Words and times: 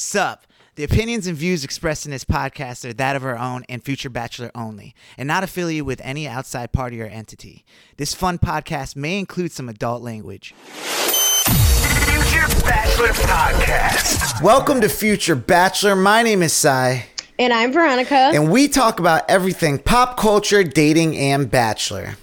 Sup. 0.00 0.46
The 0.74 0.84
opinions 0.84 1.26
and 1.26 1.34
views 1.34 1.64
expressed 1.64 2.04
in 2.04 2.10
this 2.12 2.22
podcast 2.26 2.84
are 2.84 2.92
that 2.92 3.16
of 3.16 3.24
our 3.24 3.38
own 3.38 3.64
and 3.66 3.82
future 3.82 4.10
bachelor 4.10 4.50
only, 4.54 4.94
and 5.16 5.26
not 5.26 5.42
affiliated 5.42 5.86
with 5.86 6.02
any 6.04 6.28
outside 6.28 6.70
party 6.70 7.00
or 7.00 7.06
entity. 7.06 7.64
This 7.96 8.12
fun 8.12 8.38
podcast 8.38 8.94
may 8.94 9.18
include 9.18 9.52
some 9.52 9.70
adult 9.70 10.02
language. 10.02 10.52
Future 10.66 12.46
Bachelor 12.62 13.08
Podcast. 13.14 14.42
Welcome 14.42 14.82
to 14.82 14.90
Future 14.90 15.34
Bachelor. 15.34 15.96
My 15.96 16.22
name 16.22 16.42
is 16.42 16.52
Si, 16.52 17.02
And 17.38 17.54
I'm 17.54 17.72
Veronica. 17.72 18.14
and 18.34 18.50
we 18.50 18.68
talk 18.68 19.00
about 19.00 19.22
everything 19.30 19.78
pop 19.78 20.18
culture, 20.18 20.62
dating, 20.62 21.16
and 21.16 21.50
bachelor. 21.50 22.16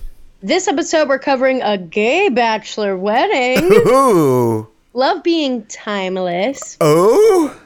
this 0.44 0.68
episode, 0.68 1.10
we're 1.10 1.18
covering 1.18 1.64
a 1.64 1.80
gay 1.80 2.30
bachelor 2.30 2.96
wedding, 2.96 3.64
Ooh. 3.88 4.68
love 4.94 5.24
being 5.24 5.66
timeless, 5.66 6.78
Oh. 6.80 7.60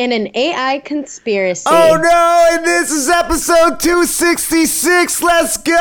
And 0.00 0.14
an 0.14 0.30
AI 0.34 0.78
conspiracy. 0.78 1.64
Oh 1.66 1.98
no, 2.02 2.48
and 2.52 2.64
this 2.64 2.90
is 2.90 3.10
episode 3.10 3.78
266. 3.80 5.22
Let's 5.22 5.58
go! 5.58 5.72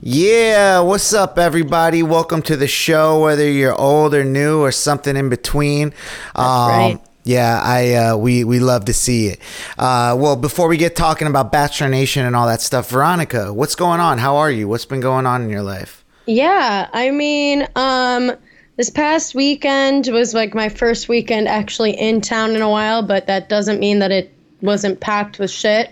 Yeah, 0.00 0.78
what's 0.80 1.12
up, 1.12 1.40
everybody? 1.40 2.04
Welcome 2.04 2.40
to 2.42 2.56
the 2.56 2.68
show, 2.68 3.20
whether 3.20 3.50
you're 3.50 3.74
old 3.74 4.14
or 4.14 4.22
new 4.22 4.60
or 4.60 4.70
something 4.70 5.16
in 5.16 5.28
between. 5.28 5.88
Um, 6.36 6.68
right. 6.68 7.00
Yeah, 7.24 7.60
I 7.60 7.94
uh, 7.94 8.16
we 8.16 8.44
we 8.44 8.60
love 8.60 8.84
to 8.84 8.92
see 8.92 9.26
it. 9.26 9.40
Uh, 9.76 10.14
well, 10.16 10.36
before 10.36 10.68
we 10.68 10.76
get 10.76 10.94
talking 10.94 11.26
about 11.26 11.50
Bachelor 11.50 11.88
Nation 11.88 12.24
and 12.24 12.36
all 12.36 12.46
that 12.46 12.60
stuff, 12.60 12.90
Veronica, 12.90 13.52
what's 13.52 13.74
going 13.74 13.98
on? 13.98 14.18
How 14.18 14.36
are 14.36 14.52
you? 14.52 14.68
What's 14.68 14.84
been 14.84 15.00
going 15.00 15.26
on 15.26 15.42
in 15.42 15.50
your 15.50 15.62
life? 15.62 16.04
Yeah, 16.26 16.88
I 16.92 17.10
mean, 17.10 17.66
um, 17.74 18.32
this 18.76 18.90
past 18.90 19.34
weekend 19.34 20.08
was 20.08 20.34
like 20.34 20.54
my 20.54 20.68
first 20.68 21.08
weekend 21.08 21.48
actually 21.48 21.92
in 21.92 22.20
town 22.20 22.56
in 22.56 22.62
a 22.62 22.68
while, 22.68 23.02
but 23.02 23.26
that 23.26 23.48
doesn't 23.48 23.78
mean 23.78 24.00
that 24.00 24.10
it 24.10 24.32
wasn't 24.60 25.00
packed 25.00 25.38
with 25.38 25.50
shit. 25.50 25.90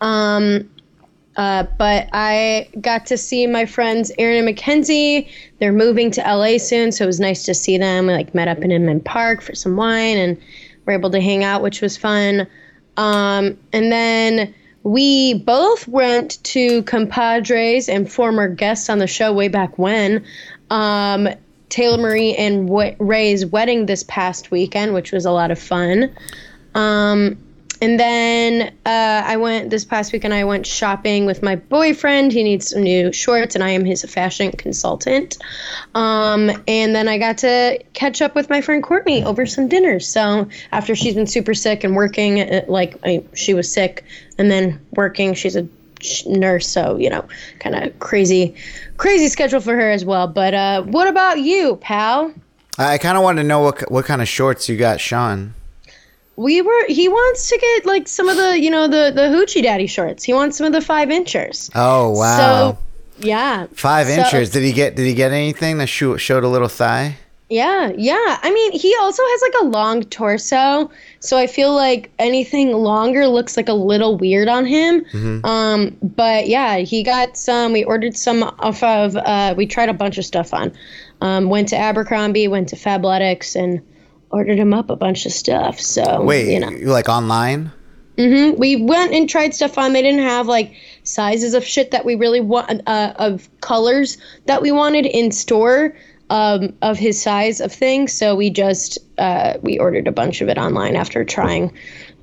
Um, 0.00 0.68
uh, 1.36 1.64
but 1.78 2.08
I 2.12 2.68
got 2.80 3.06
to 3.06 3.16
see 3.16 3.46
my 3.46 3.64
friends 3.64 4.10
Aaron 4.18 4.38
and 4.38 4.46
Mackenzie. 4.46 5.28
They're 5.58 5.72
moving 5.72 6.10
to 6.12 6.20
LA 6.20 6.58
soon, 6.58 6.90
so 6.90 7.04
it 7.04 7.06
was 7.06 7.20
nice 7.20 7.44
to 7.44 7.54
see 7.54 7.78
them. 7.78 8.08
We 8.08 8.12
like 8.12 8.34
met 8.34 8.48
up 8.48 8.58
in 8.58 8.72
Inman 8.72 9.00
Park 9.00 9.40
for 9.40 9.54
some 9.54 9.76
wine 9.76 10.18
and 10.18 10.36
were 10.84 10.92
able 10.92 11.10
to 11.10 11.20
hang 11.20 11.44
out, 11.44 11.62
which 11.62 11.80
was 11.80 11.96
fun. 11.96 12.46
Um, 12.96 13.56
and 13.72 13.92
then 13.92 14.52
we 14.82 15.34
both 15.34 15.86
went 15.86 16.42
to 16.44 16.82
compadres 16.82 17.88
and 17.88 18.10
former 18.10 18.48
guests 18.48 18.90
on 18.90 18.98
the 18.98 19.06
show 19.06 19.32
way 19.32 19.46
back 19.48 19.78
when. 19.78 20.24
Um, 20.70 21.28
Taylor 21.68 21.98
Marie 21.98 22.34
and 22.34 22.68
w- 22.68 22.96
Ray's 22.98 23.44
wedding 23.44 23.86
this 23.86 24.02
past 24.04 24.50
weekend, 24.50 24.94
which 24.94 25.12
was 25.12 25.26
a 25.26 25.30
lot 25.30 25.50
of 25.50 25.58
fun. 25.58 26.14
Um, 26.74 27.38
and 27.80 27.98
then 28.00 28.74
uh, 28.84 29.22
I 29.24 29.36
went 29.36 29.70
this 29.70 29.84
past 29.84 30.12
weekend. 30.12 30.34
I 30.34 30.44
went 30.44 30.66
shopping 30.66 31.26
with 31.26 31.42
my 31.42 31.56
boyfriend. 31.56 32.32
He 32.32 32.42
needs 32.42 32.70
some 32.70 32.82
new 32.82 33.12
shorts, 33.12 33.54
and 33.54 33.62
I 33.62 33.70
am 33.70 33.84
his 33.84 34.02
fashion 34.04 34.50
consultant. 34.50 35.38
Um, 35.94 36.50
and 36.66 36.94
then 36.94 37.06
I 37.06 37.18
got 37.18 37.38
to 37.38 37.78
catch 37.92 38.20
up 38.20 38.34
with 38.34 38.50
my 38.50 38.62
friend 38.62 38.82
Courtney 38.82 39.22
over 39.22 39.46
some 39.46 39.68
dinners. 39.68 40.08
So 40.08 40.48
after 40.72 40.96
she's 40.96 41.14
been 41.14 41.28
super 41.28 41.54
sick 41.54 41.84
and 41.84 41.94
working, 41.94 42.40
uh, 42.40 42.64
like 42.66 42.98
I, 43.04 43.24
she 43.34 43.54
was 43.54 43.72
sick, 43.72 44.04
and 44.38 44.50
then 44.50 44.84
working, 44.94 45.34
she's 45.34 45.54
a 45.54 45.68
nurse, 46.26 46.68
so 46.68 46.96
you 46.96 47.10
know, 47.10 47.24
kind 47.60 47.74
of 47.74 47.98
crazy, 47.98 48.54
crazy 48.96 49.28
schedule 49.28 49.60
for 49.60 49.74
her 49.74 49.90
as 49.90 50.04
well. 50.04 50.26
But 50.28 50.54
uh, 50.54 50.82
what 50.82 51.08
about 51.08 51.38
you, 51.40 51.76
pal? 51.76 52.32
I 52.78 52.98
kind 52.98 53.16
of 53.16 53.24
want 53.24 53.38
to 53.38 53.44
know 53.44 53.60
what 53.60 53.90
what 53.90 54.04
kind 54.04 54.22
of 54.22 54.28
shorts 54.28 54.68
you 54.68 54.76
got, 54.76 55.00
Sean. 55.00 55.54
We 56.36 56.62
were. 56.62 56.84
He 56.86 57.08
wants 57.08 57.48
to 57.50 57.58
get 57.58 57.84
like 57.86 58.06
some 58.06 58.28
of 58.28 58.36
the, 58.36 58.60
you 58.60 58.70
know, 58.70 58.86
the 58.86 59.10
the 59.12 59.22
hoochie 59.22 59.62
daddy 59.62 59.88
shorts. 59.88 60.22
He 60.22 60.32
wants 60.32 60.56
some 60.56 60.66
of 60.68 60.72
the 60.72 60.80
five 60.80 61.10
inchers. 61.10 61.68
Oh 61.74 62.10
wow. 62.10 62.36
So, 62.36 62.78
yeah. 63.26 63.66
Five 63.74 64.06
So- 64.06 64.12
inches. 64.12 64.50
Did 64.50 64.62
he 64.62 64.72
get? 64.72 64.94
Did 64.94 65.04
he 65.06 65.14
get 65.14 65.32
anything 65.32 65.78
that 65.78 65.88
sho- 65.88 66.16
showed 66.16 66.44
a 66.44 66.48
little 66.48 66.68
thigh? 66.68 67.16
Yeah, 67.50 67.92
yeah. 67.96 68.38
I 68.42 68.50
mean, 68.52 68.72
he 68.72 68.94
also 69.00 69.22
has 69.24 69.42
like 69.42 69.62
a 69.62 69.64
long 69.66 70.02
torso, 70.04 70.90
so 71.20 71.38
I 71.38 71.46
feel 71.46 71.74
like 71.74 72.10
anything 72.18 72.72
longer 72.72 73.26
looks 73.26 73.56
like 73.56 73.70
a 73.70 73.74
little 73.74 74.18
weird 74.18 74.48
on 74.48 74.66
him. 74.66 75.04
Mm-hmm. 75.06 75.46
Um, 75.46 75.96
but 76.02 76.46
yeah, 76.46 76.78
he 76.78 77.02
got 77.02 77.38
some. 77.38 77.72
We 77.72 77.84
ordered 77.84 78.16
some 78.18 78.42
off 78.42 78.82
of. 78.82 79.16
Uh, 79.16 79.54
we 79.56 79.66
tried 79.66 79.88
a 79.88 79.94
bunch 79.94 80.18
of 80.18 80.26
stuff 80.26 80.52
on. 80.52 80.72
Um, 81.22 81.48
went 81.48 81.68
to 81.68 81.76
Abercrombie, 81.76 82.48
went 82.48 82.68
to 82.68 82.76
Fabletics, 82.76 83.56
and 83.56 83.80
ordered 84.30 84.58
him 84.58 84.74
up 84.74 84.90
a 84.90 84.96
bunch 84.96 85.24
of 85.24 85.32
stuff. 85.32 85.80
So 85.80 86.22
Wait, 86.22 86.52
you 86.52 86.60
know. 86.60 86.70
like 86.92 87.08
online? 87.08 87.72
Mm 88.18 88.52
hmm 88.52 88.60
We 88.60 88.76
went 88.76 89.14
and 89.14 89.26
tried 89.28 89.54
stuff 89.54 89.78
on. 89.78 89.94
They 89.94 90.02
didn't 90.02 90.26
have 90.26 90.46
like 90.48 90.74
sizes 91.02 91.54
of 91.54 91.64
shit 91.64 91.92
that 91.92 92.04
we 92.04 92.14
really 92.14 92.40
want, 92.40 92.82
uh, 92.86 93.14
of 93.16 93.48
colors 93.62 94.18
that 94.44 94.60
we 94.60 94.70
wanted 94.70 95.06
in 95.06 95.30
store 95.30 95.96
um, 96.30 96.74
of 96.82 96.98
his 96.98 97.20
size 97.20 97.60
of 97.60 97.72
things. 97.72 98.12
So 98.12 98.34
we 98.34 98.50
just 98.50 98.98
uh, 99.18 99.54
we 99.62 99.78
ordered 99.78 100.06
a 100.06 100.12
bunch 100.12 100.40
of 100.40 100.48
it 100.48 100.58
online 100.58 100.96
after 100.96 101.24
trying 101.24 101.72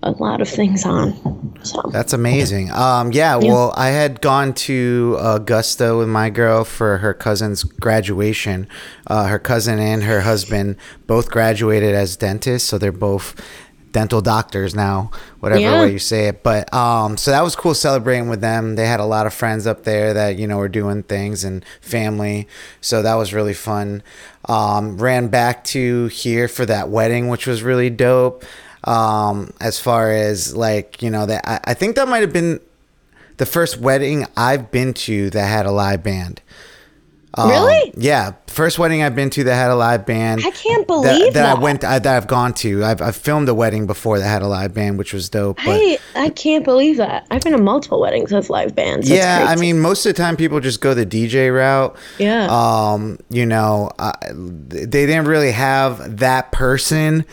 a 0.03 0.11
lot 0.11 0.39
of 0.39 0.47
things 0.47 0.85
on. 0.85 1.59
So 1.63 1.81
That's 1.91 2.13
amazing. 2.13 2.71
Um, 2.71 3.11
yeah, 3.11 3.38
well, 3.38 3.73
I 3.75 3.88
had 3.88 4.21
gone 4.21 4.53
to 4.53 5.17
Augusta 5.19 5.97
with 5.97 6.07
my 6.07 6.29
girl 6.29 6.63
for 6.63 6.99
her 6.99 7.13
cousin's 7.13 7.63
graduation. 7.63 8.67
Uh, 9.07 9.25
her 9.25 9.39
cousin 9.39 9.79
and 9.79 10.03
her 10.03 10.22
husband 10.22 10.77
both 11.07 11.31
graduated 11.31 11.95
as 11.95 12.16
dentists, 12.17 12.69
so 12.69 12.77
they're 12.77 12.91
both 12.91 13.35
dental 13.95 14.19
doctors 14.19 14.75
now, 14.75 15.09
whatever 15.39 15.61
Yeah. 15.61 15.79
way 15.79 15.94
you 15.94 16.00
say 16.00 16.28
it. 16.28 16.44
But 16.44 16.72
um, 16.73 17.16
so 17.16 17.31
that 17.31 17.41
was 17.45 17.56
cool 17.56 17.73
celebrating 17.73 18.28
with 18.28 18.41
them. 18.41 18.75
They 18.75 18.85
had 18.88 19.00
a 19.00 19.06
lot 19.06 19.25
of 19.25 19.33
friends 19.33 19.66
up 19.66 19.85
there 19.85 20.13
that 20.13 20.35
you 20.38 20.47
know 20.47 20.57
were 20.57 20.67
doing 20.67 21.01
things 21.03 21.45
and 21.45 21.63
family, 21.79 22.45
so 22.81 23.01
that 23.01 23.16
was 23.16 23.34
really 23.34 23.53
fun. 23.53 24.03
Um, 24.50 24.97
ran 24.97 25.29
back 25.29 25.63
to 25.75 26.07
here 26.07 26.50
for 26.50 26.66
that 26.66 26.89
wedding, 26.89 27.29
which 27.29 27.47
was 27.47 27.63
really 27.63 27.89
dope. 27.89 28.44
Um, 28.84 29.53
as 29.61 29.79
far 29.79 30.11
as 30.11 30.55
like 30.55 31.01
you 31.01 31.09
know 31.09 31.25
that 31.25 31.47
I, 31.47 31.72
I 31.72 31.73
think 31.73 31.95
that 31.95 32.09
might 32.09 32.22
have 32.22 32.34
been 32.34 32.59
the 33.38 33.45
first 33.45 33.78
wedding 33.79 34.25
I've 34.35 34.72
been 34.72 34.94
to 35.07 35.29
that 35.29 35.45
had 35.47 35.66
a 35.66 35.72
live 35.72 36.03
band. 36.03 36.41
Um, 37.38 37.50
Really? 37.50 37.94
Yeah, 37.97 38.34
first 38.47 38.79
wedding 38.79 39.03
I've 39.03 39.16
been 39.16 39.29
to 39.31 39.44
that 39.44 39.56
had 39.56 39.69
a 39.69 39.75
live 39.75 40.06
band. 40.06 40.41
I 40.46 40.51
can't 40.51 40.88
that, 40.88 40.88
believe 40.88 41.34
that. 41.34 41.57
I 41.57 41.59
went 41.59 41.84
I, 41.84 42.00
that 42.00 42.16
I've 42.16 42.28
gone 42.28 42.53
to. 42.56 42.84
I've, 42.84 43.01
I've 43.01 43.16
filmed 43.16 43.50
a 43.50 43.53
wedding 43.53 43.88
before 43.88 44.19
that 44.19 44.28
had 44.28 44.41
a 44.41 44.47
live 44.47 44.73
band, 44.73 44.97
which 44.97 45.13
was 45.13 45.29
dope. 45.29 45.57
But 45.57 45.68
I 45.68 45.97
I 46.16 46.29
can't 46.29 46.63
believe 46.63 46.97
that. 46.97 47.28
I've 47.29 47.41
been 47.41 47.51
to 47.51 47.57
multiple 47.57 48.00
weddings 48.00 48.31
with 48.31 48.50
live 48.50 48.73
bands. 48.73 49.09
That's 49.09 49.19
yeah, 49.19 49.46
I 49.50 49.56
mean, 49.57 49.79
most 49.79 50.06
of 50.06 50.16
the 50.16 50.22
time 50.22 50.38
people 50.38 50.59
just 50.59 50.81
go 50.81 50.94
the 50.94 51.06
DJ 51.06 51.53
route. 51.53 51.96
Yeah. 52.18 52.47
Um, 52.50 53.19
you 53.29 53.46
know, 53.46 53.91
uh, 54.00 54.13
they 54.34 55.06
didn't 55.06 55.25
really 55.25 55.52
have 55.52 56.19
that 56.19 56.52
person 56.52 57.25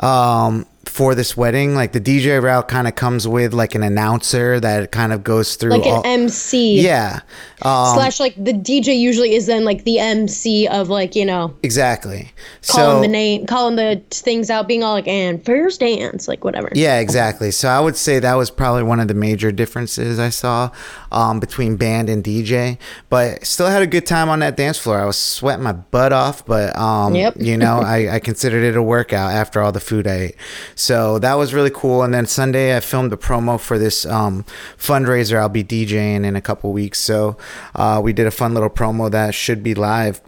um 0.00 0.66
for 0.96 1.14
this 1.14 1.36
wedding. 1.36 1.74
Like 1.74 1.92
the 1.92 2.00
DJ 2.00 2.42
route 2.42 2.68
kind 2.68 2.88
of 2.88 2.94
comes 2.94 3.28
with 3.28 3.52
like 3.52 3.74
an 3.74 3.82
announcer 3.82 4.58
that 4.60 4.92
kind 4.92 5.12
of 5.12 5.22
goes 5.22 5.56
through 5.56 5.72
like 5.72 5.84
an 5.84 5.92
all- 5.92 6.06
MC. 6.06 6.80
Yeah. 6.80 7.20
Um, 7.60 7.94
Slash, 7.96 8.18
like 8.18 8.34
the 8.42 8.52
DJ 8.54 8.98
usually 8.98 9.34
is 9.34 9.44
then 9.44 9.66
like 9.66 9.84
the 9.84 9.98
MC 9.98 10.66
of 10.68 10.88
like 10.88 11.14
you 11.14 11.26
know 11.26 11.54
exactly. 11.62 12.32
calling 12.66 12.96
so 12.96 13.00
the 13.02 13.08
name, 13.08 13.44
calling 13.44 13.76
the 13.76 14.02
things 14.10 14.48
out, 14.48 14.66
being 14.68 14.82
all 14.82 14.94
like, 14.94 15.06
and 15.06 15.44
first 15.44 15.80
dance, 15.80 16.28
like 16.28 16.44
whatever. 16.44 16.70
Yeah, 16.74 16.98
exactly. 17.00 17.50
So 17.50 17.68
I 17.68 17.78
would 17.78 17.96
say 17.96 18.18
that 18.18 18.34
was 18.34 18.50
probably 18.50 18.82
one 18.82 18.98
of 19.00 19.08
the 19.08 19.14
major 19.14 19.52
differences 19.52 20.18
I 20.18 20.30
saw 20.30 20.70
um, 21.12 21.40
between 21.40 21.76
band 21.76 22.08
and 22.08 22.24
DJ. 22.24 22.78
But 23.10 23.44
still 23.46 23.66
had 23.68 23.82
a 23.82 23.86
good 23.86 24.06
time 24.06 24.30
on 24.30 24.38
that 24.38 24.56
dance 24.56 24.78
floor. 24.78 24.98
I 24.98 25.04
was 25.04 25.18
sweating 25.18 25.62
my 25.64 25.72
butt 25.72 26.14
off, 26.14 26.44
but 26.46 26.74
um, 26.78 27.14
Yep. 27.14 27.34
you 27.38 27.58
know, 27.58 27.80
I, 27.84 28.14
I 28.14 28.18
considered 28.18 28.64
it 28.64 28.76
a 28.78 28.82
workout 28.82 29.32
after 29.32 29.60
all 29.60 29.72
the 29.72 29.80
food 29.80 30.06
I 30.06 30.14
ate. 30.16 30.36
So 30.74 30.85
that 30.88 31.34
was 31.34 31.52
really 31.54 31.70
cool. 31.70 32.02
And 32.02 32.12
then 32.14 32.26
Sunday, 32.26 32.76
I 32.76 32.80
filmed 32.80 33.12
a 33.12 33.16
promo 33.16 33.58
for 33.60 33.78
this 33.78 34.04
um, 34.06 34.44
fundraiser 34.78 35.38
I'll 35.38 35.48
be 35.48 35.64
DJing 35.64 36.24
in 36.24 36.36
a 36.36 36.40
couple 36.40 36.72
weeks. 36.72 36.98
So 36.98 37.36
uh, 37.74 38.00
we 38.02 38.12
did 38.12 38.26
a 38.26 38.30
fun 38.30 38.54
little 38.54 38.70
promo 38.70 39.10
that 39.10 39.34
should 39.34 39.62
be 39.62 39.74
live 39.74 40.20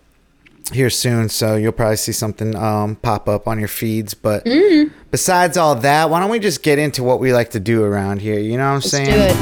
here 0.73 0.91
soon, 0.91 1.31
so 1.31 1.57
you'll 1.57 1.73
probably 1.73 1.97
see 1.97 2.13
something 2.13 2.55
um, 2.55 2.97
pop 2.97 3.27
up 3.29 3.49
on 3.49 3.59
your 3.59 3.69
feeds. 3.69 4.13
But 4.13 4.45
Mm-hmm. 4.45 4.93
besides 5.11 5.57
all 5.57 5.75
that, 5.77 6.11
why 6.11 6.21
don't 6.21 6.31
we 6.31 6.39
just 6.39 6.63
get 6.63 6.79
into 6.79 7.03
what 7.03 7.21
we 7.21 7.33
like 7.33 7.51
to 7.53 7.61
do 7.61 7.83
around 7.85 8.21
here? 8.21 8.39
You 8.39 8.59
know 8.59 8.65
what 8.65 8.71
I'm 8.71 8.75
Let's 8.77 8.91
saying? 8.91 9.07
do 9.07 9.13
it. 9.19 9.37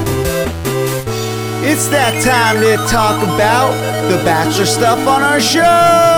It's 1.69 1.87
that 1.89 2.13
time 2.23 2.61
to 2.61 2.77
talk 2.89 3.21
about 3.23 3.73
the 4.09 4.23
Bachelor 4.23 4.65
stuff 4.65 4.99
on 5.05 5.21
our 5.21 5.41
show. 5.41 6.16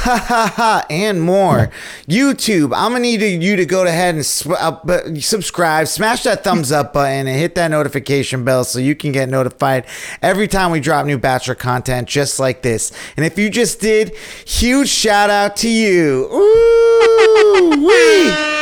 and 0.90 1.20
more. 1.20 1.70
YouTube, 2.08 2.72
I'm 2.74 2.92
gonna 2.92 3.00
need 3.00 3.20
you 3.20 3.56
to 3.56 3.66
go 3.66 3.84
ahead 3.84 4.14
and 4.14 4.24
uh, 4.58 5.20
subscribe, 5.20 5.88
smash 5.88 6.22
that 6.22 6.42
thumbs 6.42 6.72
up 6.72 6.92
button, 6.94 7.26
and 7.26 7.38
hit 7.38 7.54
that 7.56 7.70
notification 7.70 8.44
bell 8.44 8.64
so 8.64 8.78
you 8.78 8.94
can 8.94 9.12
get 9.12 9.28
notified 9.28 9.86
every 10.22 10.48
time 10.48 10.70
we 10.70 10.80
drop 10.80 11.06
new 11.06 11.18
Bachelor 11.18 11.54
content 11.54 12.08
just 12.08 12.38
like 12.38 12.62
this. 12.62 12.92
And 13.16 13.26
if 13.26 13.38
you 13.38 13.50
just 13.50 13.80
did, 13.80 14.14
huge 14.46 14.88
shout 14.88 15.30
out 15.30 15.56
to 15.56 15.68
you. 15.68 16.28
Ooh, 16.32 17.86
wee 17.86 18.56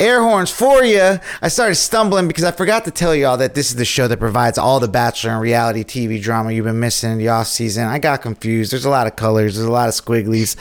air 0.00 0.22
horns 0.22 0.50
for 0.50 0.84
you. 0.84 1.18
I 1.42 1.48
started 1.48 1.74
stumbling 1.74 2.28
because 2.28 2.44
I 2.44 2.52
forgot 2.52 2.84
to 2.84 2.90
tell 2.90 3.14
y'all 3.14 3.36
that 3.38 3.54
this 3.54 3.70
is 3.70 3.76
the 3.76 3.84
show 3.84 4.08
that 4.08 4.18
provides 4.18 4.58
all 4.58 4.80
the 4.80 4.88
Bachelor 4.88 5.32
and 5.32 5.40
reality 5.40 5.84
TV 5.84 6.20
drama 6.20 6.52
you've 6.52 6.64
been 6.64 6.80
missing 6.80 7.12
in 7.12 7.18
the 7.18 7.28
off 7.28 7.48
season. 7.48 7.86
I 7.86 7.98
got 7.98 8.22
confused. 8.22 8.72
There's 8.72 8.84
a 8.84 8.90
lot 8.90 9.06
of 9.06 9.16
colors. 9.16 9.56
There's 9.56 9.66
a 9.66 9.72
lot 9.72 9.88
of 9.88 9.94
squigglies. 9.94 10.56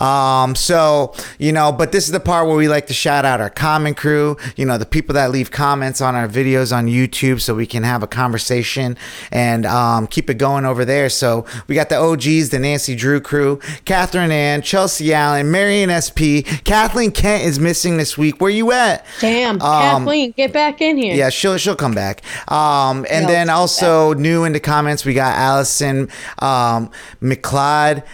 Um, 0.00 0.54
so 0.54 1.14
you 1.38 1.52
know, 1.52 1.72
but 1.72 1.92
this 1.92 2.06
is 2.06 2.12
the 2.12 2.20
part 2.20 2.46
where 2.46 2.56
we 2.56 2.68
like 2.68 2.86
to 2.88 2.94
shout 2.94 3.24
out 3.24 3.40
our 3.40 3.50
common 3.50 3.94
crew. 3.94 4.36
You 4.56 4.66
know, 4.66 4.78
the 4.78 4.86
people 4.86 5.14
that 5.14 5.30
leave 5.30 5.50
comments 5.50 6.00
on 6.00 6.14
our 6.14 6.28
videos 6.28 6.76
on 6.76 6.86
YouTube, 6.86 7.40
so 7.40 7.54
we 7.54 7.66
can 7.66 7.82
have 7.82 8.02
a 8.02 8.08
conversation 8.08 8.96
and 9.30 9.66
um, 9.66 10.06
keep 10.06 10.28
it 10.30 10.34
going 10.34 10.64
over 10.64 10.84
there. 10.84 11.08
So 11.08 11.46
we 11.68 11.74
got 11.74 11.88
the 11.88 11.96
OGs, 11.96 12.50
the 12.50 12.58
Nancy 12.58 12.96
Drew 12.96 13.20
crew, 13.20 13.60
Catherine 13.84 14.32
Ann, 14.32 14.62
Chelsea 14.62 15.12
Allen, 15.14 15.50
Marion 15.50 15.90
SP, 15.90 16.42
Kathleen 16.64 17.12
Kent 17.12 17.44
is 17.44 17.58
missing 17.58 17.96
this 17.96 18.18
week. 18.18 18.40
Where 18.40 18.50
you 18.50 18.72
at? 18.72 18.79
Damn, 19.20 19.54
um, 19.54 19.60
Kathleen, 19.60 20.32
get 20.32 20.52
back 20.52 20.80
in 20.80 20.96
here. 20.96 21.14
Yeah, 21.14 21.30
she'll 21.30 21.56
she'll 21.56 21.76
come 21.76 21.94
back. 21.94 22.22
Um, 22.50 23.06
and 23.10 23.28
then 23.28 23.50
also 23.50 24.14
new 24.14 24.44
in 24.44 24.52
the 24.52 24.60
comments, 24.60 25.04
we 25.04 25.14
got 25.14 25.36
Allison 25.36 26.08
um, 26.38 26.90
McLeod. 27.22 28.04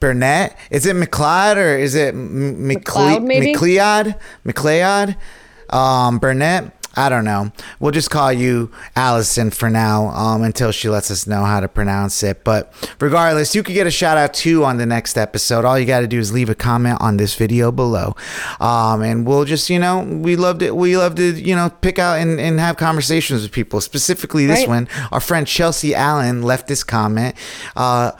Burnett. 0.00 0.58
Is 0.72 0.84
it 0.84 0.96
McLeod 0.96 1.56
or 1.58 1.76
is 1.78 1.94
it 1.94 2.12
McLeod? 2.12 3.24
McLeod? 3.24 4.18
McLeod? 4.44 5.16
Um, 5.70 6.18
Burnett. 6.18 6.72
I 6.94 7.08
don't 7.08 7.24
know. 7.24 7.52
We'll 7.80 7.92
just 7.92 8.10
call 8.10 8.32
you 8.32 8.70
Allison 8.96 9.50
for 9.50 9.70
now 9.70 10.08
um, 10.08 10.42
until 10.42 10.72
she 10.72 10.88
lets 10.88 11.10
us 11.10 11.26
know 11.26 11.44
how 11.44 11.60
to 11.60 11.68
pronounce 11.68 12.22
it. 12.22 12.44
But 12.44 12.72
regardless, 13.00 13.54
you 13.54 13.62
could 13.62 13.74
get 13.74 13.86
a 13.86 13.90
shout 13.90 14.18
out 14.18 14.34
too 14.34 14.64
on 14.64 14.76
the 14.76 14.86
next 14.86 15.16
episode. 15.16 15.64
All 15.64 15.78
you 15.78 15.86
got 15.86 16.00
to 16.00 16.06
do 16.06 16.18
is 16.18 16.32
leave 16.32 16.50
a 16.50 16.54
comment 16.54 16.98
on 17.00 17.16
this 17.16 17.34
video 17.34 17.72
below. 17.72 18.14
Um, 18.60 19.02
and 19.02 19.26
we'll 19.26 19.44
just, 19.44 19.70
you 19.70 19.78
know, 19.78 20.02
we 20.02 20.36
loved 20.36 20.62
it. 20.62 20.76
We 20.76 20.96
love 20.96 21.14
to, 21.16 21.32
you 21.32 21.56
know, 21.56 21.70
pick 21.80 21.98
out 21.98 22.18
and, 22.18 22.38
and 22.38 22.60
have 22.60 22.76
conversations 22.76 23.42
with 23.42 23.52
people. 23.52 23.80
Specifically, 23.80 24.46
this 24.46 24.60
right. 24.60 24.68
one, 24.68 24.88
our 25.10 25.20
friend 25.20 25.46
Chelsea 25.46 25.94
Allen 25.94 26.42
left 26.42 26.68
this 26.68 26.84
comment. 26.84 27.34
Uh, 27.74 28.12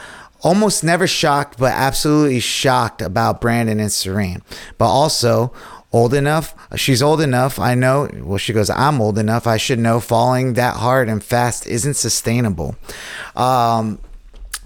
almost 0.43 0.83
never 0.83 1.07
shocked, 1.07 1.59
but 1.59 1.73
absolutely 1.73 2.41
shocked 2.41 3.01
about 3.01 3.41
Brandon 3.41 3.81
and 3.81 3.93
Serene. 3.93 4.43
But 4.79 4.87
also 4.89 5.53
old 5.93 6.15
enough. 6.15 6.55
She's 6.77 7.03
old 7.03 7.21
enough. 7.21 7.59
I 7.59 7.75
know. 7.75 8.09
Well, 8.23 8.39
she 8.39 8.53
goes, 8.53 8.71
I'm 8.71 9.01
old 9.01 9.19
enough. 9.19 9.47
I 9.47 9.57
should 9.57 9.79
know 9.79 10.01
falling 10.01 10.55
that 10.55 10.77
hard 10.77 11.09
and 11.09 11.23
fast 11.23 11.67
isn't 11.67 11.95
sustainable. 11.95 12.77
Um, 13.37 13.99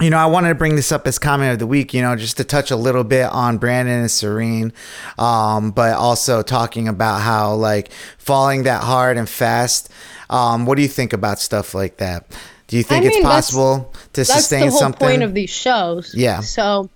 you 0.00 0.11
know, 0.11 0.19
I 0.19 0.26
wanted 0.26 0.50
to 0.50 0.55
bring 0.55 0.76
this 0.76 0.93
up 0.93 1.06
as 1.06 1.19
comment 1.19 1.55
of 1.55 1.58
the 1.58 1.67
week, 1.67 1.94
you 1.94 2.02
know, 2.02 2.14
just 2.17 2.37
to 2.37 2.44
touch 2.44 2.70
a 2.70 2.76
little 2.76 3.05
bit 3.05 3.25
on 3.25 3.56
Brandon 3.56 4.00
and 4.00 4.11
Serene, 4.11 4.73
um, 5.19 5.70
but 5.70 5.94
also 5.94 6.43
talking 6.43 6.87
about 6.87 7.23
how, 7.23 7.55
like, 7.55 7.90
falling 8.19 8.64
that 8.64 8.84
hard 8.84 9.17
and 9.17 9.28
fast. 9.28 9.90
Um, 10.28 10.67
what 10.67 10.76
do 10.76 10.82
you 10.82 10.88
think 10.88 11.14
about 11.14 11.38
stuff 11.38 11.75
like 11.75 11.96
that? 11.96 12.31
Do 12.67 12.76
you 12.76 12.82
think 12.82 13.06
I 13.06 13.08
mean, 13.08 13.19
it's 13.19 13.26
possible 13.26 13.94
to 14.12 14.25
sustain 14.25 14.61
that's 14.61 14.67
the 14.67 14.70
whole 14.73 14.81
something? 14.81 15.08
point 15.08 15.23
of 15.23 15.32
these 15.34 15.50
shows. 15.50 16.14
Yeah. 16.14 16.40
So, 16.40 16.90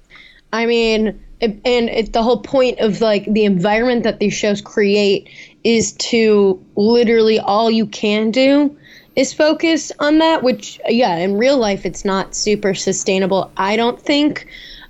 I 0.52 0.66
mean, 0.66 1.24
and 1.40 1.88
it, 1.88 2.12
the 2.12 2.22
whole 2.22 2.40
point 2.42 2.78
of 2.80 3.00
like 3.00 3.24
the 3.32 3.44
environment 3.44 4.04
that 4.04 4.18
these 4.18 4.34
shows 4.34 4.60
create 4.60 5.28
is 5.64 5.92
to 5.92 6.62
literally 6.76 7.38
all 7.38 7.70
you 7.70 7.86
can 7.86 8.30
do 8.30 8.76
is 9.16 9.32
focus 9.32 9.90
on 9.98 10.18
that 10.18 10.42
which 10.42 10.80
yeah 10.88 11.16
in 11.16 11.36
real 11.36 11.58
life 11.58 11.84
it's 11.84 12.04
not 12.04 12.34
super 12.34 12.74
sustainable 12.74 13.50
i 13.56 13.76
don't 13.76 14.00
think. 14.00 14.46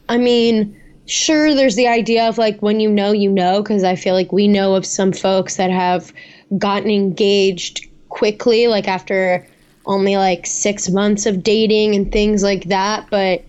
I 0.09 0.19
mean 0.19 0.77
sure 1.07 1.55
there's 1.55 1.77
the 1.77 1.89
idea 1.89 2.29
of 2.29 2.39
like 2.39 2.61
when 2.61 2.79
you 2.79 2.91
know 2.91 3.11
you 3.13 3.31
know 3.31 3.63
because 3.63 3.83
i 3.83 3.97
feel 3.97 4.15
like 4.15 4.33
we 4.33 4.47
know 4.47 4.75
of 4.75 4.87
some 4.87 5.13
folks 5.13 5.57
that 5.57 5.71
have 5.71 6.13
gotten 6.59 6.91
engaged 6.91 7.89
quickly 8.09 8.69
like 8.69 8.87
after 8.87 9.45
only 9.87 10.17
like 10.17 10.47
six 10.47 10.89
months 10.89 11.27
of 11.27 11.43
dating 11.43 11.95
and 11.97 12.13
things 12.13 12.43
like 12.43 12.65
that 12.65 13.07
but 13.11 13.45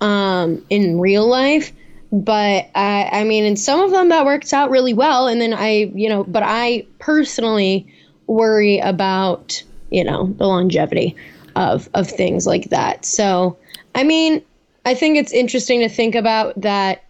um 0.00 0.62
in 0.68 1.00
real 1.00 1.26
life 1.26 1.72
but 2.12 2.70
I, 2.74 3.08
I 3.12 3.24
mean, 3.24 3.44
in 3.44 3.56
some 3.56 3.80
of 3.80 3.90
them 3.90 4.08
that 4.10 4.24
works 4.24 4.52
out 4.52 4.70
really 4.70 4.94
well. 4.94 5.26
And 5.26 5.40
then 5.40 5.52
I, 5.52 5.90
you 5.94 6.08
know, 6.08 6.24
but 6.24 6.42
I 6.44 6.86
personally 6.98 7.86
worry 8.26 8.78
about, 8.78 9.62
you 9.90 10.04
know, 10.04 10.32
the 10.38 10.46
longevity 10.46 11.16
of, 11.56 11.88
of 11.94 12.08
things 12.08 12.46
like 12.46 12.70
that. 12.70 13.04
So, 13.04 13.56
I 13.94 14.04
mean, 14.04 14.42
I 14.84 14.94
think 14.94 15.16
it's 15.16 15.32
interesting 15.32 15.80
to 15.80 15.88
think 15.88 16.14
about 16.14 16.60
that 16.60 17.02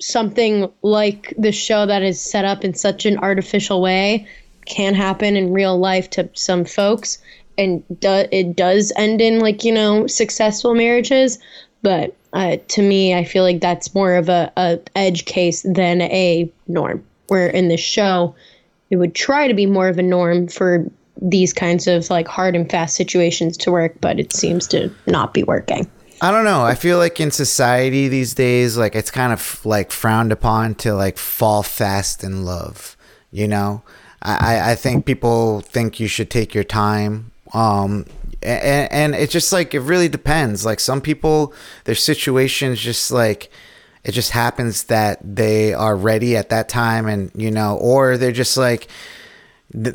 something 0.00 0.70
like 0.82 1.34
the 1.36 1.52
show 1.52 1.86
that 1.86 2.02
is 2.02 2.20
set 2.20 2.44
up 2.44 2.64
in 2.64 2.74
such 2.74 3.04
an 3.04 3.18
artificial 3.18 3.80
way 3.80 4.26
can 4.64 4.94
happen 4.94 5.36
in 5.36 5.52
real 5.52 5.78
life 5.78 6.08
to 6.10 6.28
some 6.34 6.64
folks 6.64 7.18
and 7.56 7.82
do, 8.00 8.24
it 8.30 8.54
does 8.54 8.92
end 8.96 9.20
in 9.20 9.40
like 9.40 9.64
you 9.64 9.72
know 9.72 10.06
successful 10.06 10.74
marriages 10.74 11.38
but 11.82 12.14
uh, 12.32 12.56
to 12.68 12.82
me, 12.82 13.14
I 13.14 13.24
feel 13.24 13.42
like 13.42 13.60
that's 13.60 13.94
more 13.94 14.14
of 14.14 14.28
a, 14.28 14.52
a 14.56 14.78
edge 14.94 15.24
case 15.24 15.62
than 15.62 16.02
a 16.02 16.50
norm. 16.66 17.04
Where 17.28 17.48
in 17.48 17.68
this 17.68 17.80
show, 17.80 18.34
it 18.90 18.96
would 18.96 19.14
try 19.14 19.48
to 19.48 19.54
be 19.54 19.66
more 19.66 19.88
of 19.88 19.98
a 19.98 20.02
norm 20.02 20.48
for 20.48 20.86
these 21.20 21.52
kinds 21.52 21.86
of 21.86 22.08
like 22.10 22.28
hard 22.28 22.54
and 22.54 22.70
fast 22.70 22.96
situations 22.96 23.56
to 23.58 23.72
work, 23.72 23.94
but 24.00 24.20
it 24.20 24.32
seems 24.32 24.66
to 24.68 24.90
not 25.06 25.34
be 25.34 25.42
working. 25.42 25.90
I 26.20 26.30
don't 26.30 26.44
know. 26.44 26.64
I 26.64 26.74
feel 26.74 26.98
like 26.98 27.20
in 27.20 27.30
society 27.30 28.08
these 28.08 28.34
days, 28.34 28.76
like 28.76 28.94
it's 28.94 29.10
kind 29.10 29.32
of 29.32 29.64
like 29.64 29.92
frowned 29.92 30.32
upon 30.32 30.74
to 30.76 30.94
like 30.94 31.16
fall 31.16 31.62
fast 31.62 32.24
in 32.24 32.44
love. 32.44 32.96
You 33.30 33.46
know, 33.46 33.82
I, 34.22 34.72
I 34.72 34.74
think 34.74 35.06
people 35.06 35.60
think 35.60 36.00
you 36.00 36.08
should 36.08 36.30
take 36.30 36.54
your 36.54 36.64
time. 36.64 37.30
Um, 37.54 38.06
and, 38.42 38.92
and 38.92 39.14
it's 39.14 39.32
just 39.32 39.52
like 39.52 39.74
it 39.74 39.80
really 39.80 40.08
depends 40.08 40.64
like 40.64 40.80
some 40.80 41.00
people 41.00 41.52
their 41.84 41.94
situations 41.94 42.80
just 42.80 43.10
like 43.10 43.50
it 44.04 44.12
just 44.12 44.30
happens 44.30 44.84
that 44.84 45.18
they 45.22 45.74
are 45.74 45.96
ready 45.96 46.36
at 46.36 46.48
that 46.50 46.68
time 46.68 47.06
and 47.06 47.30
you 47.34 47.50
know 47.50 47.76
or 47.76 48.16
they're 48.16 48.32
just 48.32 48.56
like 48.56 48.88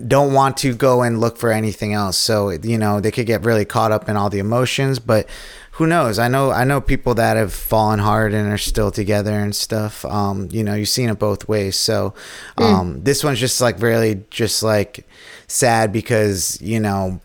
don't 0.08 0.34
want 0.34 0.58
to 0.58 0.76
go 0.76 1.02
and 1.02 1.20
look 1.20 1.36
for 1.38 1.52
anything 1.52 1.94
else 1.94 2.16
so 2.16 2.52
you 2.52 2.78
know 2.78 3.00
they 3.00 3.10
could 3.10 3.26
get 3.26 3.44
really 3.44 3.66
caught 3.66 3.92
up 3.92 4.08
in 4.08 4.16
all 4.16 4.30
the 4.30 4.38
emotions 4.38 5.00
but 5.00 5.28
who 5.72 5.88
knows 5.88 6.20
i 6.20 6.28
know 6.28 6.52
i 6.52 6.64
know 6.64 6.80
people 6.80 7.16
that 7.16 7.38
have 7.38 7.52
fallen 7.52 7.98
hard 7.98 8.36
and 8.36 8.52
are 8.52 8.58
still 8.58 8.92
together 8.92 9.32
and 9.32 9.56
stuff 9.56 10.06
um 10.06 10.48
you 10.52 10.64
know 10.64 10.76
you've 10.76 10.90
seen 10.90 11.10
it 11.10 11.18
both 11.18 11.48
ways 11.48 11.76
so 11.76 12.14
hmm. 12.58 12.64
um 12.64 12.96
mm. 12.96 13.04
this 13.04 13.24
one's 13.24 13.40
just 13.40 13.60
like 13.62 13.82
really 13.82 14.24
just 14.30 14.62
like 14.62 15.08
sad 15.48 15.92
because 15.92 16.62
you 16.62 16.80
know 16.80 17.20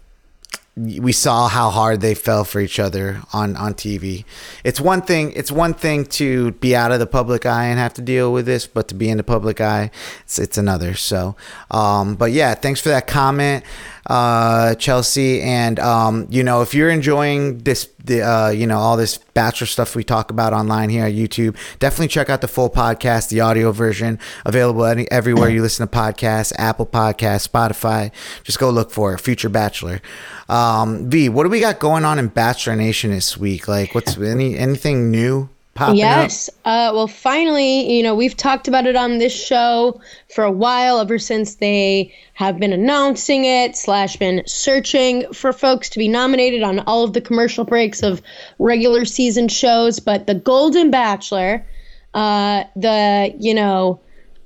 we 0.78 1.12
saw 1.12 1.48
how 1.48 1.70
hard 1.70 2.00
they 2.00 2.14
fell 2.14 2.44
for 2.44 2.60
each 2.60 2.78
other 2.78 3.20
on 3.32 3.56
on 3.56 3.74
TV. 3.74 4.24
It's 4.64 4.80
one 4.80 5.02
thing. 5.02 5.32
It's 5.32 5.50
one 5.50 5.74
thing 5.74 6.06
to 6.06 6.52
be 6.52 6.76
out 6.76 6.92
of 6.92 7.00
the 7.00 7.06
public 7.06 7.46
eye 7.46 7.66
and 7.66 7.78
have 7.78 7.94
to 7.94 8.02
deal 8.02 8.32
with 8.32 8.46
this, 8.46 8.66
but 8.66 8.86
to 8.88 8.94
be 8.94 9.08
in 9.08 9.16
the 9.16 9.24
public 9.24 9.60
eye, 9.60 9.90
it's 10.20 10.38
it's 10.38 10.56
another. 10.56 10.94
So, 10.94 11.36
um, 11.70 12.14
but 12.14 12.32
yeah, 12.32 12.54
thanks 12.54 12.80
for 12.80 12.90
that 12.90 13.06
comment 13.06 13.64
uh, 14.08 14.74
Chelsea. 14.76 15.40
And 15.42 15.78
um, 15.78 16.26
you 16.30 16.42
know, 16.42 16.62
if 16.62 16.74
you're 16.74 16.90
enjoying 16.90 17.58
this, 17.58 17.88
the 18.02 18.22
uh, 18.22 18.48
you 18.50 18.66
know 18.66 18.78
all 18.78 18.96
this 18.96 19.18
bachelor 19.18 19.66
stuff 19.66 19.94
we 19.94 20.04
talk 20.04 20.30
about 20.30 20.52
online 20.52 20.88
here 20.88 21.04
on 21.04 21.12
YouTube, 21.12 21.56
definitely 21.78 22.08
check 22.08 22.30
out 22.30 22.40
the 22.40 22.48
full 22.48 22.70
podcast, 22.70 23.28
the 23.28 23.40
audio 23.40 23.72
version, 23.72 24.18
available 24.44 24.84
any, 24.84 25.10
everywhere 25.10 25.48
you 25.48 25.62
listen 25.62 25.86
to 25.86 25.94
podcasts, 25.94 26.52
Apple 26.58 26.86
Podcasts, 26.86 27.48
Spotify. 27.48 28.10
Just 28.44 28.58
go 28.58 28.70
look 28.70 28.90
for 28.90 29.16
Future 29.18 29.48
Bachelor. 29.48 30.00
Um, 30.48 31.10
v, 31.10 31.28
what 31.28 31.44
do 31.44 31.50
we 31.50 31.60
got 31.60 31.78
going 31.78 32.04
on 32.04 32.18
in 32.18 32.28
Bachelor 32.28 32.76
Nation 32.76 33.10
this 33.10 33.36
week? 33.36 33.68
Like, 33.68 33.94
what's 33.94 34.16
any 34.16 34.56
anything 34.56 35.10
new? 35.10 35.50
Yes. 35.94 36.50
Uh, 36.64 36.92
well, 36.94 37.06
finally, 37.06 37.96
you 37.96 38.02
know, 38.02 38.14
we've 38.14 38.36
talked 38.36 38.68
about 38.68 38.86
it 38.86 38.96
on 38.96 39.18
this 39.18 39.32
show 39.32 40.00
for 40.34 40.44
a 40.44 40.50
while, 40.50 41.00
ever 41.00 41.18
since 41.18 41.56
they 41.56 42.14
have 42.34 42.58
been 42.58 42.72
announcing 42.72 43.44
it, 43.44 43.76
slash, 43.76 44.16
been 44.16 44.42
searching 44.46 45.32
for 45.32 45.52
folks 45.52 45.90
to 45.90 45.98
be 45.98 46.08
nominated 46.08 46.62
on 46.62 46.80
all 46.80 47.04
of 47.04 47.12
the 47.12 47.20
commercial 47.20 47.64
breaks 47.64 48.02
of 48.02 48.22
regular 48.58 49.04
season 49.04 49.48
shows. 49.48 50.00
But 50.00 50.26
The 50.26 50.34
Golden 50.34 50.90
Bachelor, 50.90 51.66
uh, 52.14 52.64
the, 52.76 53.34
you 53.38 53.54
know, 53.54 54.00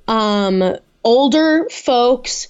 um, 0.07 0.77
older 1.03 1.67
folks 1.69 2.47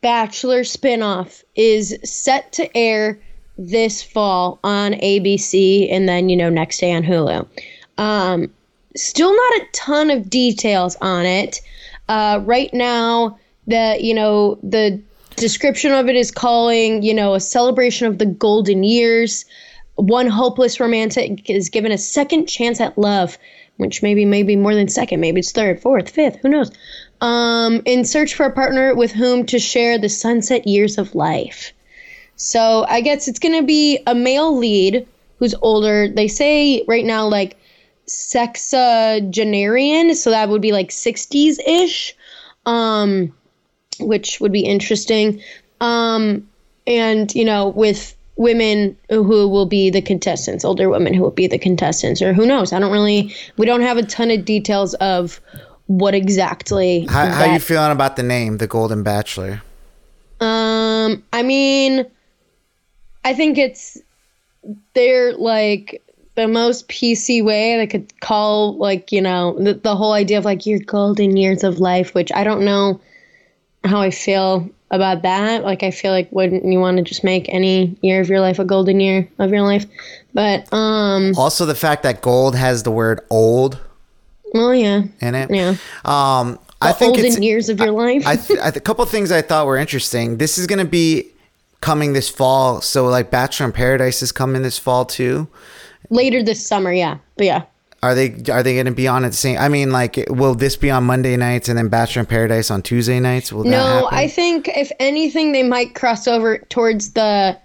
Bachelor 0.00 0.64
spinoff 0.64 1.42
is 1.56 1.96
set 2.04 2.52
to 2.52 2.76
air 2.76 3.20
this 3.56 4.02
fall 4.02 4.58
on 4.62 4.92
ABC 4.92 5.90
and 5.90 6.06
then, 6.06 6.28
you 6.28 6.36
know, 6.36 6.50
next 6.50 6.78
day 6.78 6.92
on 6.92 7.02
Hulu. 7.02 7.48
Um, 7.98 8.50
still 8.96 9.34
not 9.34 9.52
a 9.54 9.66
ton 9.72 10.10
of 10.10 10.30
details 10.30 10.96
on 11.00 11.26
it. 11.26 11.60
Uh, 12.08 12.40
right 12.44 12.72
now, 12.72 13.38
the 13.66 13.96
you 14.00 14.14
know 14.14 14.58
the 14.62 15.00
description 15.36 15.92
of 15.92 16.08
it 16.08 16.16
is 16.16 16.30
calling 16.30 17.02
you 17.02 17.14
know 17.14 17.34
a 17.34 17.40
celebration 17.40 18.06
of 18.06 18.18
the 18.18 18.26
golden 18.26 18.84
years. 18.84 19.44
One 19.96 20.26
hopeless 20.26 20.80
romantic 20.80 21.48
is 21.48 21.68
given 21.68 21.92
a 21.92 21.98
second 21.98 22.46
chance 22.46 22.80
at 22.80 22.98
love, 22.98 23.38
which 23.76 24.02
maybe 24.02 24.24
maybe 24.24 24.56
more 24.56 24.74
than 24.74 24.88
second, 24.88 25.20
maybe 25.20 25.40
it's 25.40 25.52
third, 25.52 25.80
fourth, 25.80 26.10
fifth, 26.10 26.36
who 26.42 26.48
knows? 26.48 26.70
Um, 27.20 27.80
in 27.84 28.04
search 28.04 28.34
for 28.34 28.46
a 28.46 28.52
partner 28.52 28.94
with 28.94 29.12
whom 29.12 29.46
to 29.46 29.58
share 29.58 29.98
the 29.98 30.08
sunset 30.08 30.66
years 30.66 30.98
of 30.98 31.14
life. 31.14 31.72
So 32.36 32.84
I 32.88 33.00
guess 33.00 33.28
it's 33.28 33.38
gonna 33.38 33.62
be 33.62 34.00
a 34.06 34.14
male 34.14 34.56
lead 34.56 35.06
who's 35.38 35.54
older. 35.62 36.08
They 36.08 36.28
say 36.28 36.84
right 36.88 37.04
now 37.04 37.26
like 37.26 37.56
sexagenarian, 38.06 40.14
so 40.14 40.30
that 40.30 40.48
would 40.48 40.62
be 40.62 40.72
like 40.72 40.90
60s 40.90 41.58
ish, 41.66 42.14
um, 42.66 43.32
which 44.00 44.40
would 44.40 44.52
be 44.52 44.60
interesting. 44.60 45.40
Um, 45.80 46.48
and 46.86 47.34
you 47.34 47.44
know, 47.44 47.68
with 47.68 48.16
women 48.36 48.96
who 49.10 49.48
will 49.48 49.66
be 49.66 49.90
the 49.90 50.02
contestants, 50.02 50.64
older 50.64 50.88
women 50.88 51.14
who 51.14 51.22
will 51.22 51.30
be 51.30 51.46
the 51.46 51.58
contestants, 51.58 52.20
or 52.20 52.32
who 52.32 52.46
knows? 52.46 52.72
I 52.72 52.78
don't 52.78 52.92
really. 52.92 53.34
We 53.56 53.66
don't 53.66 53.82
have 53.82 53.96
a 53.96 54.02
ton 54.02 54.30
of 54.30 54.44
details 54.44 54.94
of 54.94 55.40
what 55.86 56.14
exactly. 56.14 57.06
How, 57.06 57.26
how 57.26 57.52
you 57.52 57.60
feeling 57.60 57.92
about 57.92 58.16
the 58.16 58.22
name, 58.22 58.58
the 58.58 58.66
Golden 58.66 59.02
Bachelor? 59.02 59.62
Um, 60.40 61.22
I 61.32 61.42
mean, 61.42 62.06
I 63.24 63.34
think 63.34 63.58
it's 63.58 63.98
they're 64.94 65.34
like 65.34 66.02
the 66.36 66.48
most 66.48 66.88
PC 66.88 67.44
way 67.44 67.80
I 67.80 67.86
could 67.86 68.20
call 68.20 68.76
like 68.76 69.12
you 69.12 69.20
know 69.20 69.56
the, 69.58 69.74
the 69.74 69.96
whole 69.96 70.12
idea 70.12 70.38
of 70.38 70.44
like 70.44 70.66
your 70.66 70.78
golden 70.80 71.36
years 71.36 71.64
of 71.64 71.78
life, 71.78 72.14
which 72.14 72.30
I 72.34 72.44
don't 72.44 72.64
know 72.64 73.00
how 73.84 74.00
I 74.00 74.10
feel 74.10 74.68
about 74.90 75.22
that. 75.22 75.64
Like 75.64 75.82
I 75.82 75.90
feel 75.90 76.12
like 76.12 76.30
wouldn't 76.32 76.64
you 76.64 76.78
want 76.80 76.96
to 76.98 77.02
just 77.02 77.24
make 77.24 77.48
any 77.48 77.96
year 78.02 78.20
of 78.20 78.28
your 78.28 78.40
life 78.40 78.58
a 78.58 78.64
golden 78.64 79.00
year 79.00 79.28
of 79.38 79.50
your 79.50 79.62
life? 79.62 79.86
But 80.32 80.72
um, 80.72 81.32
Also, 81.36 81.66
the 81.66 81.74
fact 81.74 82.02
that 82.02 82.20
gold 82.22 82.56
has 82.56 82.82
the 82.82 82.90
word 82.90 83.20
old 83.30 83.80
well, 84.52 84.72
yeah, 84.74 85.02
in 85.20 85.34
it. 85.34 85.50
yeah. 85.50 85.74
Um, 86.04 86.58
The 86.80 86.88
I 86.88 86.92
think 86.92 87.18
it's 87.18 87.38
years 87.38 87.68
of 87.68 87.80
your 87.80 87.90
life. 87.90 88.24
I 88.26 88.36
th- 88.36 88.58
I 88.60 88.70
th- 88.70 88.76
a 88.76 88.80
couple 88.80 89.04
things 89.04 89.32
I 89.32 89.42
thought 89.42 89.66
were 89.66 89.76
interesting. 89.76 90.38
This 90.38 90.58
is 90.58 90.66
going 90.68 90.78
to 90.78 90.84
be 90.84 91.26
coming 91.80 92.12
this 92.12 92.28
fall, 92.28 92.80
so 92.80 93.06
like 93.06 93.30
Bachelor 93.30 93.66
in 93.66 93.72
Paradise 93.72 94.22
is 94.22 94.30
coming 94.32 94.62
this 94.62 94.78
fall 94.78 95.04
too. 95.04 95.48
Later 96.14 96.42
this 96.42 96.64
summer, 96.64 96.92
yeah, 96.92 97.18
but 97.36 97.46
yeah. 97.46 97.62
Are 98.02 98.14
they 98.14 98.34
are 98.52 98.62
they 98.62 98.74
going 98.74 98.86
to 98.86 98.92
be 98.92 99.08
on 99.08 99.24
at 99.24 99.30
the 99.32 99.36
same? 99.36 99.58
I 99.58 99.68
mean, 99.68 99.90
like, 99.90 100.22
will 100.28 100.54
this 100.54 100.76
be 100.76 100.90
on 100.90 101.04
Monday 101.04 101.36
nights 101.36 101.68
and 101.68 101.76
then 101.78 101.88
Bachelor 101.88 102.20
in 102.20 102.26
Paradise 102.26 102.70
on 102.70 102.82
Tuesday 102.82 103.18
nights? 103.18 103.50
Will 103.52 103.64
that 103.64 103.70
No? 103.70 104.08
I 104.12 104.28
think 104.28 104.68
if 104.68 104.92
anything, 105.00 105.52
they 105.52 105.62
might 105.62 105.94
cross 105.94 106.28
over 106.28 106.58
towards 106.58 107.14
the 107.14 107.58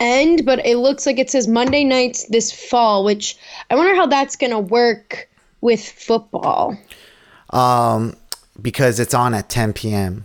end, 0.00 0.46
but 0.46 0.64
it 0.64 0.78
looks 0.78 1.04
like 1.04 1.18
it 1.18 1.30
says 1.30 1.46
Monday 1.46 1.84
nights 1.84 2.24
this 2.28 2.50
fall, 2.52 3.04
which 3.04 3.36
I 3.70 3.76
wonder 3.76 3.94
how 3.94 4.06
that's 4.06 4.34
going 4.34 4.50
to 4.50 4.58
work 4.58 5.28
with 5.60 5.86
football. 5.86 6.76
um, 7.50 8.16
because 8.62 8.98
it's 9.00 9.14
on 9.14 9.34
at 9.34 9.48
10 9.50 9.74
p.m. 9.74 10.24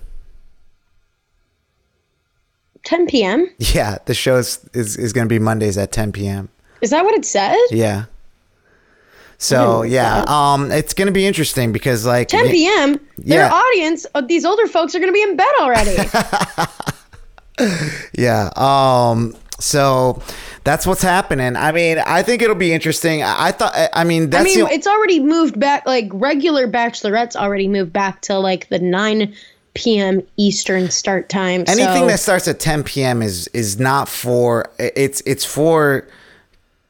10 2.86 3.08
p.m.? 3.08 3.50
Yeah, 3.60 3.98
the 4.06 4.14
show 4.14 4.38
is 4.38 4.68
is, 4.74 4.96
is 4.98 5.12
going 5.14 5.26
to 5.26 5.30
be 5.30 5.40
Mondays 5.40 5.78
at 5.78 5.92
10 5.92 6.12
p.m. 6.14 6.50
Is 6.82 6.92
that 6.92 7.04
what 7.04 7.16
it 7.16 7.26
says? 7.26 7.58
Yeah. 7.72 8.06
So 9.38 9.84
yeah, 9.84 10.26
um, 10.28 10.70
it's 10.70 10.94
gonna 10.94 11.14
be 11.14 11.26
interesting 11.26 11.72
because 11.72 12.06
like 12.06 12.28
10 12.28 12.50
p.m.? 12.50 13.00
Their 13.18 13.48
Yeah. 13.48 13.54
audience, 13.54 14.06
uh, 14.14 14.20
these 14.22 14.44
older 14.44 14.68
folks, 14.68 14.94
are 14.96 15.00
going 15.00 15.10
to 15.10 15.14
be 15.14 15.24
in 15.24 15.38
bed 15.38 15.52
already. 15.62 15.98
Yeah. 18.14 18.50
Um. 18.56 19.36
So 19.60 20.22
that's 20.64 20.88
what's 20.88 21.02
happening. 21.02 21.56
I 21.58 21.72
mean, 21.72 22.00
I 22.00 22.24
think 22.24 22.42
it'll 22.42 22.56
be 22.56 22.74
interesting. 22.74 23.22
I, 23.24 23.52
thought. 23.52 23.74
I- 23.76 24.04
mean, 24.06 24.34
I 24.34 24.44
mean, 24.44 24.60
the, 24.60 24.68
it's 24.72 24.88
already 24.88 25.20
moved 25.20 25.60
back, 25.60 25.86
like 25.86 26.10
regular 26.14 26.68
bachelorettes 26.68 27.36
already 27.36 27.68
moved 27.68 27.92
back 27.92 28.22
to 28.22 28.40
like 28.40 28.70
the 28.70 28.80
9 28.80 29.34
p.m. 29.74 30.22
Eastern 30.38 30.90
start 30.90 31.30
time. 31.30 31.64
anything 31.68 32.04
so. 32.04 32.08
that 32.08 32.20
starts 32.20 32.48
at 32.48 32.60
10 32.60 32.84
p.m. 32.84 33.22
is 33.22 33.48
is 33.50 33.80
not 33.80 34.08
for. 34.08 34.70
It's 34.80 35.22
it's 35.26 35.44
for 35.44 36.08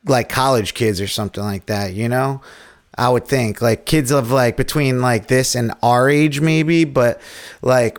like 0.06 0.30
college 0.30 0.74
kids 0.74 1.02
or 1.02 1.08
something 1.08 1.44
like 1.44 1.66
that. 1.68 1.94
You 1.94 2.10
know. 2.10 2.42
I 2.98 3.08
would 3.08 3.26
think 3.26 3.62
like 3.62 3.86
kids 3.86 4.12
of 4.12 4.30
like 4.30 4.58
between 4.58 5.02
like 5.02 5.28
this 5.28 5.56
and 5.56 5.72
our 5.82 6.10
age 6.10 6.42
maybe, 6.42 6.84
but 6.84 7.22
like 7.62 7.98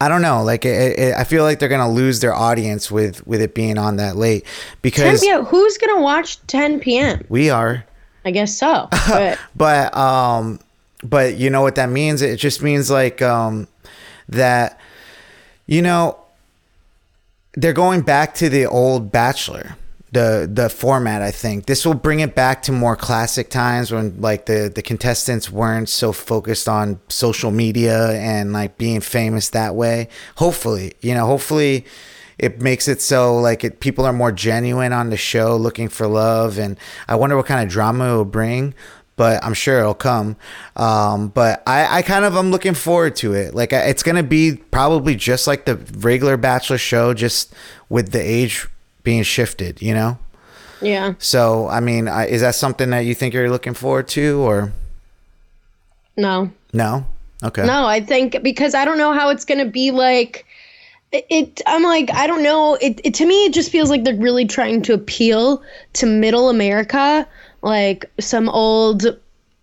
I 0.00 0.08
don't 0.08 0.22
know. 0.22 0.42
Like 0.42 0.64
it, 0.64 0.98
it, 0.98 1.14
I 1.14 1.24
feel 1.24 1.44
like 1.44 1.60
they're 1.60 1.68
gonna 1.68 1.90
lose 1.90 2.20
their 2.20 2.34
audience 2.34 2.90
with 2.90 3.26
with 3.26 3.40
it 3.40 3.54
being 3.54 3.78
on 3.78 3.96
that 3.96 4.16
late 4.16 4.44
10 4.44 4.76
because 4.82 5.20
p.m. 5.20 5.44
Who's 5.44 5.78
going 5.78 5.96
to 5.96 6.02
watch 6.02 6.44
10 6.48 6.80
p.m.? 6.80 7.24
we 7.28 7.48
are. 7.48 7.84
I 8.24 8.30
guess 8.30 8.56
so. 8.56 8.88
But 9.08 9.38
but 9.56 9.96
um 9.96 10.58
but 11.02 11.36
you 11.36 11.48
know 11.48 11.62
what 11.62 11.76
that 11.76 11.90
means 11.90 12.22
it 12.22 12.36
just 12.36 12.62
means 12.62 12.90
like 12.90 13.22
um 13.22 13.68
that 14.28 14.80
you 15.66 15.80
know 15.80 16.18
they're 17.54 17.72
going 17.72 18.00
back 18.00 18.34
to 18.34 18.48
the 18.48 18.66
old 18.66 19.12
bachelor 19.12 19.76
the 20.14 20.48
the 20.50 20.68
format 20.68 21.20
i 21.22 21.30
think. 21.30 21.66
This 21.66 21.84
will 21.84 21.94
bring 21.94 22.20
it 22.20 22.34
back 22.34 22.62
to 22.62 22.72
more 22.72 22.96
classic 22.96 23.50
times 23.50 23.92
when 23.92 24.20
like 24.20 24.46
the 24.46 24.72
the 24.74 24.82
contestants 24.82 25.50
weren't 25.50 25.88
so 25.88 26.12
focused 26.12 26.68
on 26.68 27.00
social 27.08 27.50
media 27.50 28.12
and 28.12 28.52
like 28.52 28.78
being 28.78 29.00
famous 29.00 29.50
that 29.50 29.74
way. 29.74 30.08
Hopefully 30.36 30.94
you 31.00 31.14
know 31.14 31.26
hopefully 31.26 31.84
it 32.38 32.60
makes 32.60 32.88
it 32.88 33.00
so 33.00 33.36
like 33.36 33.62
it, 33.62 33.80
people 33.80 34.04
are 34.04 34.12
more 34.12 34.32
genuine 34.32 34.92
on 34.92 35.10
the 35.10 35.16
show 35.16 35.56
looking 35.56 35.88
for 35.88 36.08
love 36.08 36.58
and 36.58 36.76
i 37.06 37.14
wonder 37.14 37.36
what 37.36 37.46
kind 37.46 37.62
of 37.62 37.68
drama 37.68 38.12
it 38.12 38.16
will 38.16 38.24
bring 38.24 38.74
but 39.16 39.42
i'm 39.44 39.54
sure 39.54 39.80
it'll 39.80 39.94
come. 39.94 40.36
Um, 40.76 41.28
but 41.28 41.62
I, 41.66 41.98
I 41.98 42.02
kind 42.02 42.24
of 42.24 42.36
i'm 42.36 42.50
looking 42.50 42.74
forward 42.74 43.16
to 43.16 43.32
it. 43.32 43.54
Like 43.54 43.72
it's 43.72 44.02
gonna 44.02 44.22
be 44.22 44.56
probably 44.70 45.14
just 45.14 45.46
like 45.46 45.66
the 45.66 45.76
regular 45.98 46.36
bachelor 46.36 46.78
show 46.78 47.14
just 47.14 47.54
with 47.88 48.12
the 48.12 48.20
age 48.20 48.66
being 49.04 49.22
shifted 49.22 49.80
you 49.80 49.94
know? 49.94 50.18
Yeah. 50.82 51.14
so 51.18 51.68
i 51.68 51.80
mean 51.80 52.08
I, 52.08 52.26
is 52.26 52.40
that 52.40 52.56
something 52.56 52.90
that 52.90 53.00
you 53.00 53.14
think 53.14 53.32
you're 53.32 53.50
looking 53.50 53.74
forward 53.74 54.08
to 54.08 54.40
or? 54.40 54.72
No. 56.16 56.50
no? 56.72 57.06
Okay. 57.42 57.66
No, 57.66 57.86
I 57.86 58.00
think 58.00 58.42
because 58.42 58.74
I 58.74 58.84
don't 58.84 58.96
know 58.96 59.12
how 59.12 59.28
it's 59.28 59.44
going 59.44 59.58
to 59.58 59.70
be 59.70 59.90
like 59.90 60.46
it, 61.12 61.60
I'm 61.66 61.82
like 61.82 62.12
I 62.12 62.26
don't 62.26 62.42
know. 62.42 62.74
It, 62.80 63.00
it 63.04 63.14
to 63.14 63.26
me 63.26 63.44
it 63.44 63.52
just 63.52 63.70
feels 63.70 63.90
like 63.90 64.02
they're 64.04 64.16
really 64.16 64.46
trying 64.46 64.82
to 64.82 64.94
appeal 64.94 65.62
to 65.94 66.06
middle 66.06 66.48
America 66.48 67.28
like 67.62 68.10
some 68.18 68.48
old 68.48 69.04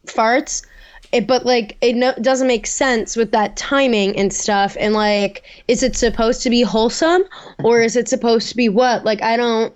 farts 0.06 0.66
it, 1.12 1.28
but 1.28 1.46
like 1.46 1.78
it 1.82 1.96
no, 1.96 2.14
doesn't 2.22 2.48
make 2.48 2.68
sense 2.68 3.16
with 3.16 3.32
that 3.32 3.58
timing 3.58 4.18
and 4.18 4.34
stuff 4.34 4.78
and 4.80 4.94
like 4.94 5.44
is 5.68 5.84
it 5.84 5.96
supposed 5.96 6.42
to 6.44 6.50
be 6.50 6.62
wholesome 6.62 7.24
or 7.64 7.82
is 7.82 7.96
it 7.96 8.08
supposed 8.08 8.50
to 8.50 8.56
be 8.56 8.70
what? 8.70 9.04
Like 9.04 9.22
I 9.22 9.38
don't 9.38 9.74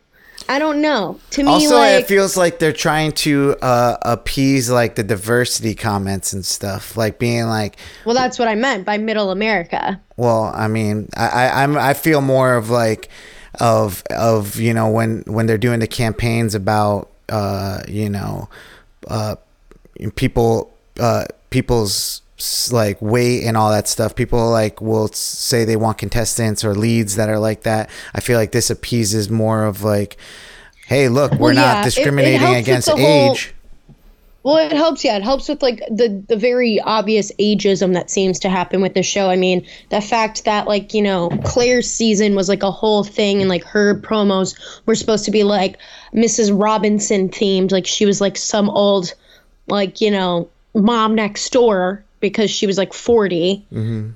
I 0.48 0.60
don't 0.60 0.82
know. 0.82 1.20
To 1.32 1.44
me 1.44 1.50
also 1.50 1.76
like 1.76 2.04
it 2.04 2.08
feels 2.08 2.38
like 2.38 2.60
they're 2.60 2.72
trying 2.72 3.14
to 3.14 3.56
uh, 3.62 3.98
appease 4.04 4.70
like 4.70 4.96
the 4.96 5.04
diversity 5.04 5.74
comments 5.74 6.34
and 6.34 6.46
stuff 6.46 6.96
like 6.96 7.18
being 7.18 7.46
like 7.46 7.78
well 8.06 8.16
that's 8.16 8.38
what 8.38 8.48
I 8.48 8.56
meant 8.56 8.86
by 8.86 8.98
middle 8.98 9.32
America. 9.32 10.00
Well, 10.18 10.52
I 10.56 10.68
mean, 10.68 11.10
I, 11.18 11.28
I 11.28 11.64
I'm 11.64 11.78
I 11.78 11.94
feel 11.94 12.22
more 12.22 12.54
of 12.54 12.70
like 12.70 13.10
of 13.60 14.04
of 14.10 14.58
you 14.58 14.74
know 14.74 14.90
when 14.90 15.24
when 15.26 15.48
they're 15.48 15.58
doing 15.58 15.80
the 15.80 15.88
campaigns 15.88 16.56
about 16.56 17.10
uh 17.30 17.82
you 17.88 18.10
know 18.10 18.50
uh 19.08 19.36
people 20.16 20.75
uh 21.00 21.26
people's 21.50 22.22
like 22.72 23.02
weight 23.02 23.44
and 23.46 23.56
all 23.56 23.72
that 23.72 23.88
stuff 23.88 24.14
people 24.16 24.50
like 24.50 24.82
will 24.82 25.08
say 25.08 25.64
they 25.64 25.78
want 25.78 25.98
contestants 25.98 26.66
or 26.66 26.76
leads 26.76 27.16
that 27.16 27.30
are 27.30 27.40
like 27.40 27.64
that 27.64 27.90
i 28.14 28.20
feel 28.20 28.38
like 28.38 28.52
this 28.52 28.70
appeases 28.70 29.30
more 29.30 29.64
of 29.64 29.84
like 29.84 30.18
hey 30.88 31.08
look 31.08 31.32
we're 31.34 31.54
Well, 31.54 31.54
yeah, 31.56 31.62
not 31.62 31.78
it- 31.78 31.82
it 31.82 31.84
discriminating 31.96 32.56
against 32.56 32.88
the 32.88 32.98
whole- 32.98 33.32
age 33.32 33.54
Well, 34.44 34.58
it 34.58 34.74
helps. 34.74 35.04
Yeah, 35.04 35.18
it 35.18 35.24
helps 35.24 35.50
with 35.50 35.64
like 35.64 35.80
the 35.90 36.24
the 36.28 36.36
very 36.38 36.80
obvious 36.80 37.32
ageism 37.40 37.94
that 37.94 38.12
seems 38.12 38.38
to 38.42 38.50
happen 38.50 38.80
with 38.80 38.94
the 38.94 39.02
show. 39.02 39.28
I 39.32 39.36
mean, 39.38 39.66
the 39.90 40.02
fact 40.02 40.46
that 40.46 40.68
like 40.68 40.94
you 40.94 41.02
know 41.02 41.30
Clare's 41.44 41.90
season 41.90 42.36
was 42.36 42.48
like 42.48 42.62
a 42.62 42.70
whole 42.70 43.04
thing, 43.04 43.42
and 43.42 43.50
like 43.50 43.64
her 43.64 44.00
promos 44.02 44.54
were 44.86 44.94
supposed 44.94 45.26
to 45.26 45.32
be 45.32 45.44
like 45.44 45.80
Mrs. 46.14 46.52
Robinson 46.54 47.28
themed. 47.30 47.72
Like 47.72 47.88
she 47.88 48.06
was 48.06 48.22
like 48.22 48.38
some 48.38 48.70
old, 48.70 49.16
like 49.68 50.00
you 50.00 50.12
know, 50.12 50.48
mom 50.76 51.16
next 51.16 51.52
door 51.52 52.04
because 52.20 52.52
she 52.52 52.68
was 52.68 52.78
like 52.78 52.94
40 52.94 53.66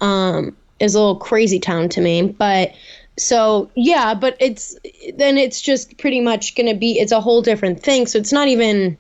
Um, 0.02 0.56
is 0.80 0.96
a 0.96 1.00
little 1.00 1.16
crazy 1.16 1.60
town 1.60 1.90
to 1.90 2.02
me, 2.02 2.22
but. 2.24 2.74
So 3.18 3.70
yeah, 3.76 4.14
but 4.14 4.38
it's 4.40 4.78
then 5.18 5.38
it's 5.38 5.60
just 5.60 5.98
pretty 5.98 6.22
much 6.22 6.56
gonna 6.56 6.74
be 6.74 6.98
it's 6.98 7.12
a 7.12 7.20
whole 7.20 7.42
different 7.42 7.84
thing. 7.84 8.08
So 8.08 8.18
it's 8.18 8.32
not 8.32 8.48
even 8.48 8.98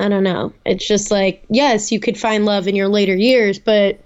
I 0.00 0.08
don't 0.08 0.24
know. 0.24 0.54
It's 0.64 0.86
just 0.86 1.10
like, 1.10 1.44
yes, 1.50 1.92
you 1.92 2.00
could 2.00 2.18
find 2.18 2.46
love 2.46 2.66
in 2.66 2.74
your 2.74 2.88
later 2.88 3.14
years, 3.14 3.58
but 3.58 4.00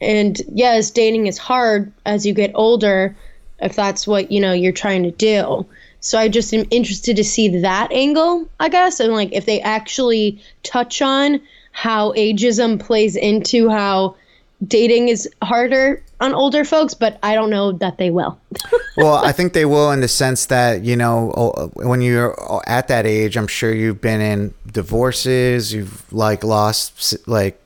and 0.00 0.38
yes, 0.52 0.90
dating 0.90 1.26
is 1.26 1.38
hard 1.38 1.90
as 2.04 2.26
you 2.26 2.34
get 2.34 2.50
older 2.54 3.16
if 3.60 3.76
that's 3.76 4.06
what, 4.06 4.30
you 4.30 4.40
know, 4.40 4.52
you're 4.52 4.72
trying 4.72 5.04
to 5.04 5.10
do. 5.10 5.64
So 6.00 6.18
I 6.18 6.28
just 6.28 6.52
am 6.52 6.66
interested 6.70 7.16
to 7.16 7.24
see 7.24 7.60
that 7.60 7.92
angle, 7.92 8.48
I 8.58 8.68
guess, 8.68 8.98
and 8.98 9.12
like 9.12 9.32
if 9.32 9.46
they 9.46 9.60
actually 9.60 10.42
touch 10.64 11.00
on 11.00 11.40
how 11.72 12.12
ageism 12.12 12.78
plays 12.78 13.16
into 13.16 13.68
how 13.68 14.14
dating 14.66 15.08
is 15.08 15.28
harder 15.42 16.02
on 16.20 16.34
older 16.34 16.64
folks, 16.64 16.94
but 16.94 17.18
I 17.22 17.34
don't 17.34 17.50
know 17.50 17.72
that 17.72 17.98
they 17.98 18.10
will. 18.10 18.38
well, 18.96 19.16
I 19.16 19.32
think 19.32 19.54
they 19.54 19.64
will 19.64 19.90
in 19.90 20.00
the 20.00 20.08
sense 20.08 20.46
that, 20.46 20.84
you 20.84 20.96
know, 20.96 21.72
when 21.74 22.00
you're 22.00 22.36
at 22.66 22.88
that 22.88 23.06
age, 23.06 23.36
I'm 23.36 23.48
sure 23.48 23.74
you've 23.74 24.00
been 24.00 24.20
in 24.20 24.54
divorces, 24.70 25.72
you've 25.72 26.10
like 26.12 26.44
lost 26.44 27.16
like 27.26 27.60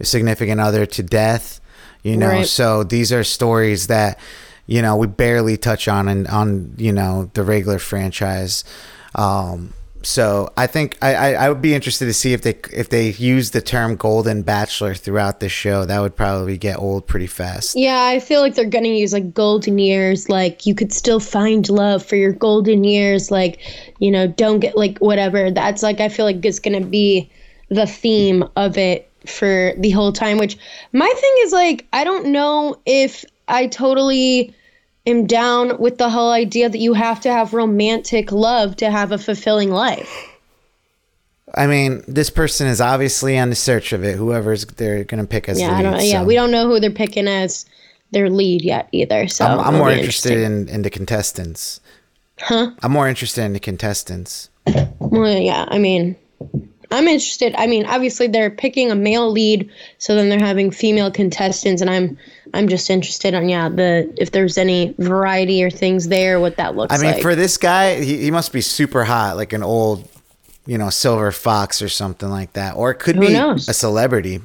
a 0.00 0.04
significant 0.04 0.60
other 0.60 0.86
to 0.86 1.02
death, 1.02 1.60
you 2.02 2.16
know. 2.16 2.28
Right. 2.28 2.46
So 2.46 2.84
these 2.84 3.12
are 3.12 3.22
stories 3.22 3.88
that, 3.88 4.18
you 4.66 4.80
know, 4.80 4.96
we 4.96 5.06
barely 5.06 5.58
touch 5.58 5.88
on 5.88 6.08
and 6.08 6.26
on, 6.28 6.74
you 6.78 6.92
know, 6.92 7.30
the 7.34 7.42
regular 7.42 7.78
franchise. 7.78 8.64
Um, 9.14 9.74
so 10.04 10.52
I 10.56 10.66
think 10.66 10.96
I, 11.02 11.14
I, 11.14 11.32
I, 11.32 11.48
would 11.48 11.62
be 11.62 11.74
interested 11.74 12.06
to 12.06 12.12
see 12.12 12.32
if 12.32 12.42
they 12.42 12.56
if 12.72 12.90
they 12.90 13.10
use 13.12 13.50
the 13.50 13.60
term 13.60 13.96
golden 13.96 14.42
bachelor 14.42 14.94
throughout 14.94 15.40
the 15.40 15.48
show. 15.48 15.84
That 15.84 16.00
would 16.00 16.14
probably 16.14 16.58
get 16.58 16.78
old 16.78 17.06
pretty 17.06 17.26
fast. 17.26 17.76
Yeah, 17.76 18.04
I 18.04 18.20
feel 18.20 18.40
like 18.40 18.54
they're 18.54 18.64
gonna 18.64 18.88
use 18.88 19.12
like 19.12 19.32
golden 19.32 19.78
years. 19.78 20.28
Like 20.28 20.66
you 20.66 20.74
could 20.74 20.92
still 20.92 21.20
find 21.20 21.68
love 21.68 22.04
for 22.04 22.16
your 22.16 22.32
golden 22.32 22.84
years. 22.84 23.30
Like 23.30 23.60
you 23.98 24.10
know, 24.10 24.26
don't 24.26 24.60
get 24.60 24.76
like 24.76 24.98
whatever. 24.98 25.50
That's 25.50 25.82
like 25.82 26.00
I 26.00 26.08
feel 26.08 26.26
like 26.26 26.44
it's 26.44 26.58
gonna 26.58 26.84
be 26.84 27.30
the 27.70 27.86
theme 27.86 28.44
of 28.56 28.76
it 28.76 29.10
for 29.26 29.72
the 29.78 29.90
whole 29.90 30.12
time. 30.12 30.38
Which 30.38 30.58
my 30.92 31.12
thing 31.16 31.34
is 31.40 31.52
like 31.52 31.86
I 31.92 32.04
don't 32.04 32.26
know 32.26 32.76
if 32.84 33.24
I 33.48 33.66
totally 33.66 34.54
am 35.06 35.26
down 35.26 35.78
with 35.78 35.98
the 35.98 36.08
whole 36.08 36.30
idea 36.30 36.68
that 36.68 36.78
you 36.78 36.94
have 36.94 37.20
to 37.20 37.32
have 37.32 37.52
romantic 37.52 38.32
love 38.32 38.76
to 38.76 38.90
have 38.90 39.12
a 39.12 39.18
fulfilling 39.18 39.70
life. 39.70 40.10
I 41.56 41.66
mean, 41.66 42.02
this 42.08 42.30
person 42.30 42.66
is 42.66 42.80
obviously 42.80 43.38
on 43.38 43.50
the 43.50 43.56
search 43.56 43.92
of 43.92 44.02
it. 44.02 44.16
Whoever's 44.16 44.64
they're 44.64 45.04
to 45.04 45.26
pick 45.26 45.48
as 45.48 45.60
yeah, 45.60 45.68
lead, 45.68 45.76
I 45.76 45.82
don't, 45.82 46.00
so. 46.00 46.06
yeah, 46.06 46.24
we 46.24 46.34
don't 46.34 46.50
know 46.50 46.66
who 46.68 46.80
they're 46.80 46.90
picking 46.90 47.28
as 47.28 47.66
their 48.10 48.28
lead 48.28 48.62
yet 48.62 48.88
either. 48.92 49.28
So 49.28 49.44
I'm, 49.44 49.60
I'm 49.60 49.74
more 49.74 49.90
interested 49.90 50.38
in, 50.38 50.68
in 50.68 50.82
the 50.82 50.90
contestants. 50.90 51.80
Huh? 52.38 52.72
I'm 52.82 52.92
more 52.92 53.08
interested 53.08 53.44
in 53.44 53.52
the 53.52 53.60
contestants. 53.60 54.50
Well, 54.98 55.38
yeah, 55.38 55.66
I 55.68 55.78
mean, 55.78 56.16
I'm 56.94 57.08
interested. 57.08 57.54
I 57.56 57.66
mean, 57.66 57.86
obviously 57.86 58.26
they're 58.26 58.50
picking 58.50 58.90
a 58.90 58.94
male 58.94 59.30
lead, 59.30 59.70
so 59.98 60.14
then 60.14 60.28
they're 60.28 60.38
having 60.38 60.70
female 60.70 61.10
contestants, 61.10 61.80
and 61.80 61.90
I'm 61.90 62.16
I'm 62.52 62.68
just 62.68 62.88
interested 62.90 63.34
on 63.34 63.48
yeah 63.48 63.68
the 63.68 64.12
if 64.16 64.30
there's 64.30 64.56
any 64.56 64.94
variety 64.98 65.62
or 65.64 65.70
things 65.70 66.08
there, 66.08 66.40
what 66.40 66.56
that 66.56 66.76
looks. 66.76 66.90
Like. 66.90 67.00
I 67.00 67.02
mean, 67.02 67.12
like. 67.14 67.22
for 67.22 67.34
this 67.34 67.56
guy, 67.56 68.02
he, 68.02 68.18
he 68.18 68.30
must 68.30 68.52
be 68.52 68.60
super 68.60 69.04
hot, 69.04 69.36
like 69.36 69.52
an 69.52 69.62
old, 69.62 70.08
you 70.66 70.78
know, 70.78 70.90
silver 70.90 71.32
fox 71.32 71.82
or 71.82 71.88
something 71.88 72.30
like 72.30 72.52
that, 72.54 72.76
or 72.76 72.90
it 72.90 72.96
could 72.96 73.16
Who 73.16 73.22
be 73.22 73.32
knows? 73.32 73.68
a 73.68 73.74
celebrity. 73.74 74.40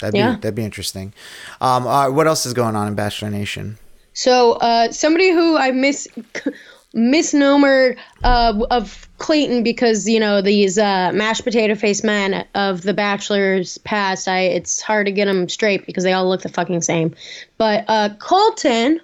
That'd 0.00 0.14
yeah. 0.14 0.34
be 0.34 0.40
that'd 0.40 0.54
be 0.54 0.64
interesting. 0.64 1.12
Um, 1.60 1.86
uh, 1.86 2.10
what 2.10 2.26
else 2.26 2.46
is 2.46 2.54
going 2.54 2.76
on 2.76 2.86
in 2.88 2.94
Bachelor 2.94 3.30
Nation? 3.30 3.78
So, 4.12 4.54
uh, 4.54 4.90
somebody 4.90 5.30
who 5.30 5.56
I 5.56 5.70
miss 5.70 6.08
misnomer 6.98 7.96
uh, 8.24 8.66
of 8.70 9.08
Clayton 9.18 9.62
because 9.62 10.08
you 10.08 10.20
know 10.20 10.42
these 10.42 10.78
uh, 10.78 11.12
mashed 11.12 11.44
potato 11.44 11.74
face 11.74 12.04
men 12.04 12.46
of 12.54 12.82
the 12.82 12.94
Bachelor's 12.94 13.78
past. 13.78 14.28
I 14.28 14.40
it's 14.40 14.80
hard 14.80 15.06
to 15.06 15.12
get 15.12 15.26
them 15.26 15.48
straight 15.48 15.86
because 15.86 16.04
they 16.04 16.12
all 16.12 16.28
look 16.28 16.42
the 16.42 16.48
fucking 16.48 16.82
same. 16.82 17.14
But 17.56 17.84
uh, 17.88 18.10
Colton 18.18 19.00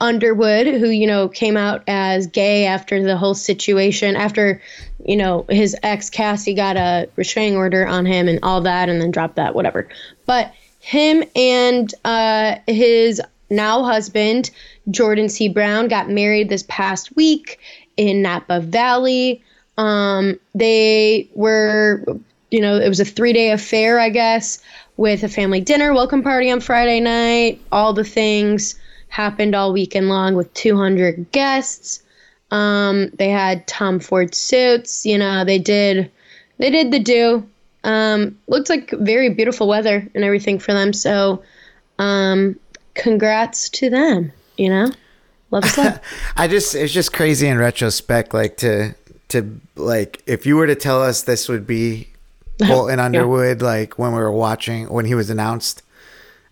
Underwood, 0.00 0.66
who 0.66 0.88
you 0.88 1.06
know 1.06 1.28
came 1.28 1.56
out 1.56 1.82
as 1.86 2.26
gay 2.26 2.66
after 2.66 3.02
the 3.02 3.16
whole 3.16 3.34
situation, 3.34 4.16
after 4.16 4.60
you 5.04 5.16
know 5.16 5.46
his 5.48 5.76
ex 5.82 6.10
Cassie 6.10 6.54
got 6.54 6.76
a 6.76 7.08
restraining 7.16 7.56
order 7.56 7.86
on 7.86 8.06
him 8.06 8.28
and 8.28 8.38
all 8.42 8.60
that, 8.62 8.88
and 8.88 9.00
then 9.00 9.10
dropped 9.10 9.36
that, 9.36 9.54
whatever. 9.54 9.88
But 10.26 10.52
him 10.80 11.24
and 11.34 11.92
uh, 12.04 12.56
his 12.66 13.22
now 13.54 13.82
husband, 13.84 14.50
Jordan 14.90 15.28
C. 15.28 15.48
Brown, 15.48 15.88
got 15.88 16.10
married 16.10 16.48
this 16.48 16.64
past 16.68 17.14
week 17.16 17.58
in 17.96 18.22
Napa 18.22 18.60
Valley. 18.60 19.42
Um, 19.78 20.38
they 20.54 21.28
were, 21.34 22.04
you 22.50 22.60
know, 22.60 22.76
it 22.76 22.88
was 22.88 23.00
a 23.00 23.04
three 23.04 23.32
day 23.32 23.50
affair, 23.50 23.98
I 23.98 24.10
guess, 24.10 24.62
with 24.96 25.22
a 25.22 25.28
family 25.28 25.60
dinner, 25.60 25.92
welcome 25.92 26.22
party 26.22 26.50
on 26.50 26.60
Friday 26.60 27.00
night. 27.00 27.60
All 27.72 27.92
the 27.92 28.04
things 28.04 28.76
happened 29.08 29.54
all 29.54 29.72
weekend 29.72 30.08
long 30.08 30.34
with 30.34 30.52
200 30.54 31.30
guests. 31.32 32.02
Um, 32.50 33.10
they 33.14 33.30
had 33.30 33.66
Tom 33.66 34.00
Ford 34.00 34.34
suits. 34.34 35.04
You 35.06 35.18
know, 35.18 35.44
they 35.44 35.58
did, 35.58 36.10
they 36.58 36.70
did 36.70 36.90
the 36.92 37.00
do. 37.00 37.48
Um, 37.82 38.38
looked 38.48 38.70
like 38.70 38.90
very 38.92 39.28
beautiful 39.30 39.68
weather 39.68 40.08
and 40.14 40.24
everything 40.24 40.58
for 40.58 40.72
them. 40.72 40.92
So, 40.92 41.42
um, 41.98 42.58
congrats 42.94 43.68
to 43.70 43.90
them. 43.90 44.32
You 44.56 44.70
know, 44.70 44.92
love 45.50 45.64
is 45.64 45.78
love. 45.78 46.00
I 46.36 46.48
just 46.48 46.74
it's 46.74 46.92
just 46.92 47.12
crazy 47.12 47.48
in 47.48 47.58
retrospect, 47.58 48.34
like 48.34 48.56
to 48.58 48.94
to 49.28 49.60
like 49.76 50.22
if 50.26 50.46
you 50.46 50.56
were 50.56 50.66
to 50.66 50.74
tell 50.74 51.02
us 51.02 51.22
this 51.22 51.48
would 51.48 51.66
be 51.66 52.08
Colton 52.62 52.98
yeah. 52.98 53.04
Underwood, 53.04 53.62
like 53.62 53.98
when 53.98 54.12
we 54.12 54.18
were 54.18 54.32
watching 54.32 54.88
when 54.88 55.04
he 55.04 55.14
was 55.14 55.30
announced 55.30 55.82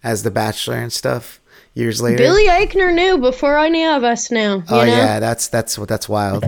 as 0.03 0.23
the 0.23 0.31
Bachelor 0.31 0.77
and 0.77 0.93
stuff 0.93 1.41
years 1.75 2.03
later. 2.03 2.19
Billy 2.19 2.47
Eichner 2.47 2.93
knew 2.93 3.19
before 3.19 3.59
any 3.59 3.85
of 3.85 4.05
us 4.05 4.31
knew. 4.31 4.63
Oh 4.69 4.77
know? 4.79 4.85
yeah, 4.85 5.21
that's 5.21 5.49
that's 5.49 5.79
what 5.79 5.89
that's 5.89 6.09
wild. 6.09 6.45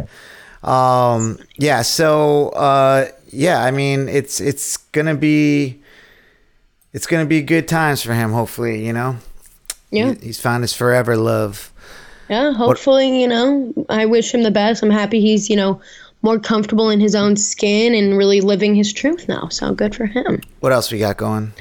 Um, 0.63 1.39
yeah, 1.57 1.83
so 1.83 2.49
uh, 2.51 3.09
yeah, 3.31 3.63
I 3.63 3.71
mean 3.71 4.09
it's 4.09 4.41
it's 4.41 4.77
gonna 4.77 5.15
be 5.15 5.81
it's 6.93 7.07
gonna 7.07 7.27
be 7.27 7.43
good 7.43 7.69
times 7.69 8.03
for 8.03 8.15
him. 8.15 8.33
Hopefully, 8.33 8.85
you 8.85 8.93
know. 8.93 9.19
Yeah. 9.95 10.15
He's 10.21 10.41
found 10.41 10.63
his 10.65 10.73
forever 10.73 11.17
love. 11.17 11.73
Yeah, 12.29 12.53
hopefully, 12.53 13.11
what? 13.11 13.19
you 13.19 13.29
know, 13.29 13.87
I 13.89 14.07
wish 14.07 14.33
him 14.33 14.43
the 14.43 14.51
best. 14.51 14.83
I'm 14.83 14.91
happy 14.91 15.21
he's, 15.21 15.51
you 15.51 15.57
know, 15.57 15.81
more 16.23 16.39
comfortable 16.39 16.89
in 16.89 17.01
his 17.01 17.15
own 17.15 17.37
skin 17.37 17.95
and 17.95 18.17
really 18.17 18.41
living 18.41 18.75
his 18.75 18.93
truth 18.93 19.29
now. 19.29 19.49
So 19.49 19.75
good 19.75 19.95
for 19.95 20.07
him. 20.07 20.41
What 20.61 20.73
else 20.73 20.91
we 20.91 20.99
got 20.99 21.19
going? 21.19 21.53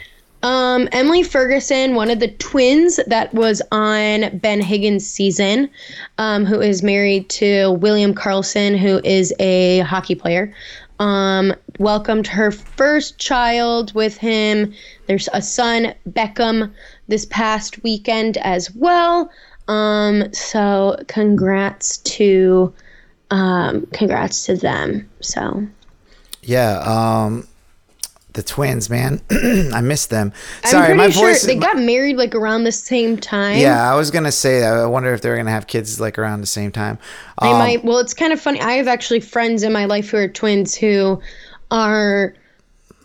Um, 0.41 0.89
Emily 0.91 1.23
Ferguson, 1.23 1.95
one 1.95 2.09
of 2.09 2.19
the 2.19 2.27
twins 2.27 2.99
that 3.07 3.33
was 3.33 3.61
on 3.71 4.37
Ben 4.39 4.61
Higgins' 4.61 5.09
season, 5.09 5.69
um, 6.17 6.45
who 6.45 6.59
is 6.59 6.83
married 6.83 7.29
to 7.29 7.71
William 7.71 8.13
Carlson, 8.13 8.77
who 8.77 8.99
is 9.05 9.33
a 9.39 9.79
hockey 9.79 10.15
player, 10.15 10.53
um, 10.99 11.53
welcomed 11.79 12.27
her 12.27 12.51
first 12.51 13.17
child 13.17 13.93
with 13.93 14.17
him. 14.17 14.73
There's 15.07 15.29
a 15.33 15.41
son, 15.41 15.93
Beckham, 16.09 16.71
this 17.13 17.25
past 17.27 17.83
weekend 17.83 18.37
as 18.37 18.73
well. 18.73 19.29
Um, 19.67 20.33
so 20.33 20.97
congrats 21.07 21.97
to 21.97 22.73
um, 23.29 23.85
congrats 23.93 24.47
to 24.47 24.55
them. 24.55 25.07
So 25.21 25.67
yeah, 26.41 26.79
um, 26.79 27.47
the 28.33 28.41
twins, 28.41 28.89
man, 28.89 29.21
I 29.31 29.81
missed 29.81 30.09
them. 30.09 30.33
Sorry, 30.65 30.95
my 30.95 31.11
sure 31.11 31.29
voice. 31.29 31.43
They 31.43 31.55
got 31.55 31.77
married 31.77 32.17
like 32.17 32.33
around 32.33 32.63
the 32.63 32.71
same 32.71 33.17
time. 33.17 33.59
Yeah, 33.59 33.91
I 33.91 33.95
was 33.95 34.09
gonna 34.09 34.31
say 34.31 34.59
that. 34.61 34.73
I 34.73 34.87
wonder 34.87 35.13
if 35.13 35.21
they're 35.21 35.37
gonna 35.37 35.51
have 35.51 35.67
kids 35.67 35.99
like 35.99 36.17
around 36.17 36.41
the 36.41 36.47
same 36.47 36.71
time. 36.71 36.97
They 37.43 37.51
um, 37.51 37.59
might. 37.59 37.85
Well, 37.85 37.99
it's 37.99 38.15
kind 38.15 38.33
of 38.33 38.41
funny. 38.41 38.59
I 38.59 38.73
have 38.73 38.87
actually 38.87 39.19
friends 39.19 39.61
in 39.61 39.71
my 39.71 39.85
life 39.85 40.09
who 40.09 40.17
are 40.17 40.27
twins 40.27 40.73
who 40.73 41.21
are 41.69 42.33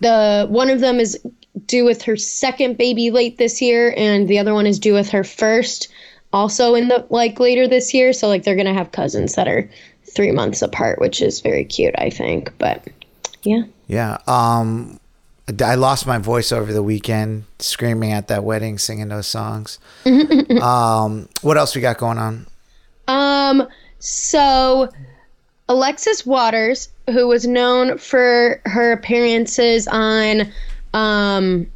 the 0.00 0.46
one 0.48 0.70
of 0.70 0.80
them 0.80 0.98
is 0.98 1.18
due 1.66 1.84
with 1.84 2.02
her 2.02 2.16
second 2.16 2.78
baby 2.78 3.10
late 3.10 3.38
this 3.38 3.60
year, 3.60 3.94
and 3.96 4.28
the 4.28 4.38
other 4.38 4.54
one 4.54 4.66
is 4.66 4.78
due 4.78 4.94
with 4.94 5.10
her 5.10 5.24
first 5.24 5.88
also 6.32 6.74
in 6.74 6.88
the 6.88 7.06
like 7.10 7.40
later 7.40 7.66
this 7.66 7.94
year. 7.94 8.12
So 8.12 8.28
like 8.28 8.44
they're 8.44 8.56
gonna 8.56 8.74
have 8.74 8.92
cousins 8.92 9.34
that 9.34 9.48
are 9.48 9.68
three 10.04 10.32
months 10.32 10.62
apart, 10.62 11.00
which 11.00 11.22
is 11.22 11.40
very 11.40 11.64
cute, 11.64 11.94
I 11.98 12.10
think. 12.10 12.52
But 12.58 12.86
yeah. 13.42 13.62
Yeah. 13.86 14.18
Um 14.26 15.00
I 15.64 15.76
lost 15.76 16.06
my 16.06 16.18
voice 16.18 16.52
over 16.52 16.72
the 16.72 16.82
weekend 16.82 17.44
screaming 17.58 18.12
at 18.12 18.28
that 18.28 18.44
wedding, 18.44 18.76
singing 18.76 19.08
those 19.08 19.26
songs. 19.26 19.78
um, 20.04 21.26
what 21.40 21.56
else 21.56 21.74
we 21.74 21.80
got 21.80 21.96
going 21.96 22.18
on? 22.18 22.46
Um, 23.08 23.66
so 23.98 24.90
Alexis 25.66 26.26
Waters, 26.26 26.90
who 27.06 27.26
was 27.26 27.46
known 27.46 27.96
for 27.96 28.60
her 28.66 28.92
appearances 28.92 29.88
on 29.88 30.52
um, 30.94 31.68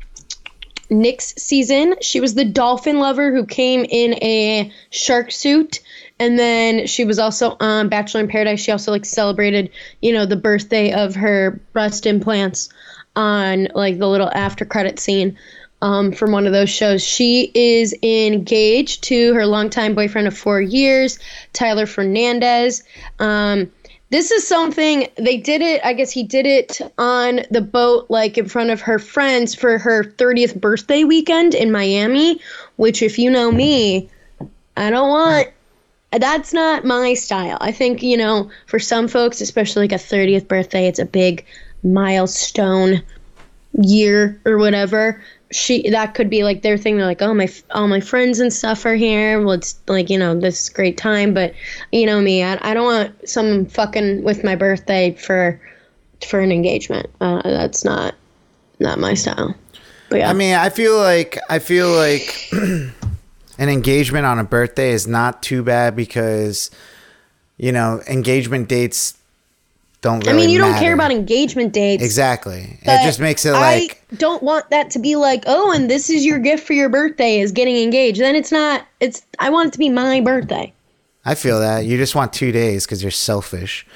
Nick's 0.90 1.34
season. 1.36 1.94
She 2.00 2.20
was 2.20 2.34
the 2.34 2.44
dolphin 2.44 2.98
lover 2.98 3.32
who 3.32 3.46
came 3.46 3.84
in 3.88 4.14
a 4.22 4.72
shark 4.90 5.32
suit 5.32 5.80
and 6.22 6.38
then 6.38 6.86
she 6.86 7.04
was 7.04 7.18
also 7.18 7.56
on 7.58 7.88
Bachelor 7.88 8.20
in 8.20 8.28
Paradise. 8.28 8.60
She 8.60 8.70
also 8.70 8.92
like 8.92 9.04
celebrated, 9.04 9.70
you 10.00 10.12
know, 10.12 10.24
the 10.24 10.36
birthday 10.36 10.92
of 10.92 11.16
her 11.16 11.60
breast 11.72 12.06
implants 12.06 12.68
on 13.16 13.68
like 13.74 13.98
the 13.98 14.06
little 14.06 14.30
after 14.32 14.64
credit 14.64 15.00
scene 15.00 15.36
um, 15.80 16.12
from 16.12 16.30
one 16.30 16.46
of 16.46 16.52
those 16.52 16.70
shows. 16.70 17.02
She 17.02 17.50
is 17.52 17.92
engaged 18.04 19.02
to 19.04 19.34
her 19.34 19.46
longtime 19.46 19.96
boyfriend 19.96 20.28
of 20.28 20.38
four 20.38 20.60
years, 20.60 21.18
Tyler 21.52 21.86
Fernandez. 21.86 22.84
Um, 23.18 23.72
this 24.12 24.30
is 24.30 24.46
something 24.46 25.08
they 25.16 25.38
did 25.38 25.62
it. 25.62 25.80
I 25.82 25.94
guess 25.94 26.10
he 26.10 26.22
did 26.22 26.44
it 26.44 26.80
on 26.98 27.40
the 27.50 27.62
boat, 27.62 28.10
like 28.10 28.36
in 28.36 28.46
front 28.46 28.68
of 28.68 28.82
her 28.82 28.98
friends 28.98 29.54
for 29.54 29.78
her 29.78 30.04
30th 30.04 30.60
birthday 30.60 31.02
weekend 31.02 31.54
in 31.54 31.72
Miami. 31.72 32.38
Which, 32.76 33.02
if 33.02 33.18
you 33.18 33.30
know 33.30 33.50
me, 33.50 34.10
I 34.76 34.90
don't 34.90 35.08
want. 35.08 35.48
That's 36.10 36.52
not 36.52 36.84
my 36.84 37.14
style. 37.14 37.56
I 37.62 37.72
think 37.72 38.02
you 38.02 38.18
know, 38.18 38.50
for 38.66 38.78
some 38.78 39.08
folks, 39.08 39.40
especially 39.40 39.84
like 39.84 39.92
a 39.92 40.04
30th 40.04 40.46
birthday, 40.46 40.86
it's 40.86 40.98
a 40.98 41.06
big 41.06 41.46
milestone 41.82 43.02
year 43.80 44.38
or 44.44 44.58
whatever 44.58 45.22
she 45.52 45.88
that 45.90 46.14
could 46.14 46.28
be 46.28 46.42
like 46.42 46.62
their 46.62 46.76
thing. 46.76 46.96
They're 46.96 47.06
like 47.06 47.22
oh 47.22 47.34
my 47.34 47.48
all 47.70 47.88
my 47.88 48.00
friends 48.00 48.40
and 48.40 48.52
stuff 48.52 48.84
are 48.84 48.94
here. 48.94 49.40
Well 49.40 49.52
it's 49.52 49.78
like 49.86 50.10
you 50.10 50.18
know 50.18 50.38
this 50.38 50.68
great 50.68 50.96
time 50.96 51.34
but 51.34 51.54
you 51.92 52.06
know 52.06 52.20
me 52.20 52.42
i, 52.42 52.58
I 52.62 52.74
don't 52.74 52.84
want 52.84 53.28
someone 53.28 53.66
fucking 53.66 54.22
with 54.22 54.44
my 54.44 54.56
birthday 54.56 55.12
for 55.12 55.60
for 56.24 56.40
an 56.40 56.52
engagement. 56.52 57.08
Uh, 57.20 57.42
that's 57.42 57.84
not 57.84 58.14
not 58.78 58.98
my 58.98 59.14
style. 59.14 59.54
But 60.08 60.20
yeah. 60.20 60.30
I 60.30 60.32
mean, 60.32 60.54
I 60.54 60.68
feel 60.68 60.96
like 60.96 61.38
I 61.48 61.58
feel 61.58 61.90
like 61.90 62.48
an 62.52 62.92
engagement 63.68 64.26
on 64.26 64.38
a 64.38 64.44
birthday 64.44 64.90
is 64.90 65.06
not 65.06 65.42
too 65.42 65.62
bad 65.62 65.96
because 65.96 66.70
you 67.56 67.72
know 67.72 68.02
engagement 68.08 68.68
dates 68.68 69.16
don't. 70.02 70.28
I 70.28 70.32
mean, 70.32 70.50
you 70.50 70.58
don't 70.58 70.78
care 70.78 70.92
about 70.92 71.10
engagement 71.10 71.72
dates. 71.72 72.02
exactly. 72.02 72.78
It 72.82 73.04
just 73.04 73.20
makes 73.20 73.46
it 73.46 73.52
like 73.52 74.04
I 74.12 74.16
don't 74.16 74.42
want 74.42 74.68
that 74.70 74.90
to 74.90 74.98
be 74.98 75.16
like, 75.16 75.44
oh, 75.46 75.72
and 75.72 75.88
this 75.88 76.10
is 76.10 76.26
your 76.26 76.38
gift 76.38 76.66
for 76.66 76.74
your 76.74 76.90
birthday 76.90 77.40
is 77.40 77.52
getting 77.52 77.76
engaged. 77.76 78.20
Then 78.20 78.36
it's 78.36 78.52
not. 78.52 78.86
It's. 79.00 79.24
I 79.38 79.48
want 79.48 79.68
it 79.68 79.72
to 79.72 79.78
be 79.78 79.88
my 79.88 80.20
birthday. 80.20 80.72
I 81.24 81.36
feel 81.36 81.60
that 81.60 81.86
you 81.86 81.96
just 81.96 82.14
want 82.14 82.32
two 82.32 82.52
days 82.52 82.84
because 82.84 83.00
you're 83.00 83.12
selfish. 83.12 83.86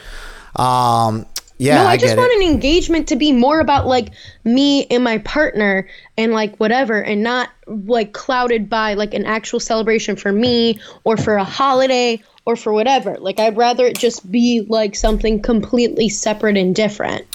Um, 0.54 1.26
yeah, 1.58 1.82
no, 1.82 1.88
I, 1.88 1.92
I, 1.92 1.96
just 1.96 2.16
want 2.16 2.30
it. 2.32 2.36
an 2.36 2.52
engagement 2.52 3.08
to 3.08 3.16
be 3.16 3.32
more 3.32 3.58
about 3.60 3.86
like 3.86 4.10
me 4.44 4.86
and 4.86 5.02
my 5.02 5.18
partner 5.18 5.88
and 6.16 6.32
like 6.32 6.56
whatever, 6.58 7.02
and 7.02 7.22
not 7.22 7.50
like 7.66 8.12
clouded 8.12 8.70
by 8.70 8.94
like 8.94 9.12
an 9.12 9.26
actual 9.26 9.58
celebration 9.58 10.14
for 10.14 10.30
me 10.30 10.78
or 11.02 11.16
for 11.16 11.34
a 11.34 11.44
holiday 11.44 12.22
or 12.46 12.56
for 12.56 12.72
whatever. 12.72 13.16
Like 13.18 13.38
I'd 13.38 13.56
rather 13.56 13.84
it 13.84 13.98
just 13.98 14.30
be 14.30 14.64
like 14.68 14.94
something 14.94 15.42
completely 15.42 16.08
separate 16.08 16.56
and 16.56 16.74
different. 16.74 17.26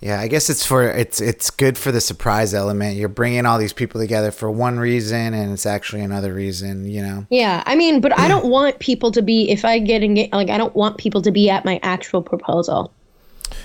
Yeah, 0.00 0.20
I 0.20 0.28
guess 0.28 0.50
it's 0.50 0.66
for 0.66 0.82
it's 0.82 1.22
it's 1.22 1.48
good 1.48 1.78
for 1.78 1.90
the 1.90 2.02
surprise 2.02 2.52
element. 2.52 2.96
You're 2.96 3.08
bringing 3.08 3.46
all 3.46 3.58
these 3.58 3.72
people 3.72 3.98
together 3.98 4.30
for 4.30 4.50
one 4.50 4.78
reason, 4.78 5.32
and 5.32 5.52
it's 5.52 5.64
actually 5.64 6.02
another 6.02 6.34
reason. 6.34 6.84
You 6.84 7.00
know. 7.00 7.26
Yeah, 7.30 7.62
I 7.64 7.76
mean, 7.76 8.02
but 8.02 8.16
I 8.18 8.28
don't 8.28 8.46
want 8.46 8.78
people 8.78 9.10
to 9.12 9.22
be 9.22 9.50
if 9.50 9.64
I 9.64 9.78
get 9.78 10.02
engaged. 10.02 10.34
Like 10.34 10.50
I 10.50 10.58
don't 10.58 10.74
want 10.76 10.98
people 10.98 11.22
to 11.22 11.30
be 11.30 11.48
at 11.48 11.64
my 11.64 11.80
actual 11.82 12.20
proposal. 12.20 12.92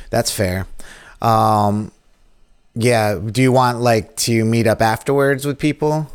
That's 0.09 0.31
fair. 0.31 0.67
Um, 1.21 1.91
yeah. 2.75 3.15
Do 3.19 3.41
you 3.41 3.51
want 3.51 3.81
like 3.81 4.15
to 4.17 4.45
meet 4.45 4.67
up 4.67 4.81
afterwards 4.81 5.45
with 5.45 5.59
people? 5.59 6.09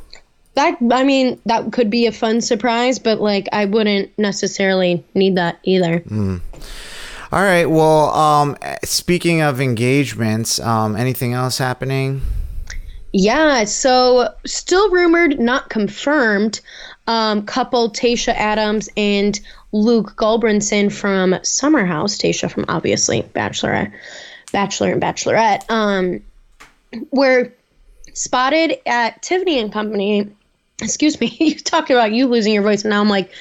That 0.57 0.77
I 0.91 1.05
mean, 1.05 1.41
that 1.47 1.73
could 1.73 1.91
be 1.91 2.07
a 2.07 2.13
fun 2.13 2.41
surprise, 2.41 2.99
but 2.99 3.21
like 3.21 3.47
I 3.53 3.67
wouldn't 3.67 4.19
necessarily 4.19 5.05
need 5.15 5.37
that 5.37 5.59
either. 5.63 6.03
All 7.33 7.43
right. 7.43 7.67
Well, 7.67 8.15
um, 8.15 8.57
speaking 8.85 9.43
of 9.43 9.61
engagements, 9.61 10.59
um, 10.61 10.97
anything 10.97 11.35
else 11.35 11.59
happening? 11.59 12.23
Yeah, 13.13 13.65
so 13.65 14.35
still 14.45 14.91
rumored, 14.91 15.39
not 15.39 15.71
confirmed. 15.71 16.61
Um, 17.07 17.45
couple 17.47 17.91
Tayshia 17.91 18.35
Adams 18.35 18.89
and 18.97 19.39
Luke 19.73 20.15
Gulbranson 20.17 20.93
from 20.93 21.37
Summer 21.43 21.85
House. 21.85 22.19
Tayshia 22.19 22.51
from 22.51 22.65
obviously 22.69 23.23
Bachelorette, 23.23 23.93
Bachelor 24.53 24.93
and 24.93 25.03
Bachelorette. 25.03 25.71
Um, 25.71 26.23
were 27.11 27.53
spotted 28.13 28.79
at 28.87 29.23
Tiffany 29.23 29.59
and 29.61 29.73
Company. 29.73 30.31
Excuse 30.81 31.21
me, 31.21 31.35
you 31.41 31.59
talking 31.59 31.97
about 31.97 32.13
you 32.13 32.27
losing 32.27 32.53
your 32.55 32.63
voice, 32.63 32.83
and 32.83 32.91
now 32.91 33.01
I'm 33.01 33.09
like 33.09 33.33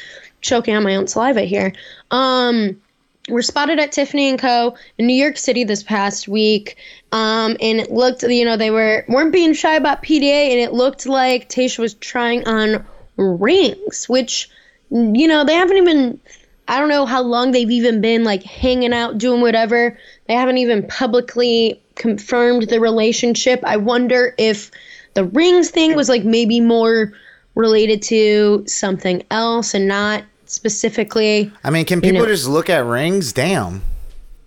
choking 0.41 0.75
on 0.75 0.83
my 0.83 0.95
own 0.95 1.07
saliva 1.07 1.41
here. 1.41 1.73
Um, 2.11 2.81
we 3.27 3.33
were 3.33 3.41
spotted 3.41 3.79
at 3.79 3.91
Tiffany 3.91 4.29
and 4.29 4.39
Co. 4.39 4.75
in 4.97 5.07
New 5.07 5.15
York 5.15 5.37
City 5.37 5.63
this 5.63 5.81
past 5.81 6.27
week. 6.27 6.77
Um, 7.11 7.57
and 7.59 7.79
it 7.79 7.91
looked, 7.91 8.21
you 8.21 8.45
know, 8.45 8.55
they 8.55 8.69
were 8.69 9.03
weren't 9.07 9.33
being 9.33 9.53
shy 9.53 9.75
about 9.75 10.03
PDA, 10.03 10.51
and 10.51 10.59
it 10.59 10.73
looked 10.73 11.05
like 11.07 11.49
Tayshia 11.49 11.79
was 11.79 11.95
trying 11.95 12.47
on 12.47 12.85
rings, 13.17 14.07
which, 14.07 14.49
you 14.89 15.27
know, 15.27 15.43
they 15.43 15.55
haven't 15.55 15.77
even. 15.77 16.19
I 16.67 16.79
don't 16.79 16.89
know 16.89 17.05
how 17.05 17.21
long 17.21 17.51
they've 17.51 17.69
even 17.69 18.01
been 18.01 18.23
like 18.23 18.41
hanging 18.41 18.91
out, 18.91 19.19
doing 19.19 19.39
whatever. 19.41 19.99
They 20.27 20.33
haven't 20.33 20.57
even 20.57 20.87
publicly 20.87 21.79
confirmed 21.93 22.69
the 22.69 22.79
relationship. 22.79 23.59
I 23.63 23.77
wonder 23.77 24.33
if 24.39 24.71
the 25.13 25.25
rings 25.25 25.69
thing 25.69 25.95
was 25.95 26.09
like 26.09 26.23
maybe 26.23 26.59
more 26.59 27.13
related 27.55 28.01
to 28.03 28.63
something 28.67 29.23
else 29.31 29.73
and 29.73 29.87
not 29.87 30.23
specifically. 30.45 31.51
I 31.63 31.69
mean, 31.69 31.85
can 31.85 32.01
people 32.01 32.21
know- 32.21 32.27
just 32.27 32.47
look 32.47 32.69
at 32.69 32.85
rings? 32.85 33.33
Damn. 33.33 33.81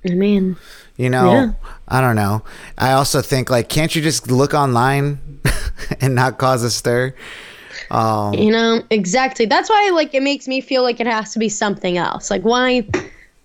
I 0.07 0.11
mean, 0.15 0.57
You 0.97 1.11
know, 1.11 1.31
Yeah. 1.31 1.51
I 1.87 2.01
don't 2.01 2.17
know. 2.17 2.43
I 2.77 2.93
also 2.93 3.23
think 3.23 3.51
like, 3.51 3.69
can't 3.69 3.95
you 3.95 4.03
just 4.03 4.31
look 4.31 4.53
online 4.53 5.19
and 6.01 6.15
not 6.15 6.39
cause 6.39 6.63
a 6.65 6.71
stir? 6.71 7.15
Um, 7.91 8.35
You 8.35 8.51
know, 8.51 8.83
exactly. 8.91 9.47
That's 9.47 9.71
why 9.71 9.91
like 9.95 10.13
it 10.15 10.23
makes 10.23 10.49
me 10.49 10.61
feel 10.61 10.83
like 10.83 10.99
it 11.01 11.07
has 11.07 11.33
to 11.35 11.39
be 11.39 11.49
something 11.49 11.99
else. 11.99 12.31
Like 12.31 12.43
why 12.43 12.85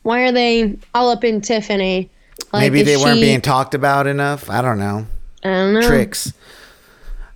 why 0.02 0.21
are 0.21 0.32
they 0.32 0.78
all 0.93 1.10
up 1.12 1.23
in 1.23 1.41
Tiffany? 1.41 2.10
Like 2.52 2.71
maybe 2.71 2.82
they 2.84 2.97
weren't 2.97 3.21
being 3.21 3.39
talked 3.41 3.73
about 3.76 4.08
enough. 4.08 4.49
I 4.49 4.62
don't 4.62 4.80
know. 4.80 5.06
I 5.43 5.49
don't 5.49 5.73
know. 5.76 5.88
Tricks. 5.88 6.34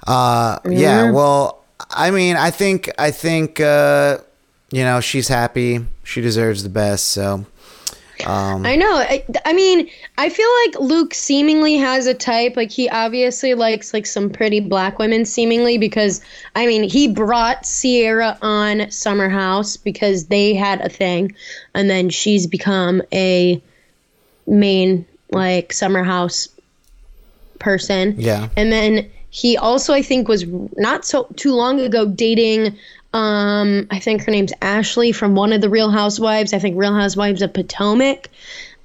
Uh, 0.05 0.57
yeah. 0.67 1.11
Well, 1.11 1.56
I 1.89 2.11
mean, 2.11 2.35
I 2.35 2.51
think 2.51 2.91
I 2.97 3.11
think 3.11 3.59
uh, 3.59 4.19
you 4.71 4.83
know 4.83 4.99
she's 4.99 5.27
happy. 5.27 5.85
She 6.03 6.21
deserves 6.21 6.63
the 6.63 6.69
best. 6.69 7.07
So 7.07 7.45
um, 8.25 8.65
I 8.65 8.75
know. 8.75 8.95
I, 8.95 9.23
I 9.45 9.53
mean, 9.53 9.89
I 10.17 10.29
feel 10.29 10.49
like 10.65 10.79
Luke 10.79 11.13
seemingly 11.13 11.75
has 11.75 12.07
a 12.07 12.13
type. 12.13 12.55
Like 12.55 12.71
he 12.71 12.89
obviously 12.89 13.53
likes 13.53 13.93
like 13.93 14.05
some 14.05 14.29
pretty 14.29 14.59
black 14.59 14.97
women 14.97 15.25
seemingly 15.25 15.77
because 15.77 16.21
I 16.55 16.65
mean, 16.65 16.83
he 16.83 17.07
brought 17.07 17.63
Ciara 17.63 18.37
on 18.41 18.89
Summer 18.89 19.29
House 19.29 19.77
because 19.77 20.27
they 20.27 20.53
had 20.53 20.81
a 20.81 20.89
thing 20.89 21.35
and 21.73 21.89
then 21.89 22.09
she's 22.09 22.47
become 22.47 23.01
a 23.13 23.61
main 24.47 25.05
like 25.31 25.73
Summer 25.73 26.03
House 26.03 26.47
person. 27.59 28.15
Yeah. 28.17 28.49
And 28.55 28.71
then 28.71 29.09
he 29.29 29.57
also 29.57 29.93
I 29.93 30.01
think 30.01 30.27
was 30.27 30.45
not 30.75 31.05
so 31.05 31.27
too 31.35 31.53
long 31.53 31.79
ago 31.79 32.05
dating 32.05 32.77
um 33.13 33.87
I 33.91 33.99
think 33.99 34.23
her 34.23 34.31
name's 34.31 34.53
Ashley 34.61 35.11
from 35.11 35.35
one 35.35 35.53
of 35.53 35.61
the 35.61 35.69
Real 35.69 35.89
Housewives, 35.89 36.53
I 36.53 36.59
think 36.59 36.77
Real 36.77 36.93
Housewives 36.93 37.41
of 37.41 37.53
Potomac. 37.53 38.29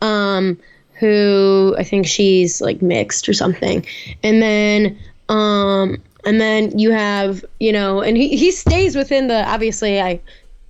Um 0.01 0.59
who 0.99 1.75
I 1.77 1.83
think 1.83 2.07
she's 2.07 2.61
like 2.61 2.81
mixed 2.81 3.29
or 3.29 3.33
something. 3.33 3.85
And 4.23 4.43
then 4.43 4.99
um 5.29 6.03
and 6.25 6.41
then 6.41 6.79
you 6.79 6.93
have, 6.93 7.45
you 7.59 7.73
know, 7.73 8.01
and 8.01 8.17
he, 8.17 8.37
he 8.37 8.53
stays 8.53 8.95
within 8.95 9.27
the 9.27 9.45
obviously 9.49 10.01
I 10.01 10.21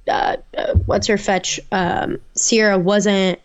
uh, 0.09 0.37
uh 0.57 0.75
what's 0.87 1.07
her 1.07 1.19
fetch 1.19 1.61
um 1.71 2.19
Ciara 2.37 2.79
wasn't 2.79 3.39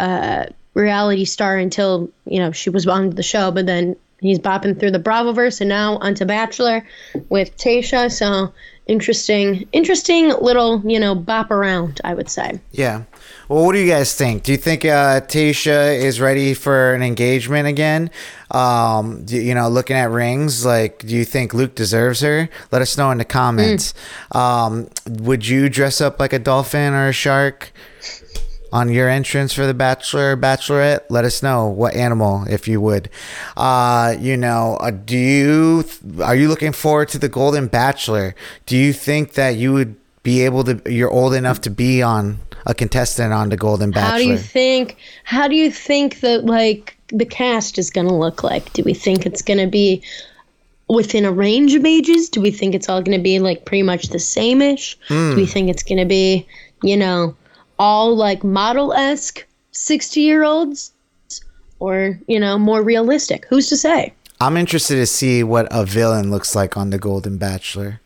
uh, 0.00 0.46
reality 0.74 1.24
star 1.24 1.56
until 1.56 2.10
you 2.24 2.38
know 2.38 2.52
she 2.52 2.70
was 2.70 2.86
on 2.86 3.10
the 3.10 3.22
show, 3.22 3.50
but 3.50 3.66
then 3.66 3.96
he's 4.20 4.38
bopping 4.38 4.78
through 4.78 4.92
the 4.92 5.00
Bravoverse 5.00 5.60
and 5.60 5.68
now 5.68 5.98
onto 5.98 6.24
Bachelor 6.24 6.86
with 7.28 7.56
Tayshia. 7.56 8.10
So 8.12 8.52
interesting, 8.86 9.68
interesting 9.72 10.30
little 10.40 10.82
you 10.84 10.98
know 10.98 11.14
bop 11.14 11.50
around, 11.50 12.00
I 12.04 12.14
would 12.14 12.28
say. 12.28 12.60
yeah. 12.72 13.04
Well, 13.48 13.66
what 13.66 13.72
do 13.72 13.80
you 13.80 13.90
guys 13.90 14.14
think? 14.14 14.44
Do 14.44 14.52
you 14.52 14.58
think 14.58 14.84
uh, 14.84 15.22
Tayshia 15.22 16.00
is 16.00 16.20
ready 16.20 16.54
for 16.54 16.94
an 16.94 17.02
engagement 17.02 17.66
again? 17.66 18.08
Um, 18.52 19.24
do, 19.24 19.36
you 19.36 19.56
know, 19.56 19.68
looking 19.68 19.96
at 19.96 20.08
rings, 20.08 20.64
like, 20.64 21.00
do 21.00 21.16
you 21.16 21.24
think 21.24 21.52
Luke 21.52 21.74
deserves 21.74 22.20
her? 22.20 22.48
Let 22.70 22.80
us 22.80 22.96
know 22.96 23.10
in 23.10 23.18
the 23.18 23.24
comments. 23.24 23.92
Um, 24.30 24.88
would 25.04 25.48
you 25.48 25.68
dress 25.68 26.00
up 26.00 26.20
like 26.20 26.32
a 26.32 26.38
dolphin 26.38 26.92
or 26.94 27.08
a 27.08 27.12
shark? 27.12 27.72
On 28.72 28.88
your 28.88 29.08
entrance 29.08 29.52
for 29.52 29.66
the 29.66 29.74
bachelor 29.74 30.32
or 30.32 30.36
bachelorette 30.36 31.00
let 31.10 31.24
us 31.24 31.42
know 31.42 31.66
what 31.66 31.94
animal 31.94 32.44
if 32.48 32.68
you 32.68 32.80
would 32.80 33.08
uh 33.56 34.14
you 34.18 34.36
know 34.36 34.76
uh, 34.80 34.90
do 34.90 35.16
you 35.16 35.84
are 36.22 36.36
you 36.36 36.48
looking 36.48 36.72
forward 36.72 37.08
to 37.08 37.18
the 37.18 37.28
golden 37.28 37.66
bachelor 37.66 38.34
do 38.66 38.76
you 38.76 38.92
think 38.92 39.34
that 39.34 39.56
you 39.56 39.72
would 39.72 39.96
be 40.22 40.42
able 40.44 40.62
to 40.64 40.80
you're 40.86 41.10
old 41.10 41.34
enough 41.34 41.60
to 41.60 41.70
be 41.70 42.02
on 42.02 42.38
a 42.66 42.74
contestant 42.74 43.32
on 43.32 43.48
the 43.48 43.56
Golden 43.56 43.90
Bachelor. 43.90 44.10
How 44.10 44.18
do 44.18 44.24
you 44.24 44.38
think? 44.38 44.96
How 45.24 45.48
do 45.48 45.54
you 45.54 45.70
think 45.70 46.20
that 46.20 46.44
like 46.44 46.96
the 47.08 47.24
cast 47.24 47.78
is 47.78 47.90
going 47.90 48.06
to 48.06 48.14
look 48.14 48.42
like? 48.42 48.72
Do 48.72 48.82
we 48.84 48.94
think 48.94 49.26
it's 49.26 49.42
going 49.42 49.58
to 49.58 49.66
be 49.66 50.02
within 50.88 51.24
a 51.24 51.32
range 51.32 51.74
of 51.74 51.84
ages? 51.84 52.28
Do 52.28 52.40
we 52.40 52.50
think 52.50 52.74
it's 52.74 52.88
all 52.88 53.02
going 53.02 53.16
to 53.16 53.22
be 53.22 53.38
like 53.38 53.64
pretty 53.64 53.82
much 53.82 54.08
the 54.08 54.18
same 54.18 54.60
ish? 54.60 54.98
Do 55.08 55.36
we 55.36 55.46
think 55.46 55.70
it's 55.70 55.82
going 55.82 55.98
to 55.98 56.04
be, 56.04 56.46
you 56.82 56.96
know, 56.96 57.34
all 57.80 58.14
like 58.14 58.44
model 58.44 58.92
esque 58.92 59.46
60 59.72 60.20
year 60.20 60.44
olds? 60.44 60.92
Or, 61.80 62.20
you 62.28 62.38
know, 62.38 62.58
more 62.58 62.82
realistic? 62.82 63.46
Who's 63.46 63.70
to 63.70 63.76
say? 63.76 64.12
I'm 64.38 64.58
interested 64.58 64.96
to 64.96 65.06
see 65.06 65.42
what 65.42 65.66
a 65.70 65.86
villain 65.86 66.30
looks 66.30 66.54
like 66.54 66.76
on 66.76 66.90
the 66.90 66.98
Golden 66.98 67.38
Bachelor. 67.38 68.00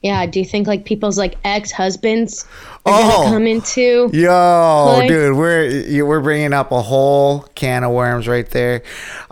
Yeah, 0.00 0.26
do 0.26 0.38
you 0.38 0.44
think 0.44 0.68
like 0.68 0.84
people's 0.84 1.18
like 1.18 1.34
ex 1.44 1.72
husbands 1.72 2.44
are 2.86 3.00
Oh. 3.02 3.10
gonna 3.24 3.30
come 3.30 3.46
into? 3.48 4.08
Yo, 4.12 4.94
Like- 4.96 5.08
dude, 5.08 5.36
we're 5.36 5.64
you- 5.66 6.06
we're 6.06 6.20
bringing 6.20 6.52
up 6.52 6.70
a 6.70 6.80
whole 6.80 7.40
can 7.56 7.82
of 7.82 7.90
worms 7.90 8.28
right 8.28 8.48
there. 8.48 8.82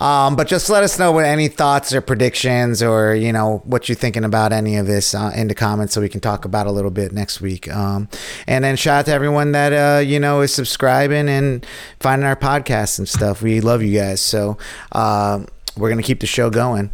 Um, 0.00 0.34
but 0.34 0.48
just 0.48 0.68
let 0.68 0.82
us 0.82 0.98
know 0.98 1.12
what 1.12 1.24
any 1.24 1.46
thoughts 1.46 1.92
or 1.94 2.00
predictions 2.00 2.82
or 2.82 3.14
you 3.14 3.32
know 3.32 3.62
what 3.64 3.88
you're 3.88 3.94
thinking 3.94 4.24
about 4.24 4.52
any 4.52 4.76
of 4.76 4.88
this 4.88 5.14
uh, 5.14 5.30
in 5.36 5.46
the 5.46 5.54
comments 5.54 5.94
so 5.94 6.00
we 6.00 6.08
can 6.08 6.18
talk 6.20 6.44
about 6.44 6.66
a 6.66 6.72
little 6.72 6.90
bit 6.90 7.12
next 7.12 7.40
week. 7.40 7.72
Um, 7.72 8.08
and 8.48 8.64
then 8.64 8.74
shout 8.74 8.98
out 8.98 9.06
to 9.06 9.12
everyone 9.12 9.52
that 9.52 9.72
uh, 9.72 10.00
you 10.00 10.18
know 10.18 10.40
is 10.40 10.52
subscribing 10.52 11.28
and 11.28 11.64
finding 12.00 12.26
our 12.26 12.34
podcast 12.34 12.98
and 12.98 13.08
stuff. 13.08 13.40
We 13.40 13.60
love 13.60 13.84
you 13.84 13.96
guys. 13.96 14.20
So 14.20 14.58
uh, 14.90 15.38
we're 15.76 15.90
gonna 15.90 16.02
keep 16.02 16.18
the 16.18 16.26
show 16.26 16.50
going. 16.50 16.90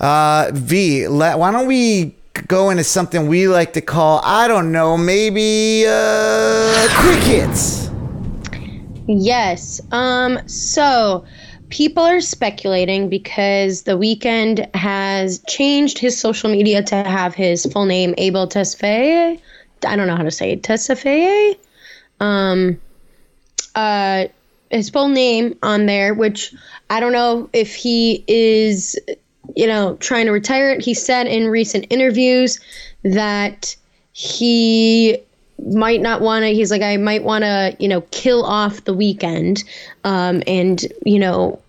Uh, 0.00 0.50
v, 0.52 1.06
let, 1.08 1.38
why 1.38 1.50
don't 1.52 1.66
we 1.66 2.14
go 2.46 2.70
into 2.70 2.84
something 2.84 3.26
we 3.26 3.48
like 3.48 3.72
to 3.72 3.80
call, 3.80 4.20
I 4.22 4.48
don't 4.48 4.70
know, 4.72 4.96
maybe 4.96 5.84
uh, 5.86 6.86
crickets. 6.90 7.90
Yes. 9.06 9.80
Um. 9.90 10.38
So 10.46 11.24
people 11.70 12.02
are 12.02 12.20
speculating 12.20 13.08
because 13.08 13.82
the 13.82 13.92
Weeknd 13.92 14.74
has 14.74 15.42
changed 15.48 15.98
his 15.98 16.18
social 16.18 16.50
media 16.50 16.82
to 16.82 16.96
have 16.96 17.34
his 17.34 17.66
full 17.66 17.86
name 17.86 18.14
Abel 18.18 18.46
Tesfaye. 18.46 19.40
I 19.86 19.96
don't 19.96 20.06
know 20.06 20.16
how 20.16 20.24
to 20.24 20.30
say 20.30 20.52
it. 20.52 20.62
Tesfaye. 20.62 21.56
Um. 22.20 22.80
Uh. 23.74 24.26
His 24.70 24.90
full 24.90 25.08
name 25.08 25.58
on 25.62 25.86
there, 25.86 26.12
which 26.12 26.54
I 26.90 27.00
don't 27.00 27.12
know 27.12 27.48
if 27.54 27.74
he 27.74 28.22
is, 28.28 28.98
you 29.58 29.66
know, 29.66 29.96
trying 29.96 30.26
to 30.26 30.30
retire 30.30 30.70
it. 30.70 30.80
He 30.80 30.94
said 30.94 31.26
in 31.26 31.48
recent 31.48 31.86
interviews 31.90 32.60
that 33.02 33.74
he 34.12 35.18
might 35.66 36.00
not 36.00 36.20
want 36.20 36.44
to 36.44 36.54
he's 36.54 36.70
like 36.70 36.82
i 36.82 36.96
might 36.96 37.24
want 37.24 37.42
to 37.42 37.76
you 37.80 37.88
know 37.88 38.00
kill 38.12 38.44
off 38.44 38.84
the 38.84 38.94
Weeknd 38.94 39.64
um, 40.04 40.40
and 40.46 40.86
you 41.04 41.18
know 41.18 41.60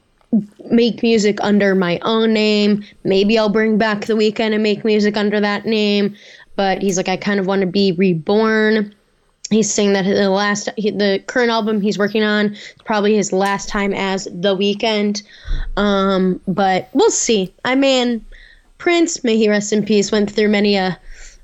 make 0.70 1.02
music 1.02 1.40
under 1.42 1.74
my 1.74 1.98
own 2.04 2.32
name. 2.32 2.84
Maybe 3.04 3.40
i'll 3.40 3.50
bring 3.50 3.80
back 3.80 4.06
the 4.06 4.14
Weeknd 4.14 4.54
and 4.54 4.62
make 4.62 4.86
music 4.86 5.18
under 5.18 5.40
that 5.40 5.66
name. 5.66 6.16
But 6.56 6.84
he's 6.84 6.98
like 6.98 7.10
i 7.10 7.18
kind 7.18 7.40
of 7.40 7.48
want 7.48 7.62
to 7.62 7.68
be 7.68 7.94
reborn 7.94 8.94
he's 9.50 9.72
saying 9.72 9.94
that 9.94 10.04
the 10.04 10.30
last 10.30 10.70
he- 10.78 10.92
the 10.92 11.24
current 11.28 11.50
album 11.52 11.82
he's 11.82 11.98
working 11.98 12.24
on 12.24 12.54
is 12.54 12.74
probably 12.86 13.16
his 13.16 13.32
last 13.32 13.70
time 13.70 13.94
as 13.94 14.26
the 14.26 14.56
Weeknd 14.56 15.24
um, 15.78 16.40
but 16.48 16.90
we'll 16.94 17.12
see 17.12 17.54
i 17.66 17.76
mean 17.76 18.26
prince 18.78 19.24
may 19.24 19.38
he 19.38 19.50
rest 19.50 19.74
in 19.74 19.84
peace 19.86 20.12
went 20.12 20.32
through 20.32 20.50
many 20.50 20.76
a 20.76 21.00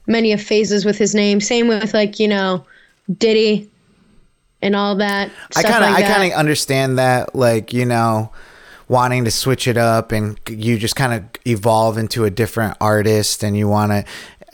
many 0.07 0.31
of 0.33 0.41
phases 0.41 0.85
with 0.85 0.97
his 0.97 1.15
name. 1.15 1.41
Same 1.41 1.67
with 1.67 1.93
like 1.93 2.19
you 2.19 2.27
know 2.27 2.65
Diddy 3.17 3.69
and 4.61 4.75
all 4.75 4.95
that. 4.97 5.31
I 5.55 5.63
kind 5.63 5.83
of, 5.83 5.91
like 5.91 6.03
I 6.03 6.07
kind 6.07 6.31
of 6.31 6.37
understand 6.37 6.97
that, 6.97 7.35
like 7.35 7.73
you 7.73 7.85
know, 7.85 8.31
wanting 8.87 9.25
to 9.25 9.31
switch 9.31 9.67
it 9.67 9.77
up, 9.77 10.11
and 10.11 10.39
you 10.49 10.77
just 10.77 10.95
kind 10.95 11.13
of 11.13 11.23
evolve 11.47 11.97
into 11.97 12.25
a 12.25 12.29
different 12.29 12.77
artist, 12.79 13.43
and 13.43 13.57
you 13.57 13.67
want 13.67 13.91
to. 13.91 14.05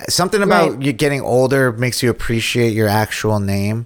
Something 0.10 0.42
about 0.42 0.72
Right. 0.74 0.82
you 0.82 0.94
getting 0.94 1.22
older 1.22 1.72
makes 1.72 2.02
you 2.04 2.10
appreciate 2.10 2.74
your 2.74 2.88
actual 2.88 3.40
name. 3.40 3.86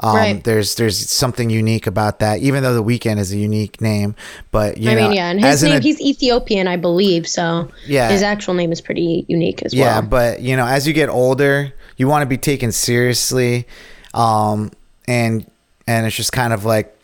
Um, 0.00 0.16
Right. 0.16 0.42
There's 0.44 0.74
there's 0.76 0.98
something 1.10 1.50
unique 1.50 1.86
about 1.86 2.18
that, 2.20 2.40
even 2.40 2.62
though 2.62 2.74
the 2.74 2.82
Weeknd 2.82 3.18
is 3.18 3.30
a 3.32 3.36
unique 3.36 3.80
name. 3.80 4.14
But 4.50 4.78
you 4.78 4.90
I 4.90 4.94
know, 4.94 5.02
mean, 5.08 5.12
yeah, 5.16 5.30
and 5.30 5.44
his 5.44 5.62
name, 5.62 5.74
ad- 5.74 5.82
he's 5.84 6.00
Ethiopian, 6.00 6.66
I 6.66 6.76
believe. 6.76 7.28
So 7.28 7.68
Yeah. 7.86 8.08
his 8.10 8.22
actual 8.22 8.54
name 8.54 8.72
is 8.72 8.80
pretty 8.80 9.24
unique 9.28 9.62
as 9.62 9.74
Yeah, 9.74 9.84
well. 9.84 9.94
Yeah, 9.96 10.00
but 10.00 10.40
you 10.40 10.56
know, 10.56 10.66
as 10.66 10.86
you 10.88 10.92
get 10.94 11.08
older, 11.08 11.72
you 11.98 12.08
want 12.08 12.22
to 12.22 12.26
be 12.26 12.38
taken 12.38 12.72
seriously, 12.72 13.66
um, 14.14 14.70
and 15.06 15.46
and 15.86 16.06
it's 16.06 16.16
just 16.16 16.32
kind 16.32 16.52
of 16.52 16.64
like, 16.64 16.96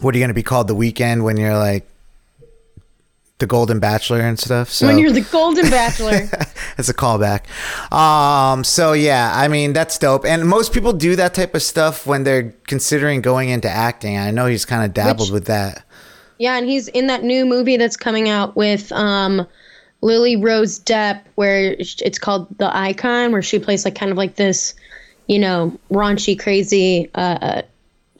what 0.00 0.14
are 0.14 0.18
you 0.18 0.22
going 0.22 0.28
to 0.28 0.34
be 0.34 0.42
called 0.44 0.68
the 0.68 0.76
Weeknd 0.76 1.22
when 1.22 1.36
you're 1.36 1.56
like 1.58 1.86
the 3.42 3.46
Golden 3.48 3.80
Bachelor 3.80 4.20
and 4.20 4.38
stuff? 4.38 4.70
So 4.70 4.86
when 4.86 4.98
you're 4.98 5.10
the 5.10 5.20
Golden 5.20 5.68
Bachelor, 5.68 6.12
it's 6.78 6.88
a 6.88 6.94
callback. 6.94 7.42
Um, 7.92 8.62
so 8.62 8.92
yeah, 8.92 9.32
I 9.34 9.48
mean 9.48 9.72
that's 9.72 9.98
dope, 9.98 10.24
and 10.24 10.48
most 10.48 10.72
people 10.72 10.92
do 10.92 11.16
that 11.16 11.34
type 11.34 11.54
of 11.56 11.62
stuff 11.62 12.06
when 12.06 12.22
they're 12.24 12.54
considering 12.68 13.20
going 13.20 13.48
into 13.48 13.68
acting. 13.68 14.16
I 14.16 14.30
know 14.30 14.46
he's 14.46 14.64
kind 14.64 14.84
of 14.84 14.94
dabbled 14.94 15.28
Which- 15.28 15.32
with 15.32 15.46
that. 15.46 15.84
yeah, 16.38 16.56
and 16.56 16.66
he's 16.68 16.86
in 16.88 17.08
that 17.08 17.24
new 17.24 17.44
movie 17.44 17.76
that's 17.76 17.96
coming 17.96 18.28
out 18.28 18.54
with 18.56 18.92
um, 18.92 19.44
Lily 20.02 20.36
Rose 20.36 20.78
Depp, 20.78 21.22
where 21.34 21.74
it's 21.78 22.18
called 22.18 22.46
The 22.58 22.74
Icon, 22.76 23.32
where 23.32 23.42
she 23.42 23.58
plays 23.58 23.84
like 23.84 23.96
kind 23.96 24.12
of 24.12 24.16
like 24.16 24.36
this, 24.36 24.74
you 25.26 25.38
know, 25.40 25.76
raunchy, 25.90 26.38
crazy 26.38 27.10
uh, 27.16 27.62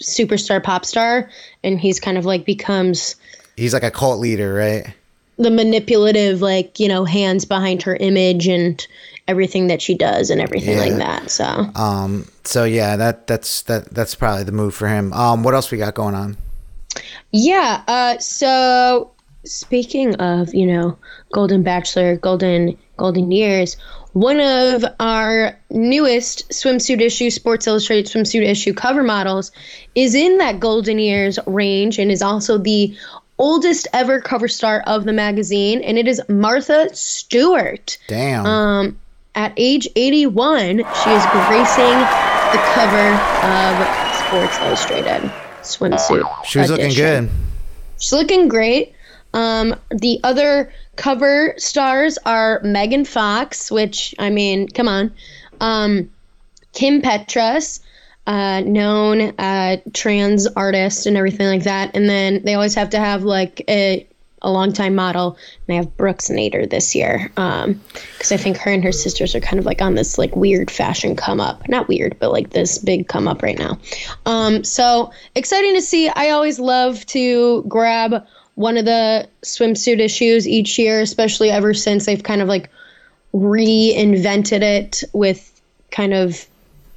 superstar 0.00 0.62
pop 0.62 0.84
star, 0.84 1.30
and 1.62 1.80
he's 1.80 2.00
kind 2.00 2.18
of 2.18 2.24
like 2.24 2.44
becomes 2.44 3.14
He's 3.56 3.74
like 3.74 3.82
a 3.84 3.90
cult 3.90 4.18
leader, 4.18 4.54
right? 4.54 4.94
The 5.38 5.50
manipulative 5.50 6.42
like 6.42 6.78
you 6.78 6.88
know 6.88 7.04
hands 7.04 7.44
behind 7.44 7.82
her 7.82 7.96
image 7.96 8.46
and 8.46 8.86
everything 9.28 9.68
that 9.68 9.80
she 9.80 9.96
does 9.96 10.30
and 10.30 10.40
everything 10.40 10.76
like 10.78 10.96
that 10.96 11.30
so 11.30 11.44
Um, 11.74 12.26
so 12.44 12.64
yeah, 12.64 12.96
that 12.96 13.26
that's 13.26 13.62
that 13.62 13.94
that's 13.94 14.14
probably 14.14 14.44
the 14.44 14.52
move 14.52 14.74
for 14.74 14.88
him. 14.88 15.12
Um, 15.12 15.42
what 15.44 15.54
else 15.54 15.70
we 15.70 15.78
got 15.78 15.94
going 15.94 16.14
on? 16.14 16.36
yeah 17.30 17.82
uh 17.88 18.18
so 18.18 19.10
speaking 19.44 20.14
of 20.16 20.52
you 20.54 20.66
know 20.66 20.98
golden 21.32 21.62
bachelor 21.62 22.16
golden 22.16 22.76
golden 22.98 23.32
years 23.32 23.76
one 24.12 24.38
of 24.40 24.84
our 25.00 25.58
newest 25.70 26.46
swimsuit 26.50 27.00
issue 27.00 27.30
sports 27.30 27.66
illustrated 27.66 28.04
swimsuit 28.12 28.46
issue 28.46 28.74
cover 28.74 29.02
models 29.02 29.50
is 29.94 30.14
in 30.14 30.36
that 30.36 30.60
golden 30.60 30.98
years 30.98 31.38
range 31.46 31.98
and 31.98 32.12
is 32.12 32.20
also 32.20 32.58
the 32.58 32.94
oldest 33.42 33.88
ever 33.92 34.20
cover 34.20 34.46
star 34.46 34.84
of 34.86 35.04
the 35.04 35.12
magazine 35.12 35.82
and 35.82 35.98
it 35.98 36.06
is 36.06 36.22
martha 36.28 36.88
stewart 36.94 37.98
Damn. 38.06 38.46
Um, 38.46 38.98
at 39.34 39.52
age 39.56 39.88
81, 39.96 40.76
she 40.76 41.10
is 41.10 41.26
gracing 41.46 41.98
the 42.52 42.60
cover 42.74 43.08
of 43.42 44.16
Sports 44.26 44.58
Illustrated 44.60 45.32
swimsuit. 45.62 46.44
she 46.44 46.58
was 46.60 46.70
looking 46.70 46.94
good. 46.94 47.30
She's 47.98 48.12
looking 48.12 48.48
great. 48.48 48.94
Um, 49.34 49.74
the 49.90 50.20
other 50.22 50.72
cover 50.96 51.54
stars 51.56 52.18
are 52.26 52.60
Megan 52.62 53.04
Fox, 53.04 53.70
which 53.70 54.14
I 54.18 54.30
mean, 54.30 54.68
come 54.68 54.86
on, 54.86 55.12
um, 55.60 56.10
Kim 56.74 57.00
Petras, 57.00 57.80
uh, 58.26 58.60
known 58.60 59.20
uh, 59.38 59.78
trans 59.92 60.46
artist 60.46 61.06
and 61.06 61.16
everything 61.16 61.46
like 61.46 61.64
that, 61.64 61.96
and 61.96 62.08
then 62.08 62.42
they 62.44 62.54
always 62.54 62.74
have 62.74 62.90
to 62.90 62.98
have 62.98 63.24
like 63.24 63.64
a 63.68 64.06
a 64.42 64.50
longtime 64.50 64.94
model. 64.94 65.36
And 65.36 65.66
they 65.68 65.76
have 65.76 65.96
Brooks 65.96 66.28
Nader 66.28 66.68
this 66.68 66.94
year 66.94 67.30
because 67.34 68.32
I 68.32 68.36
think 68.36 68.58
her 68.58 68.70
and 68.70 68.84
her 68.84 68.92
sisters 68.92 69.34
are 69.34 69.40
kind 69.40 69.58
of 69.58 69.64
like 69.64 69.80
on 69.80 69.94
this 69.94 70.18
like 70.18 70.36
weird 70.36 70.70
fashion 70.70 71.16
come 71.16 71.40
up. 71.40 71.68
Not 71.68 71.88
weird, 71.88 72.18
but 72.18 72.32
like 72.32 72.50
this 72.50 72.78
big 72.78 73.08
come 73.08 73.28
up 73.28 73.42
right 73.42 73.58
now. 73.58 73.78
Um, 74.26 74.64
so 74.64 75.12
exciting 75.34 75.74
to 75.74 75.82
see. 75.82 76.08
I 76.08 76.30
always 76.30 76.58
love 76.58 77.06
to 77.06 77.62
grab 77.68 78.26
one 78.54 78.76
of 78.76 78.84
the 78.84 79.28
swimsuit 79.42 79.98
issues 79.98 80.46
each 80.46 80.78
year, 80.78 81.00
especially 81.00 81.50
ever 81.50 81.72
since 81.72 82.04
they've 82.04 82.22
kind 82.22 82.42
of 82.42 82.48
like 82.48 82.68
reinvented 83.32 84.62
it 84.62 85.04
with 85.12 85.48
kind 85.90 86.12
of 86.12 86.46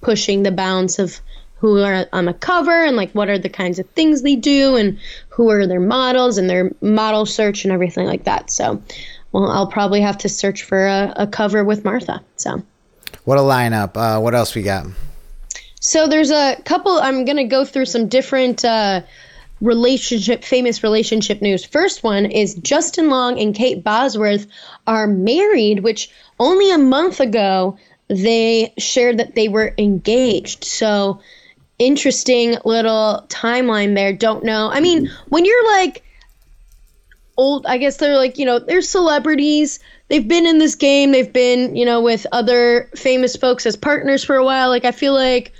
pushing 0.05 0.43
the 0.43 0.51
bounds 0.51 0.99
of 0.99 1.19
who 1.55 1.81
are 1.81 2.05
on 2.13 2.25
the 2.25 2.33
cover 2.33 2.85
and 2.85 2.95
like 2.95 3.11
what 3.13 3.27
are 3.27 3.39
the 3.39 3.49
kinds 3.49 3.79
of 3.79 3.89
things 3.89 4.21
they 4.21 4.35
do 4.35 4.75
and 4.75 4.99
who 5.29 5.49
are 5.49 5.65
their 5.65 5.79
models 5.79 6.37
and 6.37 6.47
their 6.47 6.71
model 6.79 7.25
search 7.25 7.65
and 7.65 7.73
everything 7.73 8.05
like 8.05 8.25
that. 8.25 8.51
So, 8.51 8.83
well, 9.31 9.49
I'll 9.49 9.65
probably 9.65 10.01
have 10.01 10.19
to 10.19 10.29
search 10.29 10.61
for 10.61 10.85
a, 10.85 11.11
a 11.15 11.25
cover 11.27 11.63
with 11.63 11.83
Martha. 11.83 12.21
So, 12.35 12.61
What 13.23 13.39
a 13.39 13.41
lineup. 13.41 13.97
Uh, 13.97 14.21
what 14.21 14.35
else 14.35 14.53
we 14.53 14.61
got? 14.61 14.85
so 15.81 16.07
there's 16.07 16.29
a 16.29 16.55
couple. 16.65 16.99
I'm 16.99 17.25
gonna 17.25 17.47
go 17.47 17.65
through 17.65 17.85
some 17.85 18.07
different 18.07 18.63
uh, 18.63 19.01
relationship, 19.59 20.43
famous 20.43 20.83
relationship 20.83 21.41
news. 21.41 21.65
First 21.65 22.03
one 22.03 22.25
is 22.27 22.53
Justin 22.55 23.09
Long 23.09 23.39
and 23.39 23.55
Kate 23.55 23.83
Bosworth 23.83 24.45
are 24.85 25.07
married, 25.07 25.79
which 25.79 26.11
only 26.39 26.69
a 26.71 26.77
month 26.77 27.19
ago 27.19 27.77
they 28.07 28.73
shared 28.77 29.17
that 29.17 29.35
they 29.35 29.47
were 29.47 29.73
engaged. 29.77 30.63
So 30.63 31.19
interesting 31.79 32.57
little 32.63 33.25
timeline 33.29 33.95
there. 33.95 34.13
Don't 34.13 34.43
know. 34.43 34.69
I 34.71 34.79
mean, 34.79 35.09
when 35.29 35.45
you're 35.45 35.67
like 35.73 36.03
old, 37.37 37.65
I 37.65 37.77
guess 37.77 37.97
they're 37.97 38.17
like, 38.17 38.37
you 38.37 38.45
know, 38.45 38.59
they're 38.59 38.81
celebrities. 38.81 39.79
They've 40.07 40.27
been 40.27 40.45
in 40.45 40.59
this 40.59 40.75
game. 40.75 41.11
They've 41.11 41.31
been, 41.31 41.75
you 41.75 41.85
know, 41.85 42.01
with 42.01 42.25
other 42.31 42.89
famous 42.95 43.35
folks 43.35 43.65
as 43.65 43.75
partners 43.75 44.23
for 44.23 44.35
a 44.35 44.45
while. 44.45 44.69
Like 44.69 44.85
I 44.85 44.91
feel 44.91 45.13
like 45.13 45.51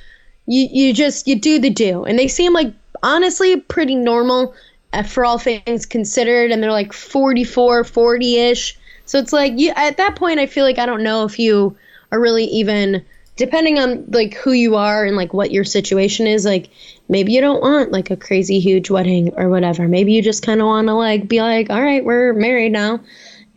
you 0.46 0.68
you 0.72 0.94
just 0.94 1.28
you 1.28 1.36
do 1.36 1.60
the 1.60 1.70
do. 1.70 2.06
And 2.06 2.18
they 2.18 2.28
seem 2.28 2.54
like 2.54 2.74
honestly 3.04 3.60
pretty 3.60 3.96
normal 3.96 4.54
uh, 4.94 5.04
for 5.04 5.26
all 5.26 5.38
things 5.38 5.86
considered 5.86 6.52
and 6.52 6.62
they're 6.62 6.72
like 6.72 6.94
44, 6.94 7.84
40ish. 7.84 8.76
So 9.06 9.20
it's 9.20 9.34
like 9.34 9.54
you 9.58 9.74
at 9.76 9.98
that 9.98 10.16
point 10.16 10.40
I 10.40 10.46
feel 10.46 10.64
like 10.64 10.80
I 10.80 10.86
don't 10.86 11.04
know 11.04 11.26
if 11.26 11.40
you 11.40 11.76
are 12.16 12.20
really 12.22 12.46
even 12.46 13.04
depending 13.36 13.78
on 13.78 14.06
like 14.12 14.34
who 14.34 14.54
you 14.54 14.76
are 14.76 15.06
and 15.06 15.18
like 15.18 15.34
what 15.34 15.52
your 15.52 15.64
situation 15.66 16.26
is 16.26 16.46
like 16.46 16.70
maybe 17.10 17.34
you 17.34 17.42
don't 17.42 17.62
want 17.62 17.92
like 17.92 18.10
a 18.10 18.16
crazy 18.16 18.60
huge 18.60 18.90
wedding 18.90 19.34
or 19.36 19.50
whatever 19.50 19.88
maybe 19.88 20.14
you 20.14 20.22
just 20.22 20.42
kind 20.44 20.62
of 20.62 20.68
want 20.68 20.88
to 20.88 20.94
like 20.94 21.28
be 21.28 21.42
like 21.42 21.70
all 21.70 21.82
right 21.82 22.06
we're 22.06 22.34
married 22.34 22.72
now 22.72 23.00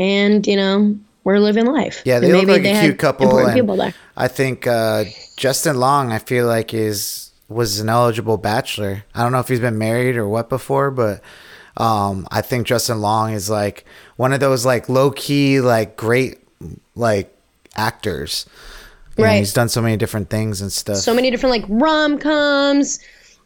and 0.00 0.46
you 0.46 0.56
know 0.56 0.98
we're 1.24 1.38
living 1.38 1.66
life 1.66 2.02
Yeah, 2.06 2.20
they 2.20 2.28
And 2.28 2.38
look 2.38 2.48
like 2.48 2.62
they 2.62 2.74
a 2.76 2.80
cute 2.80 2.98
couple. 2.98 3.38
and 3.38 3.52
people 3.54 3.76
there 3.76 3.92
I 4.16 4.28
think 4.28 4.66
uh, 4.66 5.04
Justin 5.36 5.76
Long, 5.78 6.10
I 6.10 6.18
feel 6.18 6.46
like 6.46 6.74
is 6.74 7.30
was 7.48 7.78
an 7.80 7.88
eligible 7.88 8.36
bachelor. 8.36 9.04
I 9.14 9.22
don't 9.22 9.30
know 9.32 9.38
if 9.38 9.46
he's 9.48 9.60
been 9.60 9.78
married 9.78 10.16
or 10.16 10.26
what 10.28 10.48
before, 10.48 10.90
but 10.90 11.20
um, 11.76 12.26
I 12.32 12.40
think 12.40 12.66
Justin 12.66 13.00
Long 13.00 13.32
is 13.32 13.48
like 13.48 13.84
one 14.16 14.32
of 14.32 14.40
those 14.40 14.66
like 14.66 14.88
low 14.88 15.10
key 15.12 15.60
like 15.60 15.96
great 15.96 16.38
like 16.96 17.32
actors. 17.78 18.44
You 19.16 19.24
know, 19.24 19.30
Right. 19.30 19.38
he's 19.38 19.52
done 19.54 19.68
so 19.68 19.80
many 19.82 19.96
different 19.96 20.28
things 20.30 20.60
and 20.60 20.70
stuff. 20.72 20.98
so 20.98 21.14
many 21.14 21.30
different 21.30 21.50
like 21.50 21.64
rom-coms 21.68 23.00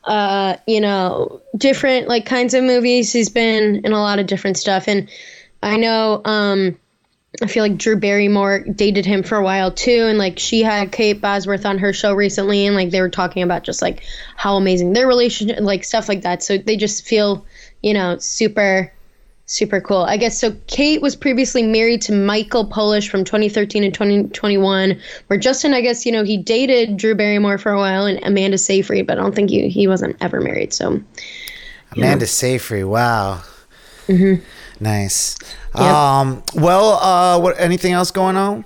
uh 0.05 0.57
you 0.66 0.81
know 0.81 1.40
different 1.57 2.09
like 2.09 2.27
kinds 2.27 2.55
of 2.55 2.64
movies 2.64 3.12
he's 3.12 3.29
been 3.29 3.77
in 3.85 3.92
a 3.92 3.99
lot 4.01 4.18
of 4.18 4.27
different 4.27 4.57
stuff 4.57 4.88
and 4.88 5.09
i 5.62 5.77
know 5.77 6.21
um 6.25 6.77
i 7.40 7.47
feel 7.47 7.62
like 7.62 7.77
drew 7.79 7.97
barrymore 7.97 8.59
dated 8.75 9.07
him 9.07 9.23
for 9.23 9.38
a 9.38 9.45
while 9.45 9.71
too 9.71 10.07
and 10.09 10.18
like 10.18 10.40
she 10.40 10.61
had 10.62 10.90
kate 10.90 11.21
bosworth 11.21 11.64
on 11.64 11.79
her 11.79 11.92
show 11.92 12.12
recently 12.14 12.66
and 12.66 12.75
like 12.75 12.90
they 12.90 13.01
were 13.01 13.09
talking 13.09 13.45
about 13.45 13.62
just 13.62 13.81
like 13.81 14.03
how 14.37 14.57
amazing 14.57 14.92
their 14.92 15.07
relationship 15.07 15.61
like 15.61 15.85
stuff 15.85 16.09
like 16.09 16.23
that 16.23 16.42
so 16.42 16.59
they 16.59 16.77
just 16.77 17.07
feel 17.07 17.47
you 17.81 17.95
know 17.95 18.18
super 18.18 18.92
super 19.53 19.81
cool. 19.81 20.03
I 20.03 20.17
guess 20.17 20.41
so. 20.41 20.53
Kate 20.67 21.03
was 21.03 21.15
previously 21.15 21.62
married 21.62 22.03
to 22.03 22.12
Michael 22.12 22.67
Polish 22.67 23.09
from 23.09 23.25
2013 23.25 23.85
and 23.85 23.93
2021. 23.93 25.01
Where 25.27 25.38
Justin, 25.38 25.75
I 25.75 25.81
guess 25.81 26.07
you 26.07 26.12
know 26.12 26.25
he 26.25 26.37
dated 26.37 26.97
Drew 26.97 27.15
Barrymore 27.15 27.59
for 27.59 27.73
a 27.73 27.79
while 27.79 28.07
and 28.07 28.19
Amanda 28.25 28.59
Seyfried, 28.59 29.07
but 29.07 29.19
I 29.19 29.23
don't 29.23 29.35
think 29.35 29.51
he 29.51 29.69
he 29.69 29.87
wasn't 29.87 30.17
ever 30.21 30.41
married. 30.41 30.73
So 30.73 31.01
Amanda 31.93 32.27
Seyfried, 32.27 32.87
wow. 32.87 33.43
Mm-hmm. 34.09 34.43
Nice. 34.83 35.37
Um, 35.75 36.43
well, 36.55 36.95
uh, 36.95 37.41
what? 37.41 37.59
Anything 37.59 37.93
else 37.93 38.11
going 38.11 38.37
on? 38.37 38.65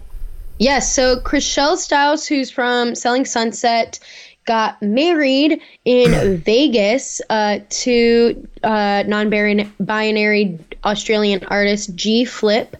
Yes, 0.58 0.94
so 0.94 1.20
Chrishell 1.20 1.76
Stause, 1.76 2.26
who's 2.26 2.50
from 2.50 2.94
Selling 2.94 3.26
Sunset, 3.26 3.98
got 4.46 4.80
married 4.80 5.60
in 5.84 6.38
Vegas 6.44 7.20
uh, 7.28 7.58
to 7.68 8.48
uh, 8.62 9.04
non-binary 9.06 10.58
Australian 10.84 11.44
artist 11.44 11.94
G 11.94 12.24
Flip. 12.24 12.76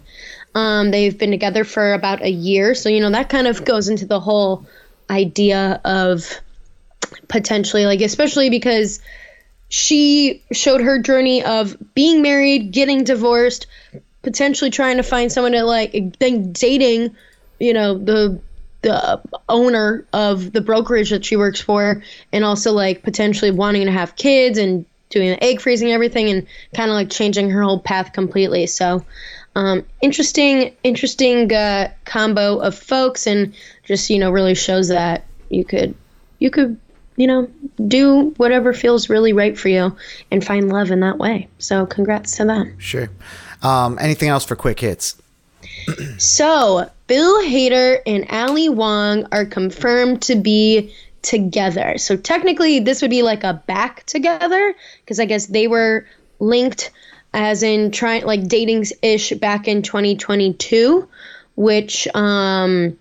Um, 0.55 0.91
they've 0.91 1.17
been 1.17 1.31
together 1.31 1.65
for 1.65 1.93
about 1.93 2.23
a 2.23 2.31
year, 2.31 2.75
so 2.75 2.89
you 2.89 3.01
know 3.01 3.11
that 3.11 3.29
kind 3.29 3.47
of 3.47 3.65
goes 3.65 3.89
into 3.89 4.07
the 4.07 4.21
whole 4.21 4.67
idea 5.11 5.81
of 5.85 6.41
potentially, 7.29 7.87
like, 7.87 8.01
especially 8.01 8.51
because 8.51 9.01
she 9.69 10.45
showed 10.53 10.81
her 10.81 11.01
journey 11.01 11.45
of 11.45 11.77
being 11.95 12.23
married, 12.23 12.73
getting 12.73 13.05
divorced, 13.05 13.67
potentially 14.23 14.71
trying 14.71 14.97
to 14.97 15.03
find 15.03 15.31
someone 15.31 15.53
to 15.53 15.65
like, 15.65 16.19
then 16.19 16.53
dating, 16.53 17.17
you 17.59 17.73
know, 17.73 17.99
the 17.99 18.41
the 18.83 19.21
owner 19.49 20.07
of 20.13 20.53
the 20.53 20.61
brokerage 20.61 21.11
that 21.11 21.25
she 21.25 21.37
works 21.37 21.61
for, 21.61 22.03
and 22.33 22.45
also 22.45 22.73
like 22.73 23.03
potentially 23.03 23.51
wanting 23.51 23.87
to 23.87 23.93
have 23.93 24.17
kids 24.17 24.59
and 24.59 24.85
doing 25.09 25.39
egg 25.43 25.61
freezing 25.61 25.89
and 25.89 25.95
everything, 25.95 26.31
and 26.31 26.47
kind 26.75 26.91
of 26.91 26.95
like 26.95 27.11
changing 27.11 27.51
her 27.51 27.63
whole 27.63 27.81
path 27.81 28.13
completely. 28.13 28.67
So, 28.67 29.05
um, 29.55 29.85
interesting, 30.01 30.75
interesting 30.83 31.53
uh, 31.53 31.93
combo 32.05 32.59
of 32.59 32.77
folks, 32.77 33.27
and 33.27 33.55
just 33.85 34.11
you 34.11 34.19
know 34.19 34.31
really 34.31 34.55
shows 34.55 34.89
that 34.89 35.25
you 35.49 35.65
could 35.65 35.95
you 36.39 36.51
could 36.51 36.79
you 37.17 37.27
know 37.27 37.51
do 37.87 38.35
whatever 38.37 38.73
feels 38.73 39.09
really 39.09 39.33
right 39.33 39.59
for 39.59 39.69
you 39.69 39.97
and 40.31 40.45
find 40.45 40.69
love 40.69 40.91
in 40.91 41.01
that 41.01 41.19
way. 41.19 41.49
So, 41.59 41.87
congrats 41.87 42.37
to 42.37 42.45
them. 42.45 42.79
Sure. 42.79 43.09
Um, 43.63 43.99
anything 44.01 44.29
else 44.29 44.45
for 44.45 44.55
quick 44.55 44.81
hits? 44.81 45.21
So, 46.19 46.91
Bill 47.07 47.43
Hader 47.43 48.01
and 48.07 48.27
Ali 48.31 48.69
Wong 48.69 49.27
are 49.33 49.45
confirmed 49.45 50.23
to 50.23 50.35
be 50.35 50.95
together. 51.23 51.99
So, 51.99 52.17
technically, 52.17 52.81
this 52.81 53.03
would 53.03 53.11
be 53.11 53.23
like 53.23 53.45
a 53.45 53.55
back 53.55 54.05
together 54.07 54.75
because 55.01 55.21
I 55.21 55.25
guess 55.25 55.47
they 55.47 55.67
were 55.69 56.07
linked 56.39 56.91
as 57.33 57.63
in 57.63 57.91
trying 57.91 58.25
like 58.25 58.49
dating 58.49 58.87
ish 59.03 59.31
back 59.33 59.69
in 59.69 59.83
2022, 59.83 61.09
which 61.55 62.09
um, 62.15 62.99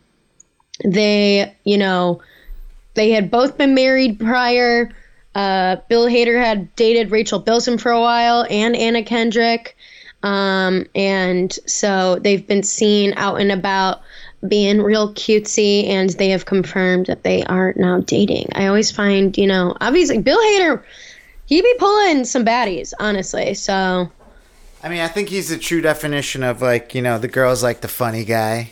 they, 0.83 1.55
you 1.63 1.77
know, 1.77 2.21
they 2.95 3.11
had 3.11 3.31
both 3.31 3.57
been 3.57 3.75
married 3.75 4.19
prior. 4.19 4.91
Uh, 5.33 5.77
Bill 5.89 6.05
Hader 6.07 6.41
had 6.41 6.75
dated 6.75 7.11
Rachel 7.11 7.39
Bilson 7.39 7.77
for 7.77 7.91
a 7.91 7.99
while 7.99 8.45
and 8.49 8.75
Anna 8.75 9.03
Kendrick. 9.03 9.75
Um, 10.25 10.85
and 10.95 11.53
so 11.67 12.17
they've 12.19 12.45
been 12.45 12.63
seen 12.63 13.13
out 13.15 13.39
and 13.39 13.51
about 13.51 14.01
being 14.47 14.81
real 14.81 15.13
cutesy, 15.13 15.88
and 15.88 16.09
they 16.11 16.29
have 16.29 16.45
confirmed 16.45 17.05
that 17.05 17.23
they 17.23 17.43
are 17.45 17.73
now 17.77 17.99
dating. 18.01 18.49
I 18.53 18.67
always 18.67 18.91
find, 18.91 19.38
you 19.38 19.47
know, 19.47 19.75
obviously 19.81 20.17
Bill 20.19 20.38
Hader, 20.39 20.83
he 21.45 21.61
be 21.61 21.75
pulling 21.77 22.25
some 22.25 22.43
baddies, 22.43 22.91
honestly. 22.99 23.53
So 23.53 24.11
I 24.83 24.89
mean, 24.89 24.99
I 25.01 25.07
think 25.07 25.29
he's 25.29 25.49
the 25.49 25.57
true 25.57 25.81
definition 25.81 26.43
of 26.43 26.61
like 26.61 26.93
you 26.95 27.01
know 27.01 27.17
the 27.17 27.27
girl's 27.27 27.63
like 27.63 27.81
the 27.81 27.88
funny 27.88 28.23
guy. 28.25 28.71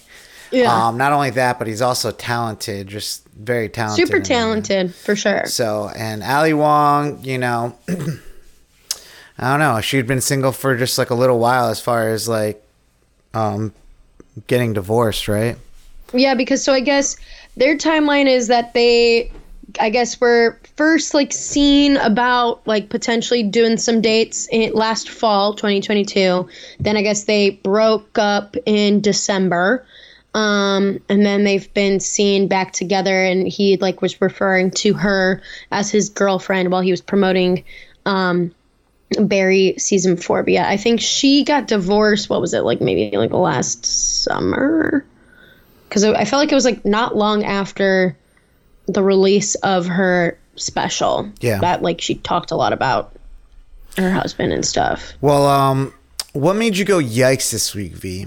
yeah, 0.51 0.87
Um, 0.87 0.97
not 0.97 1.11
only 1.11 1.31
that, 1.31 1.57
but 1.59 1.67
he's 1.67 1.81
also 1.81 2.11
talented, 2.11 2.87
just 2.87 3.27
very 3.29 3.69
talented. 3.69 4.07
super 4.07 4.19
talented 4.19 4.93
for 4.93 5.15
sure. 5.15 5.45
So, 5.45 5.89
and 5.95 6.21
Ali 6.23 6.53
Wong, 6.53 7.23
you 7.23 7.37
know, 7.39 7.75
I 9.43 9.49
don't 9.49 9.59
know. 9.59 9.81
She'd 9.81 10.07
been 10.07 10.21
single 10.21 10.53
for 10.53 10.77
just 10.77 10.97
like 10.97 11.09
a 11.09 11.15
little 11.15 11.37
while, 11.37 11.67
as 11.67 11.81
far 11.81 12.07
as 12.07 12.29
like, 12.29 12.63
um, 13.33 13.73
getting 14.47 14.71
divorced, 14.71 15.27
right? 15.27 15.57
Yeah, 16.13 16.33
because 16.33 16.63
so 16.63 16.71
I 16.71 16.79
guess 16.79 17.17
their 17.57 17.75
timeline 17.75 18.27
is 18.27 18.47
that 18.47 18.73
they, 18.73 19.29
I 19.81 19.89
guess, 19.89 20.21
were 20.21 20.57
first 20.77 21.13
like 21.13 21.33
seen 21.33 21.97
about 21.97 22.65
like 22.65 22.87
potentially 22.87 23.43
doing 23.43 23.75
some 23.75 23.99
dates 23.99 24.47
in 24.49 24.71
last 24.73 25.09
fall, 25.09 25.53
2022. 25.55 26.47
Then 26.79 26.95
I 26.95 27.01
guess 27.01 27.25
they 27.25 27.49
broke 27.49 28.17
up 28.17 28.55
in 28.65 29.01
December. 29.01 29.85
Um, 30.35 31.01
and 31.09 31.25
then 31.25 31.43
they've 31.43 31.71
been 31.73 31.99
seen 31.99 32.47
back 32.47 32.71
together, 32.71 33.23
and 33.23 33.45
he 33.45 33.75
like 33.77 34.01
was 34.01 34.21
referring 34.21 34.71
to 34.71 34.93
her 34.93 35.41
as 35.71 35.91
his 35.91 36.07
girlfriend 36.07 36.71
while 36.71 36.81
he 36.81 36.91
was 36.91 37.01
promoting 37.01 37.63
um, 38.05 38.53
Barry 39.19 39.75
season 39.77 40.17
four. 40.17 40.43
But 40.43 40.53
yeah, 40.53 40.69
I 40.69 40.77
think 40.77 41.01
she 41.01 41.43
got 41.43 41.67
divorced. 41.67 42.29
What 42.29 42.41
was 42.41 42.53
it 42.53 42.61
like? 42.61 42.81
Maybe 42.81 43.15
like 43.15 43.31
last 43.31 43.85
summer 43.85 45.05
because 45.93 46.03
I 46.05 46.25
felt 46.25 46.39
like 46.41 46.51
it 46.51 46.55
was 46.55 46.65
like 46.65 46.83
not 46.85 47.15
long 47.15 47.43
after 47.43 48.17
the 48.87 49.03
release 49.03 49.53
of 49.55 49.85
her 49.85 50.39
special. 50.55 51.31
Yeah. 51.39 51.59
That 51.59 51.83
like 51.83 52.01
she 52.01 52.15
talked 52.15 52.49
a 52.49 52.55
lot 52.55 52.73
about 52.73 53.15
her 53.97 54.09
husband 54.09 54.53
and 54.53 54.65
stuff. 54.65 55.13
Well, 55.21 55.45
um, 55.45 55.93
what 56.33 56.55
made 56.55 56.77
you 56.77 56.85
go 56.85 56.97
yikes 56.97 57.51
this 57.51 57.75
week, 57.75 57.93
V? 57.93 58.25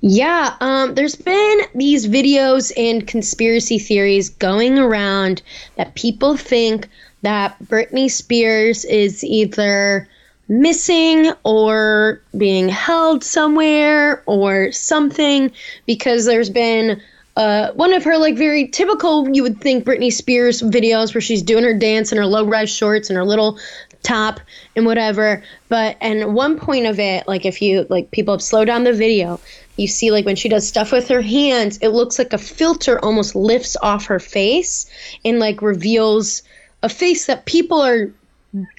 Yeah, 0.00 0.56
um, 0.60 0.94
there's 0.94 1.16
been 1.16 1.60
these 1.74 2.06
videos 2.06 2.72
and 2.76 3.06
conspiracy 3.06 3.78
theories 3.78 4.28
going 4.28 4.78
around 4.78 5.42
that 5.76 5.94
people 5.94 6.36
think 6.36 6.88
that 7.22 7.56
Britney 7.64 8.10
Spears 8.10 8.84
is 8.84 9.24
either 9.24 10.08
missing 10.48 11.32
or 11.44 12.22
being 12.36 12.68
held 12.68 13.24
somewhere 13.24 14.22
or 14.26 14.70
something 14.70 15.50
because 15.86 16.24
there's 16.24 16.50
been 16.50 17.00
uh, 17.36 17.72
one 17.72 17.92
of 17.92 18.04
her 18.04 18.16
like 18.16 18.36
very 18.36 18.68
typical 18.68 19.28
you 19.28 19.42
would 19.42 19.60
think 19.60 19.84
Britney 19.84 20.12
Spears 20.12 20.62
videos 20.62 21.14
where 21.14 21.20
she's 21.20 21.42
doing 21.42 21.64
her 21.64 21.74
dance 21.74 22.12
in 22.12 22.18
her 22.18 22.26
low 22.26 22.46
rise 22.46 22.70
shorts 22.70 23.10
and 23.10 23.16
her 23.16 23.24
little 23.24 23.58
top 24.02 24.40
and 24.74 24.86
whatever. 24.86 25.42
But 25.68 25.96
and 26.00 26.34
one 26.34 26.58
point 26.58 26.86
of 26.86 26.98
it, 26.98 27.28
like 27.28 27.44
if 27.44 27.60
you 27.60 27.86
like 27.90 28.10
people 28.10 28.32
have 28.34 28.42
slowed 28.42 28.68
down 28.68 28.84
the 28.84 28.92
video, 28.92 29.38
you 29.76 29.86
see 29.86 30.10
like 30.10 30.24
when 30.24 30.36
she 30.36 30.48
does 30.48 30.66
stuff 30.66 30.92
with 30.92 31.08
her 31.08 31.22
hands, 31.22 31.78
it 31.82 31.88
looks 31.88 32.18
like 32.18 32.32
a 32.32 32.38
filter 32.38 33.02
almost 33.04 33.34
lifts 33.34 33.76
off 33.82 34.06
her 34.06 34.18
face 34.18 34.90
and 35.24 35.38
like 35.38 35.62
reveals 35.62 36.42
a 36.82 36.88
face 36.88 37.26
that 37.26 37.44
people 37.46 37.80
are 37.80 38.10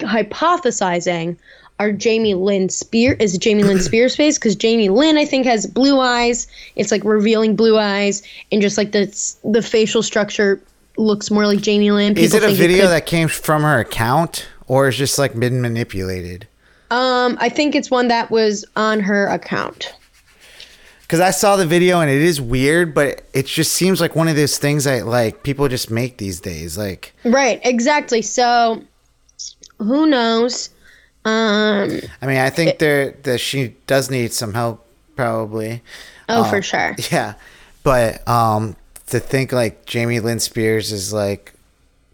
hypothesizing 0.00 1.36
are 1.80 1.92
Jamie 1.92 2.34
Lynn 2.34 2.68
Spear 2.68 3.12
is 3.14 3.38
Jamie 3.38 3.62
Lynn 3.62 3.80
Spears 3.80 4.16
face 4.16 4.36
because 4.38 4.56
Jamie 4.56 4.88
Lynn 4.88 5.16
I 5.16 5.24
think 5.24 5.46
has 5.46 5.66
blue 5.66 6.00
eyes. 6.00 6.46
It's 6.74 6.90
like 6.90 7.04
revealing 7.04 7.54
blue 7.54 7.78
eyes 7.78 8.22
and 8.50 8.60
just 8.60 8.76
like 8.76 8.92
the 8.92 9.06
the 9.44 9.62
facial 9.62 10.02
structure 10.02 10.60
looks 10.96 11.30
more 11.30 11.46
like 11.46 11.60
Jamie 11.60 11.92
Lynn. 11.92 12.16
Is 12.18 12.34
it 12.34 12.42
a 12.42 12.52
video 12.52 12.82
could- 12.82 12.90
that 12.90 13.06
came 13.06 13.28
from 13.28 13.62
her 13.62 13.78
account 13.78 14.48
or 14.66 14.88
is 14.88 14.96
just 14.96 15.18
like 15.18 15.38
been 15.38 15.60
manipulated? 15.60 16.48
Um, 16.90 17.36
I 17.40 17.50
think 17.50 17.74
it's 17.74 17.90
one 17.90 18.08
that 18.08 18.30
was 18.30 18.64
on 18.74 19.00
her 19.00 19.26
account. 19.28 19.94
Because 21.08 21.20
I 21.20 21.30
saw 21.30 21.56
the 21.56 21.64
video 21.64 22.00
and 22.02 22.10
it 22.10 22.20
is 22.20 22.38
weird, 22.38 22.94
but 22.94 23.22
it 23.32 23.46
just 23.46 23.72
seems 23.72 23.98
like 23.98 24.14
one 24.14 24.28
of 24.28 24.36
those 24.36 24.58
things 24.58 24.84
that 24.84 25.06
like 25.06 25.42
people 25.42 25.66
just 25.66 25.90
make 25.90 26.18
these 26.18 26.38
days. 26.38 26.76
Like, 26.76 27.14
Right, 27.24 27.60
exactly. 27.64 28.20
So 28.20 28.82
who 29.78 30.06
knows? 30.06 30.68
Um, 31.24 32.00
I 32.22 32.26
mean, 32.26 32.36
I 32.38 32.50
think 32.50 32.78
there 32.78 33.12
that 33.22 33.38
she 33.40 33.74
does 33.86 34.10
need 34.10 34.32
some 34.34 34.52
help, 34.52 34.86
probably. 35.16 35.82
oh, 36.28 36.44
Um, 36.44 36.50
for 36.50 36.60
sure. 36.62 36.94
Yeah, 37.10 37.34
but 37.82 38.26
um, 38.28 38.76
to 39.06 39.18
think 39.18 39.50
like 39.52 39.86
Jamie 39.86 40.20
Lynn 40.20 40.40
Spears 40.40 40.92
is 40.92 41.12
like 41.12 41.54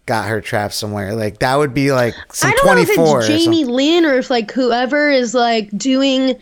got 0.05 0.29
her 0.29 0.39
trapped 0.39 0.73
somewhere, 0.73 1.15
like 1.15 1.39
that 1.39 1.55
would 1.57 1.73
be 1.73 1.91
like 1.91 2.13
some 2.31 2.49
I 2.49 2.53
don't 2.53 2.65
know 2.75 2.81
if 2.81 2.89
it's 2.89 3.27
Jamie 3.27 3.65
Lynn 3.65 4.05
or 4.05 4.15
if 4.15 4.29
like 4.29 4.51
whoever 4.51 5.09
is 5.09 5.33
like 5.33 5.69
doing, 5.77 6.35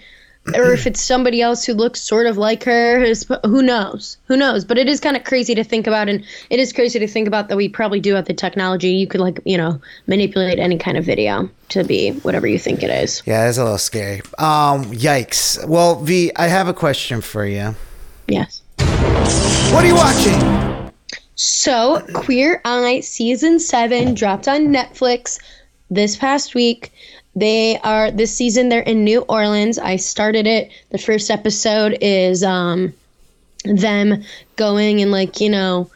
or 0.48 0.74
if 0.74 0.86
it's 0.86 1.02
somebody 1.02 1.42
else 1.42 1.66
who 1.66 1.74
looks 1.74 2.02
sort 2.02 2.28
of 2.28 2.38
like 2.38 2.64
her. 2.64 3.06
Who 3.46 3.62
knows? 3.62 4.18
Who 4.26 4.36
knows? 4.36 4.66
But 4.66 4.78
it 4.78 4.90
is 4.90 5.00
kind 5.00 5.16
of 5.16 5.24
crazy 5.24 5.56
to 5.56 5.64
think 5.64 5.88
about, 5.88 6.10
and 6.10 6.24
it 6.50 6.60
is 6.60 6.74
crazy 6.74 7.00
to 7.00 7.08
think 7.08 7.28
about 7.28 7.48
that 7.50 7.56
we 7.56 7.70
probably 7.70 8.00
do 8.00 8.14
have 8.16 8.26
the 8.26 8.34
technology. 8.34 8.90
You 8.90 9.08
could 9.08 9.22
like 9.22 9.40
you 9.46 9.58
know 9.58 9.80
manipulate 10.08 10.60
any 10.60 10.78
kind 10.78 10.98
of 10.98 11.06
video 11.06 11.50
to 11.70 11.84
be 11.84 12.12
whatever 12.12 12.48
you 12.48 12.60
think 12.60 12.84
it 12.84 12.90
is. 12.90 13.24
Yeah, 13.26 13.48
it's 13.48 13.58
a 13.58 13.64
little 13.64 13.78
scary. 13.78 14.22
Um, 14.38 14.86
yikes. 14.86 15.66
Well, 15.68 16.02
V, 16.02 16.32
I 16.36 16.48
have 16.48 16.68
a 16.68 16.74
question 16.74 17.22
for 17.22 17.46
you. 17.46 17.76
Yes. 18.28 18.62
What 19.74 19.84
are 19.84 19.88
you 19.88 19.96
watching? 19.96 20.92
So, 21.36 22.06
Queer 22.14 22.62
Eye 22.64 23.00
season 23.00 23.60
seven 23.60 24.14
dropped 24.14 24.48
on 24.48 24.68
Netflix 24.68 25.40
this 25.90 26.16
past 26.16 26.54
week. 26.54 26.92
They 27.36 27.80
are 27.80 28.12
this 28.12 28.36
season. 28.36 28.70
They're 28.70 28.82
in 28.82 29.04
New 29.04 29.22
Orleans. 29.22 29.80
I 29.80 29.96
started 29.96 30.46
it. 30.46 30.72
The 30.90 30.98
first 30.98 31.32
episode 31.32 31.98
is 32.00 32.44
um, 32.44 32.94
them 33.66 34.24
going 34.56 35.02
and 35.02 35.12
like 35.12 35.42
you 35.42 35.50
know 35.50 35.90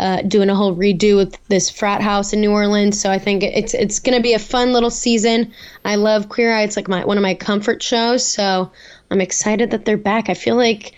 uh, 0.00 0.22
doing 0.22 0.48
a 0.48 0.54
whole 0.54 0.74
redo 0.74 1.16
with 1.16 1.38
this 1.48 1.68
frat 1.70 2.00
house 2.00 2.32
in 2.32 2.40
New 2.40 2.50
Orleans. 2.50 3.00
So 3.00 3.10
I 3.10 3.18
think 3.18 3.42
it's 3.42 3.74
it's 3.74 4.00
gonna 4.00 4.20
be 4.20 4.32
a 4.32 4.38
fun 4.38 4.72
little 4.72 4.90
season. 4.90 5.52
I 5.84 5.96
love 5.96 6.28
Queer 6.28 6.52
Eye. 6.52 6.62
It's 6.62 6.76
like 6.76 6.88
my 6.88 7.04
one 7.04 7.18
of 7.18 7.22
my 7.22 7.34
comfort 7.34 7.82
shows. 7.82 8.26
So 8.26 8.72
I'm 9.10 9.20
excited 9.20 9.70
that 9.70 9.84
they're 9.84 9.96
back. 9.96 10.28
I 10.28 10.34
feel 10.34 10.56
like 10.56 10.94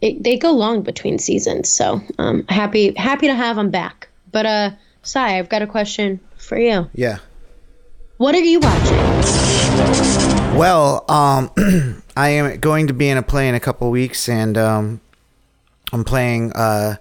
it, 0.00 0.22
they 0.22 0.36
go 0.38 0.52
long 0.52 0.82
between 0.82 1.18
seasons. 1.18 1.68
So 1.68 2.00
um, 2.18 2.46
happy 2.48 2.94
happy 2.94 3.26
to 3.26 3.34
have 3.34 3.56
them 3.56 3.70
back. 3.70 4.08
But 4.32 4.46
uh, 4.46 4.70
Si, 5.02 5.20
I've 5.20 5.48
got 5.48 5.62
a 5.62 5.66
question 5.66 6.18
for 6.36 6.58
you. 6.58 6.90
Yeah. 6.94 7.18
What 8.18 8.34
are 8.34 8.38
you 8.40 8.60
watching? 8.60 8.96
Well, 10.56 11.04
um, 11.10 11.50
I 12.16 12.30
am 12.30 12.58
going 12.60 12.86
to 12.86 12.94
be 12.94 13.08
in 13.10 13.18
a 13.18 13.22
play 13.22 13.48
in 13.48 13.54
a 13.54 13.60
couple 13.60 13.90
weeks, 13.90 14.28
and 14.28 14.56
um, 14.56 15.00
I'm 15.92 16.02
playing 16.04 16.52
uh, 16.54 16.96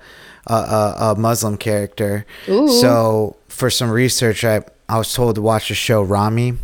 a, 0.48 0.54
a, 0.54 0.96
a 1.12 1.16
Muslim 1.18 1.56
character. 1.58 2.26
Ooh. 2.50 2.68
So 2.68 3.38
for 3.48 3.70
some 3.70 3.90
research, 3.90 4.44
I 4.44 4.64
I 4.90 4.98
was 4.98 5.14
told 5.14 5.36
to 5.36 5.42
watch 5.42 5.70
the 5.70 5.74
show 5.76 6.02
Ramy. 6.02 6.56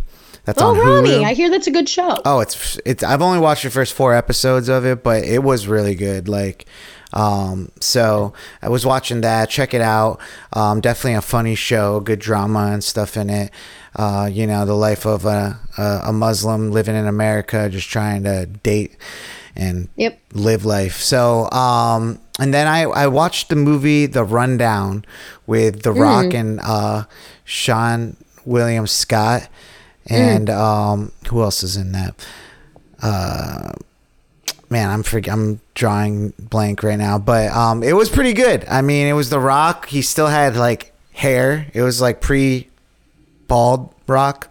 That's 0.43 0.61
Oh, 0.61 0.69
on 0.71 0.75
Hulu. 0.75 1.03
Ramy, 1.03 1.25
I 1.25 1.33
hear 1.33 1.49
that's 1.49 1.67
a 1.67 1.71
good 1.71 1.87
show. 1.87 2.17
Oh, 2.25 2.41
it's 2.41 2.77
it's. 2.85 3.03
I've 3.03 3.21
only 3.21 3.39
watched 3.39 3.63
the 3.63 3.69
first 3.69 3.93
four 3.93 4.13
episodes 4.13 4.67
of 4.67 4.85
it, 4.85 5.01
but 5.01 5.23
it 5.23 5.43
was 5.43 5.67
really 5.67 5.95
good. 5.95 6.27
Like, 6.27 6.65
um, 7.13 7.71
so 7.79 8.33
I 8.61 8.69
was 8.69 8.85
watching 8.85 9.21
that. 9.21 9.49
Check 9.49 9.73
it 9.73 9.81
out. 9.81 10.19
Um, 10.53 10.81
definitely 10.81 11.15
a 11.15 11.21
funny 11.21 11.55
show, 11.55 11.99
good 11.99 12.19
drama 12.19 12.69
and 12.71 12.83
stuff 12.83 13.17
in 13.17 13.29
it. 13.29 13.51
Uh, 13.95 14.29
you 14.31 14.47
know, 14.47 14.65
the 14.65 14.73
life 14.75 15.05
of 15.05 15.25
a, 15.25 15.59
a 15.77 16.01
a 16.05 16.13
Muslim 16.13 16.71
living 16.71 16.95
in 16.95 17.07
America, 17.07 17.69
just 17.69 17.89
trying 17.89 18.23
to 18.23 18.45
date 18.45 18.95
and 19.55 19.89
Yep. 19.97 20.19
live 20.33 20.63
life. 20.65 20.97
So, 21.01 21.49
um, 21.51 22.19
and 22.39 22.53
then 22.53 22.67
I, 22.67 22.83
I 22.83 23.07
watched 23.07 23.49
the 23.49 23.57
movie 23.57 24.05
The 24.05 24.23
Rundown 24.23 25.03
with 25.45 25.83
The 25.83 25.91
Rock 25.91 26.33
and 26.33 26.59
uh, 26.61 27.03
Seann 27.45 28.15
William 28.45 28.87
Scott. 28.87 29.49
And 30.07 30.49
um, 30.49 31.11
who 31.27 31.41
else 31.43 31.61
is 31.63 31.75
in 31.77 31.91
that? 31.91 32.15
Uh, 33.03 33.73
man, 34.71 34.89
I'm 34.89 35.03
forg 35.03 35.31
I'm 35.31 35.59
drawing 35.75 36.33
blank 36.39 36.81
right 36.81 36.97
now, 36.97 37.19
but 37.19 37.51
um, 37.51 37.83
it 37.83 37.93
was 37.93 38.09
pretty 38.09 38.33
good. 38.33 38.65
I 38.69 38.81
mean, 38.81 39.05
it 39.07 39.13
was 39.13 39.29
The 39.29 39.39
Rock. 39.39 39.89
He 39.89 40.01
still 40.01 40.27
had 40.27 40.55
like 40.55 40.93
hair. 41.11 41.67
It 41.73 41.81
was 41.81 42.01
like 42.01 42.21
pre 42.21 42.69
bald 43.51 43.93
Rock. 44.07 44.49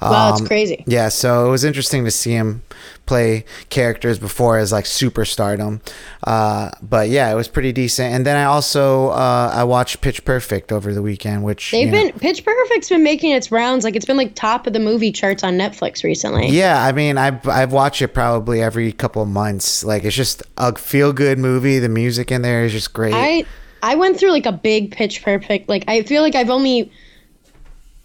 Wow, 0.00 0.30
it's 0.32 0.40
Um, 0.40 0.46
crazy. 0.46 0.84
Yeah, 0.86 1.08
so 1.08 1.46
it 1.46 1.50
was 1.50 1.64
interesting 1.64 2.04
to 2.04 2.10
see 2.10 2.30
him 2.32 2.62
play 3.06 3.44
characters 3.68 4.18
before 4.18 4.58
as 4.58 4.70
like 4.70 4.84
superstardom. 4.84 5.80
Uh, 6.24 6.70
but 6.82 7.08
yeah, 7.08 7.30
it 7.32 7.34
was 7.34 7.48
pretty 7.48 7.72
decent. 7.72 8.14
And 8.14 8.24
then 8.26 8.36
I 8.36 8.44
also 8.44 9.08
uh, 9.08 9.50
I 9.52 9.64
watched 9.64 10.00
Pitch 10.00 10.24
Perfect 10.24 10.70
over 10.72 10.92
the 10.94 11.02
weekend, 11.02 11.42
which 11.42 11.70
They've 11.72 11.86
you 11.86 11.92
know- 11.92 12.10
been 12.10 12.18
Pitch 12.20 12.44
Perfect's 12.44 12.88
been 12.88 13.02
making 13.02 13.32
its 13.32 13.50
rounds. 13.50 13.84
Like 13.84 13.96
it's 13.96 14.04
been 14.06 14.16
like 14.16 14.34
top 14.34 14.66
of 14.66 14.72
the 14.72 14.78
movie 14.80 15.10
charts 15.12 15.42
on 15.42 15.54
Netflix 15.58 16.04
recently. 16.04 16.48
Yeah, 16.48 16.82
I 16.84 16.92
mean, 16.92 17.18
I've 17.18 17.46
I've 17.48 17.72
watched 17.72 18.02
it 18.02 18.08
probably 18.08 18.62
every 18.62 18.92
couple 18.92 19.22
of 19.22 19.28
months. 19.28 19.82
Like 19.84 20.04
it's 20.04 20.16
just 20.16 20.42
a 20.58 20.74
feel 20.76 21.12
good 21.12 21.38
movie. 21.38 21.78
The 21.80 21.88
music 21.88 22.30
in 22.30 22.42
there 22.42 22.64
is 22.64 22.72
just 22.72 22.92
great. 22.92 23.14
I 23.14 23.44
I 23.82 23.94
went 23.96 24.18
through 24.18 24.30
like 24.32 24.46
a 24.46 24.52
big 24.52 24.92
Pitch 24.92 25.22
Perfect. 25.24 25.68
Like 25.68 25.84
I 25.88 26.02
feel 26.02 26.22
like 26.22 26.34
I've 26.36 26.50
only 26.50 26.92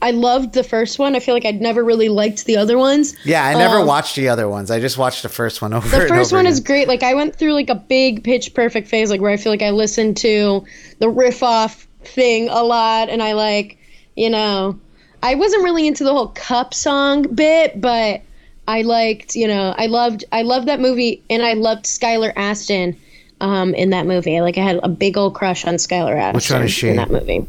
I 0.04 0.12
loved 0.12 0.54
the 0.54 0.64
first 0.64 1.00
one. 1.00 1.16
I 1.16 1.20
feel 1.20 1.34
like 1.34 1.46
I'd 1.46 1.62
never 1.62 1.84
really 1.84 2.10
liked 2.10 2.46
the 2.46 2.58
other 2.58 2.78
ones. 2.78 3.16
yeah, 3.24 3.44
I 3.46 3.54
never 3.56 3.78
Um, 3.78 3.88
watched 3.88 4.16
the 4.18 4.28
other 4.28 4.48
ones. 4.50 4.70
I 4.70 4.80
just 4.82 4.98
watched 4.98 5.24
the 5.24 5.30
first 5.30 5.62
one 5.62 5.74
over. 5.74 5.88
The 5.88 6.08
first 6.08 6.12
over 6.34 6.36
one 6.38 6.46
again. 6.46 6.54
is 6.54 6.60
great. 6.60 6.88
Like 6.90 7.04
I 7.04 7.14
went 7.16 7.36
through 7.38 7.54
like 7.54 7.70
a 7.70 7.76
big 7.76 8.24
Pitch 8.24 8.54
Perfect 8.54 8.88
phase, 8.90 9.10
like 9.10 9.22
where 9.22 9.32
I 9.32 9.38
feel 9.38 9.52
like 9.52 9.62
I 9.62 9.70
listened 9.72 10.18
to 10.18 10.66
the 11.00 11.10
riff 11.10 11.42
off 11.42 11.88
thing 12.04 12.50
a 12.50 12.62
lot, 12.64 13.08
and 13.10 13.24
I 13.24 13.32
like, 13.34 13.78
you 14.16 14.30
know, 14.30 14.78
I 15.24 15.36
wasn't 15.36 15.64
really 15.64 15.88
into 15.88 16.04
the 16.04 16.12
whole 16.12 16.28
cup 16.28 16.74
song 16.74 17.22
bit, 17.34 17.80
but 17.80 18.22
I 18.68 18.82
liked, 18.82 19.36
you 19.36 19.48
know, 19.48 19.74
I 19.78 19.86
loved, 19.88 20.26
I 20.34 20.42
loved 20.42 20.68
that 20.68 20.82
movie, 20.82 21.24
and 21.30 21.42
I 21.44 21.54
loved 21.54 21.86
Skylar 21.86 22.34
Astin. 22.36 22.98
Um, 23.42 23.74
in 23.74 23.90
that 23.90 24.06
movie, 24.06 24.40
like 24.40 24.58
I 24.58 24.62
had 24.62 24.80
a 24.84 24.88
big 24.88 25.18
old 25.18 25.34
crush 25.36 25.66
on 25.66 25.74
Skylar 25.76 26.16
Astin. 26.18 26.36
Which 26.36 26.50
one 26.52 26.64
is 26.64 26.72
she? 26.72 26.88
in 26.90 26.96
that 26.96 27.12
movie? 27.12 27.46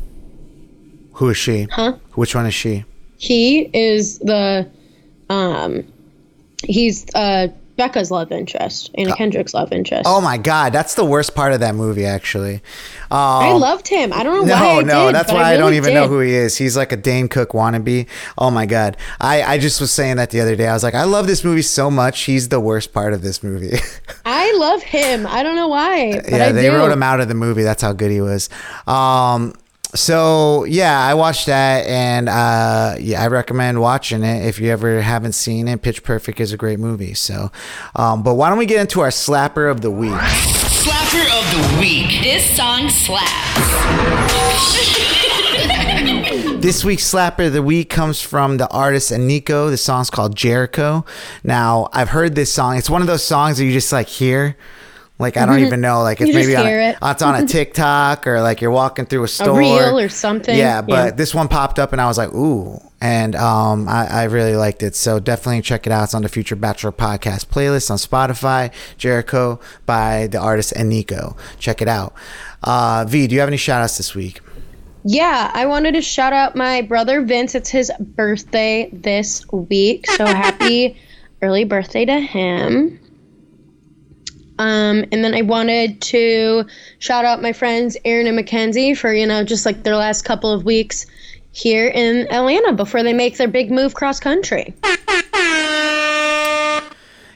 Who 1.15 1.29
is 1.31 1.37
she? 1.37 1.69
Huh? 1.71 1.95
Which 2.15 2.35
one 2.35 2.47
is 2.47 2.55
she? 2.55 2.85
He 3.17 3.71
is 3.73 4.19
the, 4.19 4.69
um, 5.31 5.85
he's 6.65 7.07
uh 7.15 7.49
Beca's 7.77 8.09
love 8.13 8.31
interest, 8.31 8.91
Anna 8.95 9.17
Kendrick's 9.17 9.53
love 9.53 9.73
interest. 9.73 10.05
Oh 10.07 10.21
my 10.21 10.37
god, 10.39 10.73
that's 10.73 10.95
the 10.95 11.05
worst 11.05 11.35
part 11.35 11.53
of 11.53 11.59
that 11.59 11.75
movie. 11.75 12.05
Actually, 12.05 12.57
um, 13.11 13.19
I 13.19 13.51
loved 13.53 13.89
him. 13.89 14.13
I 14.13 14.23
don't 14.23 14.47
know 14.47 14.55
No, 14.55 14.63
why 14.63 14.79
I 14.79 14.83
no, 14.83 15.11
that's 15.13 15.33
why 15.33 15.43
I, 15.43 15.53
don't 15.57 15.65
really 15.67 15.79
even 15.79 15.93
know 15.95 16.07
who 16.07 16.21
he 16.21 16.35
is. 16.35 16.57
He's 16.57 16.77
like 16.77 16.93
a 16.93 16.97
Dane 16.97 17.27
Cook 17.27 17.51
wannabe. 17.51 18.07
Oh 18.39 18.53
my 18.53 18.65
god, 18.67 18.97
I 19.21 19.43
I 19.43 19.59
just 19.59 19.81
was 19.81 19.91
saying 19.91 20.17
that 20.19 20.31
the 20.31 20.41
other 20.41 20.55
day. 20.55 20.69
I 20.69 20.73
was 20.73 20.85
like, 20.85 20.95
I 20.95 21.03
love 21.03 21.27
this 21.27 21.43
movie 21.43 21.63
so 21.63 21.91
much. 21.91 22.23
He's 22.23 22.49
the 22.49 22.61
worst 22.61 22.93
part 22.93 23.13
of 23.13 23.23
this 23.23 23.43
movie. 23.43 23.77
I 24.25 24.53
love 24.57 24.83
him. 24.85 25.27
I 25.27 25.43
don't 25.43 25.57
know 25.57 25.69
why, 25.69 26.21
but 26.21 26.31
yeah, 26.31 26.47
I 26.47 26.53
they 26.53 26.71
do. 26.71 26.77
wrote 26.77 26.93
him 26.93 27.03
out 27.03 27.19
of 27.21 27.27
the 27.27 27.35
movie. 27.35 27.65
That's 27.65 27.83
how 27.83 27.93
good 27.93 28.13
he 28.13 28.21
was. 28.21 28.49
Um, 28.87 29.53
so 29.95 30.65
yeah, 30.65 31.01
I 31.01 31.15
watched 31.15 31.47
that, 31.47 31.87
and 31.87 32.29
uh, 32.29 32.97
yeah, 32.99 33.23
I 33.23 33.29
recommend 33.29 33.81
watching 33.81 34.23
it 34.23 34.47
if 34.47 34.59
you 34.61 34.71
ever 34.71 35.01
haven't 35.01 35.33
seen 35.33 35.69
it. 35.69 35.83
Pitch 35.83 36.03
Perfect 36.03 36.41
is 36.41 36.53
a 36.53 36.57
great 36.57 36.79
movie. 36.79 37.15
So, 37.15 37.51
um, 37.97 38.23
but 38.23 38.35
why 38.35 38.49
don't 38.49 38.59
we 38.59 38.67
get 38.67 38.81
into 38.81 39.01
our 39.01 39.11
slapper 39.11 39.71
of 39.71 39.81
the 39.81 39.91
week? 39.91 40.13
Slapper 40.13 41.25
of 41.39 41.45
the 41.75 41.81
week. 41.81 42.23
This 42.23 42.57
song 42.57 42.89
slaps. 42.89 43.31
This 46.65 46.83
week's 46.83 47.05
slapper 47.05 47.49
of 47.49 47.53
the 47.53 47.63
week 47.63 47.91
comes 47.91 48.23
from 48.23 48.57
the 48.57 48.67
artist 48.69 49.13
Iniko. 49.13 49.69
The 49.69 49.77
song's 49.77 50.09
called 50.09 50.35
Jericho. 50.35 51.05
Now, 51.43 51.91
I've 51.93 52.09
heard 52.09 52.35
this 52.35 52.51
song. 52.51 52.79
It's 52.79 52.89
one 52.89 53.03
of 53.03 53.07
those 53.07 53.23
songs 53.23 53.59
that 53.59 53.67
you 53.67 53.73
just 53.73 53.93
like 53.93 54.09
hear 54.09 54.57
Like 55.25 55.39
I 55.39 55.47
don't 55.47 55.61
even 55.61 55.81
know. 55.81 56.03
Like 56.03 56.21
it's 56.21 56.35
maybe 56.35 56.55
on 56.55 56.67
a, 56.67 56.91
it. 56.91 56.99
it's 57.03 57.23
on 57.23 57.35
a 57.43 57.47
TikTok 57.57 58.27
or 58.27 58.43
like 58.43 58.61
you're 58.61 58.71
walking 58.71 59.07
through 59.07 59.23
a 59.23 59.25
A 59.25 59.29
store, 59.29 59.59
reel 59.59 59.99
or 59.99 60.11
something. 60.11 60.57
Yeah, 60.57 60.83
but 60.83 61.17
this 61.17 61.35
one 61.35 61.49
popped 61.49 61.79
up 61.79 61.93
and 61.93 62.01
I 62.01 62.07
was 62.07 62.19
like, 62.19 62.33
ooh, 62.35 62.79
and 63.01 63.35
um, 63.35 63.89
I, 63.89 64.07
I 64.07 64.25
really 64.25 64.55
liked 64.55 64.83
it. 64.83 64.95
So 64.95 65.21
definitely 65.21 65.63
check 65.63 65.87
it 65.87 65.93
out. 65.93 66.05
It's 66.05 66.15
on 66.15 66.23
the 66.23 66.29
Future 66.29 66.57
Bachelor 66.57 66.93
podcast 66.93 67.47
playlist 67.47 67.91
on 67.91 67.97
Spotify. 67.97 68.71
Jericho 68.99 69.61
by 69.87 70.27
the 70.27 70.39
artist 70.39 70.75
Iniko. 70.75 71.39
Check 71.59 71.81
it 71.81 71.89
out. 71.89 72.13
Uh, 72.63 73.07
v, 73.09 73.27
do 73.27 73.35
you 73.35 73.41
have 73.41 73.49
any 73.49 73.57
shout 73.57 73.83
outs 73.83 73.97
this 73.97 74.15
week? 74.15 74.41
Yeah, 75.05 75.51
I 75.55 75.65
wanted 75.65 75.93
to 75.93 76.03
shout 76.03 76.35
out 76.35 76.55
my 76.55 76.83
brother 76.83 77.23
Vince. 77.23 77.55
It's 77.55 77.71
his 77.71 77.91
birthday 77.99 78.91
this 78.93 79.47
week. 79.51 80.07
So 80.11 80.27
happy 80.27 80.99
early 81.43 81.65
birthday 81.65 82.05
to 82.05 82.21
him. 82.21 83.01
Um, 84.59 85.05
and 85.11 85.25
then 85.25 85.35
I 85.35 85.43
wanted 85.43 86.01
to 86.03 86.65
shout 86.99 87.25
out 87.25 87.43
my 87.43 87.53
friends 87.53 87.97
Aaron 88.05 88.27
and 88.27 88.37
Mackenzie 88.37 88.95
for, 88.95 89.13
you 89.13 89.27
know, 89.27 89.45
just 89.45 89.67
like 89.67 89.83
their 89.83 89.97
last 89.97 90.23
couple 90.23 90.51
of 90.53 90.65
weeks 90.65 91.07
here 91.53 91.89
in 91.89 92.33
Atlanta 92.33 92.73
before 92.73 93.03
they 93.03 93.13
make 93.13 93.37
their 93.37 93.49
big 93.49 93.71
move 93.71 93.95
cross 93.95 94.21
country. 94.21 94.75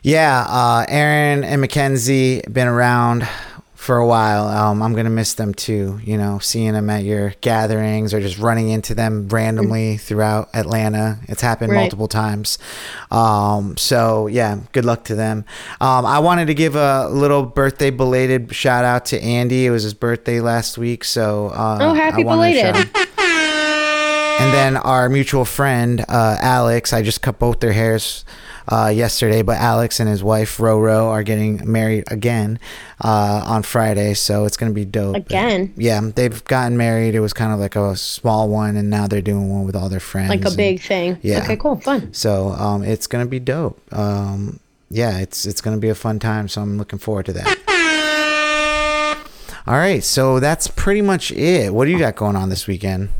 Yeah, 0.03 0.47
uh, 0.49 0.87
Aaron 0.89 1.45
and 1.45 1.61
Mackenzie 1.61 2.41
been 2.51 2.69
around 2.69 3.29
for 3.89 3.97
a 3.97 4.07
while. 4.07 4.47
Um, 4.49 4.83
I'm 4.83 4.93
gonna 4.95 5.09
miss 5.09 5.33
them 5.33 5.55
too. 5.55 5.99
You 6.05 6.19
know, 6.19 6.39
seeing 6.41 6.75
them 6.75 6.91
at 6.91 7.05
your 7.05 7.33
gatherings 7.41 8.13
or 8.13 8.21
just 8.21 8.39
running 8.39 8.69
into 8.69 8.95
them 8.95 9.29
randomly 9.31 9.97
throughout 9.97 10.51
Atlanta. 10.53 11.17
It's 11.27 11.41
happened 11.41 11.73
Right. 11.73 11.81
multiple 11.81 12.07
times. 12.07 12.59
Um, 13.11 13.79
so 13.79 14.27
yeah, 14.27 14.59
good 14.73 14.85
luck 14.85 15.05
to 15.05 15.15
them. 15.15 15.47
Um, 15.81 16.05
I 16.05 16.19
wanted 16.19 16.49
to 16.49 16.55
give 16.55 16.77
a 16.77 17.09
little 17.09 17.45
birthday 17.45 17.89
belated 17.89 18.55
shout 18.55 18.85
out 18.85 19.07
to 19.07 19.23
Andy. 19.23 19.65
It 19.65 19.71
was 19.71 19.85
his 19.85 19.95
birthday 19.95 20.41
last 20.41 20.77
week, 20.77 21.03
so 21.03 21.49
uh, 21.55 21.79
Oh, 21.81 21.95
happy 21.95 22.25
belated. 22.25 22.77
and 22.77 24.53
then 24.53 24.77
our 24.77 25.09
mutual 25.09 25.47
friend, 25.47 26.05
uh, 26.11 26.37
Alex, 26.41 26.93
I 26.93 27.01
just 27.01 27.23
cut 27.23 27.39
both 27.39 27.61
their 27.61 27.73
hairs 27.73 28.27
uh, 28.69 28.93
yesterday, 28.95 29.43
but 29.43 29.57
Alex 29.59 29.99
and 29.99 30.09
his 30.09 30.23
wife, 30.23 30.59
Roro, 30.59 31.05
are 31.07 31.23
getting 31.23 31.71
married 31.71 32.05
again 32.09 32.59
uh, 33.03 33.43
on 33.47 33.63
Friday. 33.63 34.15
So 34.15 34.45
it's 34.45 34.57
going 34.57 34.71
to 34.71 34.75
be 34.75 34.85
dope. 34.85 35.17
Again? 35.17 35.73
Yeah, 35.77 36.01
they've 36.15 36.45
gotten 36.45 36.77
married. 36.77 37.15
It 37.15 37.21
was 37.21 37.33
kind 37.33 37.53
of 37.53 37.59
like 37.59 37.77
a 37.77 37.97
small 37.97 38.49
one, 38.49 38.77
and 38.77 38.91
now 38.91 39.07
they're 39.07 39.23
doing 39.23 39.49
one 39.49 39.65
with 39.65 39.75
all 39.75 39.89
their 39.89 40.01
friends. 40.01 40.29
Like 40.29 40.45
a 40.45 40.49
and- 40.49 40.57
big 40.57 40.81
thing. 40.81 41.19
Yeah. 41.23 41.43
Okay, 41.43 41.57
cool. 41.57 41.77
Fun. 41.81 42.13
So 42.13 42.51
um, 42.51 42.85
it's 42.85 43.07
going 43.07 43.25
to 43.25 43.29
be 43.31 43.41
dope. 43.41 43.81
Um, 43.93 44.61
yeah, 44.91 45.19
it's 45.19 45.45
it's 45.47 45.61
going 45.61 45.77
to 45.77 45.81
be 45.81 45.89
a 45.89 45.95
fun 45.95 46.19
time. 46.19 46.49
So 46.49 46.61
I'm 46.63 46.79
looking 46.79 46.99
forward 46.99 47.27
to 47.27 47.33
that. 47.35 49.25
All 49.67 49.75
right, 49.75 50.03
so 50.03 50.41
that's 50.41 50.67
pretty 50.69 51.03
much 51.03 51.31
it. 51.31 51.75
What 51.75 51.85
do 51.85 51.91
you 51.91 51.99
got 51.99 52.17
going 52.17 52.37
on 52.37 52.49
this 52.49 52.67
weekend? 52.67 53.11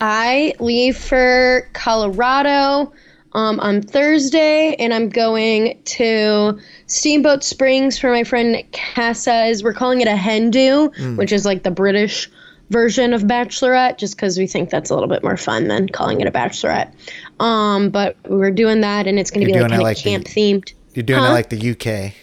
I 0.00 0.54
leave 0.60 0.96
for 0.96 1.68
Colorado 1.72 2.92
um, 3.34 3.58
on 3.60 3.82
Thursday, 3.82 4.74
and 4.78 4.94
I'm 4.94 5.08
going 5.08 5.80
to 5.84 6.58
Steamboat 6.86 7.42
Springs 7.42 7.98
for 7.98 8.10
my 8.10 8.24
friend 8.24 8.64
Casa's. 8.72 9.62
We're 9.62 9.72
calling 9.72 10.00
it 10.00 10.08
a 10.08 10.16
hen 10.16 10.50
do, 10.50 10.90
which 11.16 11.32
is 11.32 11.44
like 11.44 11.62
the 11.62 11.70
British 11.70 12.30
version 12.70 13.12
of 13.12 13.22
bachelorette, 13.22 13.98
just 13.98 14.16
because 14.16 14.38
we 14.38 14.46
think 14.46 14.70
that's 14.70 14.90
a 14.90 14.94
little 14.94 15.08
bit 15.08 15.22
more 15.22 15.36
fun 15.36 15.68
than 15.68 15.88
calling 15.88 16.20
it 16.20 16.26
a 16.26 16.30
bachelorette. 16.30 16.92
Um, 17.40 17.90
but 17.90 18.16
we're 18.28 18.50
doing 18.50 18.80
that, 18.82 19.06
and 19.06 19.18
it's 19.18 19.30
going 19.30 19.46
to 19.46 19.52
be 19.52 19.58
like 19.58 19.60
doing 19.60 19.70
kind 19.70 19.80
of 19.80 19.84
like 19.84 19.96
the- 19.96 20.02
camp 20.02 20.24
themed. 20.26 20.72
You're 20.94 21.02
doing 21.02 21.24
it 21.24 21.28
like 21.28 21.50
the 21.50 21.70
UK. 21.72 22.14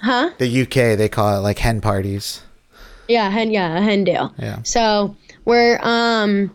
Huh? 0.00 0.30
The 0.38 0.62
UK, 0.62 0.96
they 0.96 1.08
call 1.08 1.36
it 1.36 1.40
like 1.40 1.58
hen 1.58 1.80
parties. 1.80 2.42
Yeah, 3.08 3.28
hen 3.30 3.50
yeah, 3.50 3.78
a 3.78 3.80
hen 3.82 4.04
do. 4.04 4.30
Yeah. 4.38 4.62
So 4.62 5.16
we're 5.44 5.78
um 5.82 6.50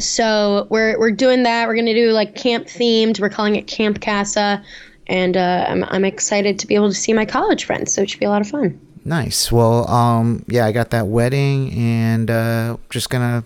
so 0.00 0.66
we're 0.70 0.98
we're 0.98 1.10
doing 1.10 1.42
that. 1.44 1.66
We're 1.68 1.76
gonna 1.76 1.94
do 1.94 2.12
like 2.12 2.34
camp 2.34 2.66
themed. 2.66 3.20
We're 3.20 3.30
calling 3.30 3.56
it 3.56 3.66
Camp 3.66 4.00
Casa. 4.00 4.62
And 5.08 5.36
uh, 5.36 5.66
I'm, 5.68 5.82
I'm 5.84 6.04
excited 6.04 6.60
to 6.60 6.66
be 6.66 6.76
able 6.76 6.88
to 6.88 6.94
see 6.94 7.12
my 7.12 7.24
college 7.26 7.64
friends, 7.64 7.92
so 7.92 8.02
it 8.02 8.08
should 8.10 8.20
be 8.20 8.24
a 8.24 8.30
lot 8.30 8.40
of 8.40 8.48
fun. 8.48 8.80
Nice. 9.04 9.50
Well, 9.50 9.86
um, 9.90 10.44
yeah, 10.46 10.64
I 10.64 10.70
got 10.70 10.90
that 10.90 11.08
wedding, 11.08 11.72
and 11.72 12.30
uh, 12.30 12.76
just 12.88 13.10
gonna 13.10 13.42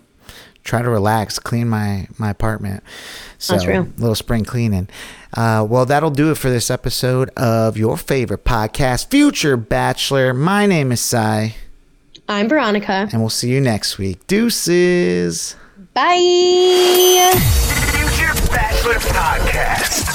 try 0.65 0.83
to 0.83 0.91
relax, 0.91 1.39
clean 1.39 1.67
my 1.69 2.09
my 2.19 2.29
apartment. 2.31 2.85
So, 3.39 3.55
That's 3.55 3.67
real. 3.67 3.89
little 3.97 4.15
spring 4.15 4.45
cleaning. 4.45 4.89
Uh, 5.35 5.67
well, 5.69 5.87
that'll 5.87 6.11
do 6.11 6.31
it 6.31 6.37
for 6.37 6.51
this 6.51 6.71
episode 6.71 7.31
of 7.39 7.77
your 7.79 7.97
favorite 7.97 8.45
podcast, 8.45 9.11
Future 9.11 9.57
Bachelor. 9.57 10.35
My 10.35 10.67
name 10.67 10.93
is 10.93 11.01
Si, 11.01 11.55
I'm 12.29 12.49
Veronica. 12.51 13.09
and 13.13 13.21
we'll 13.23 13.31
see 13.31 13.51
you 13.51 13.63
next 13.63 13.97
week. 13.97 14.27
Deuces. 14.27 15.57
Bye. 15.97 17.33
Future 17.95 18.35
Bachelor 18.53 19.01
Podcast. 19.01 20.06